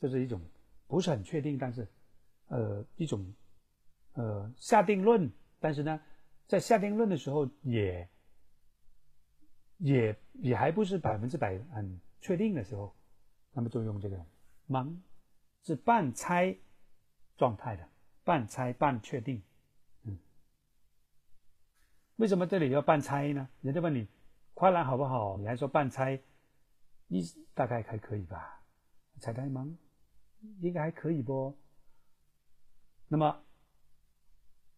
[0.00, 0.40] 这是一种
[0.88, 1.86] 不是很确定，但是
[2.48, 3.24] 呃一种。
[4.19, 5.31] 呃，下定论，
[5.61, 5.97] 但是呢，
[6.45, 8.05] 在下定论的时候，也
[9.77, 12.93] 也也还不是百分之百很确定的时候，
[13.53, 14.25] 那么就用这个
[14.67, 14.93] “盲”，
[15.63, 16.53] 是半猜
[17.37, 17.87] 状态的，
[18.25, 19.41] 半猜半确定。
[20.03, 20.19] 嗯，
[22.17, 23.47] 为什么这里要半猜呢？
[23.61, 24.05] 人家问你
[24.53, 26.21] 跨栏好不好，你还说半猜，
[27.07, 27.23] 你
[27.53, 28.61] 大概还可以吧？
[29.21, 29.73] 猜猜盲，
[30.59, 31.57] 应该还可以不？
[33.07, 33.45] 那么。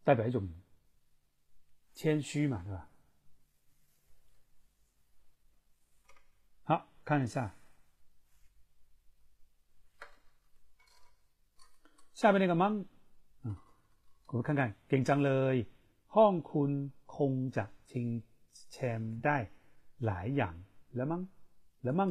[0.04, 0.48] 代表一种
[1.94, 2.88] 谦虚嘛，对吧？
[6.64, 7.54] 好，看一下
[12.14, 12.84] 下面那个 “mang”，
[13.42, 13.56] 嗯，
[14.26, 15.66] 我们看看紧张เลย
[16.14, 16.70] ห้องคุณ
[17.16, 18.06] คงจะชิง
[18.70, 19.36] แชมป์ได้
[20.04, 20.54] หลายอย่าง
[20.96, 21.22] แล้วมั้ง
[21.82, 22.10] แล้วมั้ง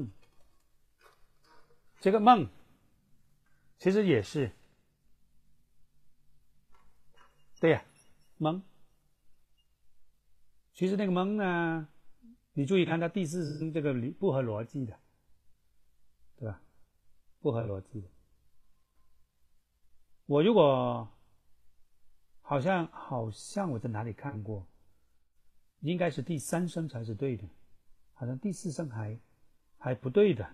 [2.02, 2.50] 这个 “mang”
[3.80, 4.52] 其实也是。
[7.61, 7.85] 对呀，
[8.39, 8.63] 蒙。
[10.73, 11.87] 其实那个蒙呢，
[12.55, 14.99] 你注意看它第四声这个不合逻辑的，
[16.39, 16.59] 对吧？
[17.41, 18.09] 不合逻辑的。
[20.25, 21.07] 我如果
[22.41, 24.67] 好像好像我在哪里看过，
[25.81, 27.47] 应该是第三声才是对的，
[28.15, 29.21] 好像第四声还
[29.77, 30.51] 还不对的，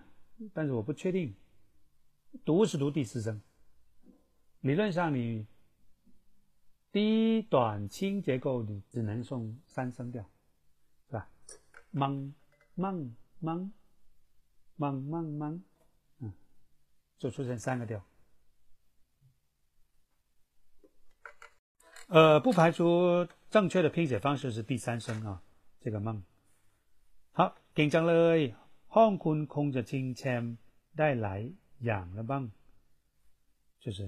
[0.53, 1.33] 但是我不确定。
[2.43, 3.41] 读是读第四声，
[4.59, 5.47] 理论上你。
[6.96, 10.22] 低短轻结构，你只能送三声调，
[11.08, 11.28] 是吧？
[11.90, 12.34] 蒙
[12.74, 13.72] 蒙蒙
[14.76, 15.62] 蒙蒙蒙，
[16.20, 16.32] 嗯，
[17.18, 18.04] 就出现三个调。
[22.08, 25.42] 呃，不排除正确的拼写方式是第三声啊，
[25.80, 26.22] 这个蒙。
[27.32, 28.54] 好，紧张เลย
[28.94, 30.54] ห้องคุณคงจะชิงแชมป์
[30.98, 31.40] ได้หลาย
[31.84, 32.44] อย่างแล้วบ้าง，
[33.80, 34.00] 就是。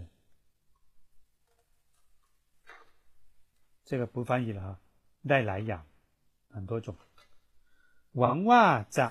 [3.88, 4.68] 这个不翻译了哈，
[5.28, 5.84] ได้หลายอย่าง
[6.54, 6.88] 很多种
[8.18, 8.64] หวังว่า
[8.98, 9.06] จะ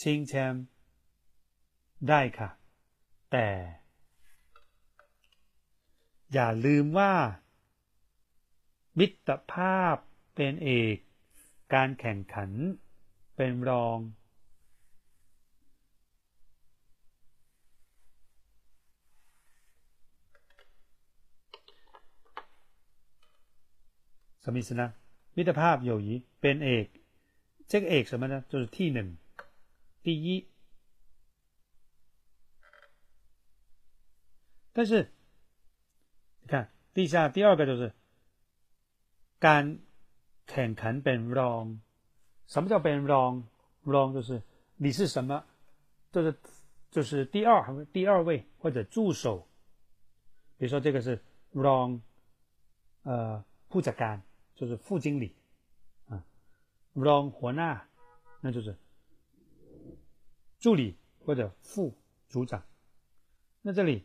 [0.00, 0.64] ชิงแชมป์
[2.08, 2.50] ได้ค่ะ
[3.32, 3.48] แต่
[6.32, 7.12] อย่าลืมว่า
[8.98, 9.96] มิตรภาพ
[10.34, 10.96] เป็นเอก
[11.74, 12.50] การแข่งขัน
[13.36, 13.98] เป็นรอง
[24.46, 24.92] 什么意思呢？
[25.36, 26.08] มิตรภาพ友谊
[26.40, 26.86] เป็นเอก
[27.70, 28.44] 这个เอก什么呢？
[28.50, 29.08] 就是ที่หนึ่ง
[30.02, 30.48] 第一。
[34.74, 35.10] 但是，
[36.40, 37.92] 你看地下第二个就是
[39.38, 39.78] การ
[40.46, 41.64] แข่งขันเป็นรอง。
[42.46, 43.32] 什么叫เป็นรอง？
[43.84, 44.42] rong 就是
[44.76, 45.44] 你是什么，
[46.10, 46.26] 就是
[46.90, 49.48] 就是第二第二位或者助手。
[50.58, 51.22] 比如说这个是
[51.54, 52.00] rong，
[53.04, 54.16] 呃，ผู้จัดการ
[54.57, 55.35] 就是副经理，
[56.07, 56.25] 啊
[56.95, 57.87] ，wrong 活那，
[58.41, 58.75] 那就是
[60.57, 61.95] 助理或者副
[62.27, 62.65] 组长。
[63.61, 64.03] 那这里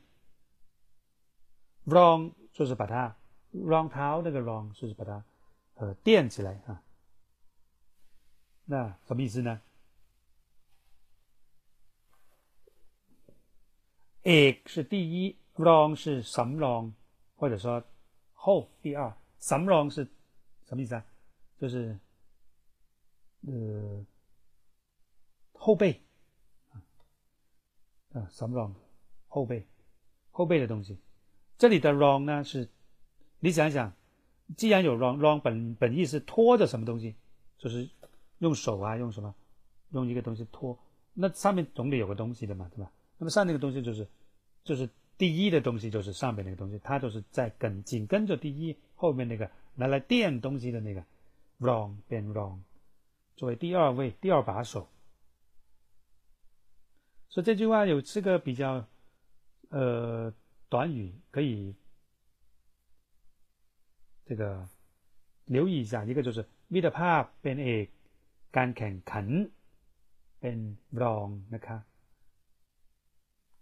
[1.87, 3.17] wrong 就是把它
[3.55, 5.25] wrong t o 那个 wrong 就是把它
[5.77, 6.83] 呃垫起来啊。
[8.67, 9.63] 那什么意思呢
[14.25, 16.93] ？A 是第一，wrong 是什么 wrong，
[17.37, 17.83] 或者说
[18.35, 20.07] 后第二，什么 wrong 是
[20.73, 21.05] 什么意思啊？
[21.59, 21.99] 就是
[23.43, 24.07] 呃
[25.53, 26.01] 后背
[26.71, 26.81] 啊，
[28.15, 28.73] 啊，什么 wrong
[29.29, 29.67] 后背
[30.31, 30.97] 后背的东西。
[31.59, 32.71] 这里的 wrong 呢是，
[33.39, 33.93] 你想想，
[34.57, 37.17] 既然有 wrong，wrong 本本意是拖着什么东西，
[37.59, 37.87] 就是。
[38.39, 39.33] 用手啊，用什么？
[39.91, 40.77] 用一个东西拖，
[41.13, 42.91] 那上面总得有个东西的嘛，对吧？
[43.19, 44.09] 那么上那个东西就是，
[44.65, 51.04] 就是第一的东西，就是上面那个东西，它就是在跟紧跟着第一后面那个拿来垫东西的那个，
[51.60, 52.60] wrong 变 wrong，
[53.36, 54.88] 作为第二位第二把手。
[57.30, 58.86] 所以这句话有这个比较，
[59.70, 60.34] 呃，
[60.70, 61.76] 短语可以
[64.26, 64.68] 这个
[65.46, 67.90] 留意一下，一个就是 mid part 变 a。
[68.58, 69.28] การแข่งขัน
[70.40, 70.58] เป็น
[71.02, 71.78] รองนะคะ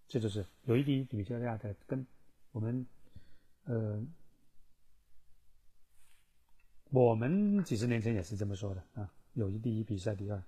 [0.10, 2.06] 这就是有一滴比较大的跟
[2.53, 2.86] 我们
[3.66, 3.99] 呃
[6.91, 10.43] 我们几十年前也是这么说的啊，友谊第一，比赛第二，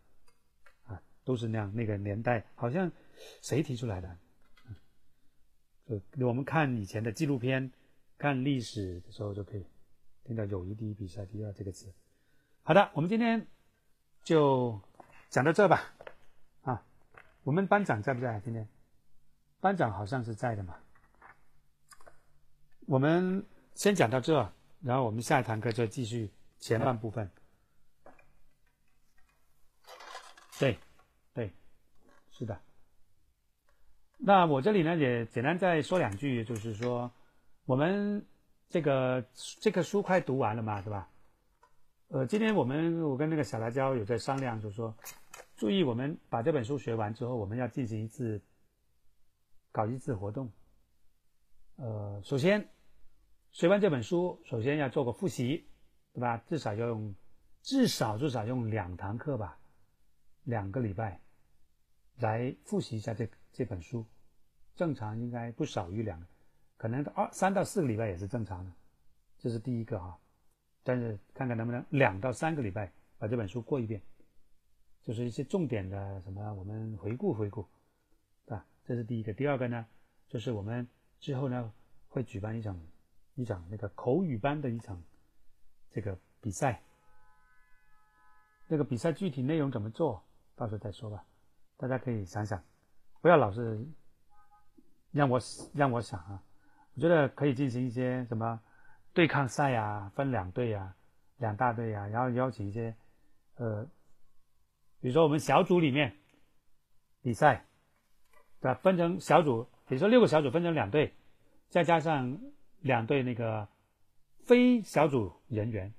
[0.85, 1.75] 啊，都是那样。
[1.75, 2.91] 那个年代好像
[3.41, 4.17] 谁提出来的？
[5.87, 7.71] 就我们看以前的纪录片、
[8.19, 9.67] 看历史的时候就可以
[10.25, 11.93] 听到“友谊第一，比赛第二”这个词。
[12.63, 13.47] 好的，我们今天。
[14.25, 14.81] 就
[15.31, 15.93] 讲到这吧，
[16.63, 16.81] 啊，
[17.43, 18.39] 我们班长在不在？
[18.39, 18.69] 今天
[19.59, 20.77] 班长好像是在的嘛。
[22.87, 23.45] 我们
[23.75, 24.53] 先讲到这，
[24.83, 27.31] 然后我们下一堂课就继续前半部分。
[30.59, 30.79] 对，
[31.33, 31.51] 对，
[32.31, 32.61] 是的。
[34.19, 37.11] 那我这里呢也简单再说两句，就是说，
[37.65, 38.25] 我们
[38.69, 39.25] 这个
[39.61, 41.09] 这个书快读完了嘛，对吧？
[42.09, 44.95] 呃，今天我们我跟那个小辣椒有在商量，就是说，
[45.57, 48.41] 注意我们把这本书学完之后，我们要进行一次
[49.73, 50.53] 搞一次活动。
[51.77, 52.69] 呃，首先
[53.53, 55.67] 学完这本书，首先要做个复习，
[56.15, 56.39] 对吧？
[56.47, 57.15] 至少要用
[57.61, 59.59] 至少至少用两堂课吧，
[60.45, 61.21] 两个礼拜
[62.17, 64.07] 来复习一下这这本书。
[64.75, 66.27] 正常应该不少于两，
[66.79, 68.73] 可能二三到四个礼拜也是正常的。
[69.39, 70.19] 这是第一个哈。
[70.83, 74.01] 但是看看能不能两到三个礼拜把这本书过一遍，
[75.03, 77.69] 就是一些重点的什么，我们回顾回顾，
[78.47, 79.35] 啊，这是第一个。
[79.35, 79.87] 第二个呢，
[80.27, 80.89] 就是我们
[81.21, 81.71] 之后呢
[82.09, 82.81] 会举办一场
[83.35, 85.03] 一场那个口语班的一场
[85.91, 86.83] 这个比赛，
[88.69, 90.23] 那个比赛具体内容怎么做，
[90.55, 91.25] 到时候再说吧。
[91.77, 92.63] 大家可以想想，
[93.21, 93.87] 不要老是
[95.11, 95.41] 让我
[95.75, 96.43] 让我想啊，
[96.95, 98.61] 我觉得可以进行一些什么。
[99.15, 100.97] 对抗赛啊，分两队啊，
[101.37, 102.97] 两大队啊，然后邀请一些，
[103.57, 103.85] 呃，
[105.01, 106.17] 比如说我们小组里面
[107.21, 107.67] 比赛，
[108.59, 108.81] 对吧？
[108.81, 111.15] 分成小组，比如说六个小组分成两队，
[111.69, 112.41] 再加上
[112.83, 113.67] 两队那个
[114.45, 115.93] 非小组人员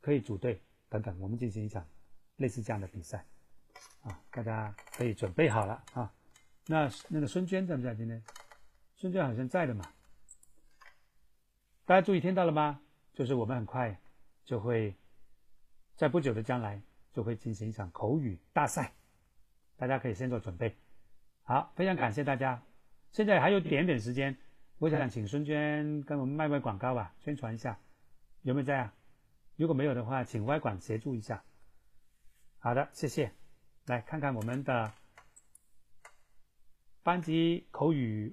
[0.00, 1.86] 可以组队等等，我们进行一场
[2.36, 3.24] 类似这样的比赛，
[4.02, 6.12] 啊，大家可以准备好了啊。
[6.66, 8.22] 那那个孙娟在不在今天？
[8.96, 9.84] 孙娟好像在的嘛。
[11.84, 12.80] 大家注意听到了吗？
[13.12, 14.00] 就是我们很快
[14.44, 14.94] 就会
[15.94, 16.80] 在不久的将来
[17.12, 18.92] 就会进行一场口语大赛，
[19.76, 20.74] 大家可以先做准备。
[21.42, 22.60] 好，非常感谢大家。
[23.12, 24.36] 现在还有点点时间，
[24.84, 27.80] 我想请孙娟跟我们卖卖广告吧，宣传一下，
[28.42, 28.92] 有没有在啊？
[29.56, 31.42] 如果没有的话，请外管协助一下。
[32.58, 33.32] 好的，谢谢。
[33.86, 34.92] 来看看我们的
[37.02, 38.30] 班级口语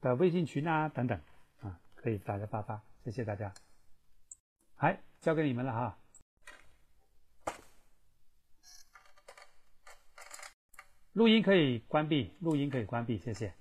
[0.00, 1.20] 的微信群啊，等等
[1.60, 3.54] 啊，可以大家发发，谢谢大家。
[4.78, 5.98] 来，交给你们了哈。
[11.12, 13.54] 录音可以关闭，录音可以关闭，谢谢。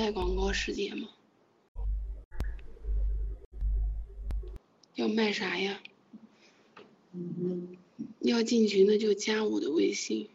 [0.00, 1.10] 卖广告时间吗？
[4.94, 5.78] 要卖啥呀？
[8.20, 10.30] 要进群的就加我的微信。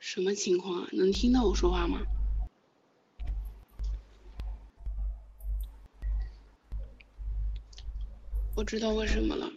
[0.00, 0.88] 什么情况啊？
[0.90, 2.00] 能听到我说话吗？
[8.56, 9.52] 我知道为什么了。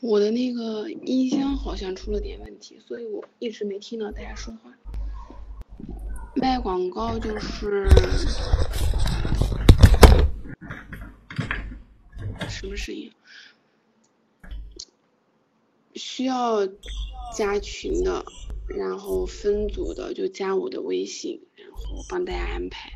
[0.00, 4.76] 我的那个音箱好像出了点问题，所以我一直没听到大家说话。
[6.36, 7.88] 卖广告就是
[12.48, 13.10] 什么声音？
[15.94, 16.66] 需要
[17.34, 18.24] 加群的，
[18.68, 22.92] 然后分组的就加我的微信，然后帮大家安排。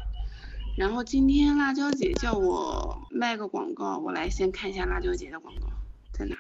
[0.77, 5.69] 然后今天辣椒姐叫我卖个广告，我来先看一下辣椒姐的广告
[6.13, 6.37] 在哪。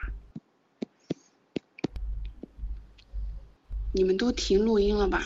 [3.92, 5.24] 你们都停录音了吧？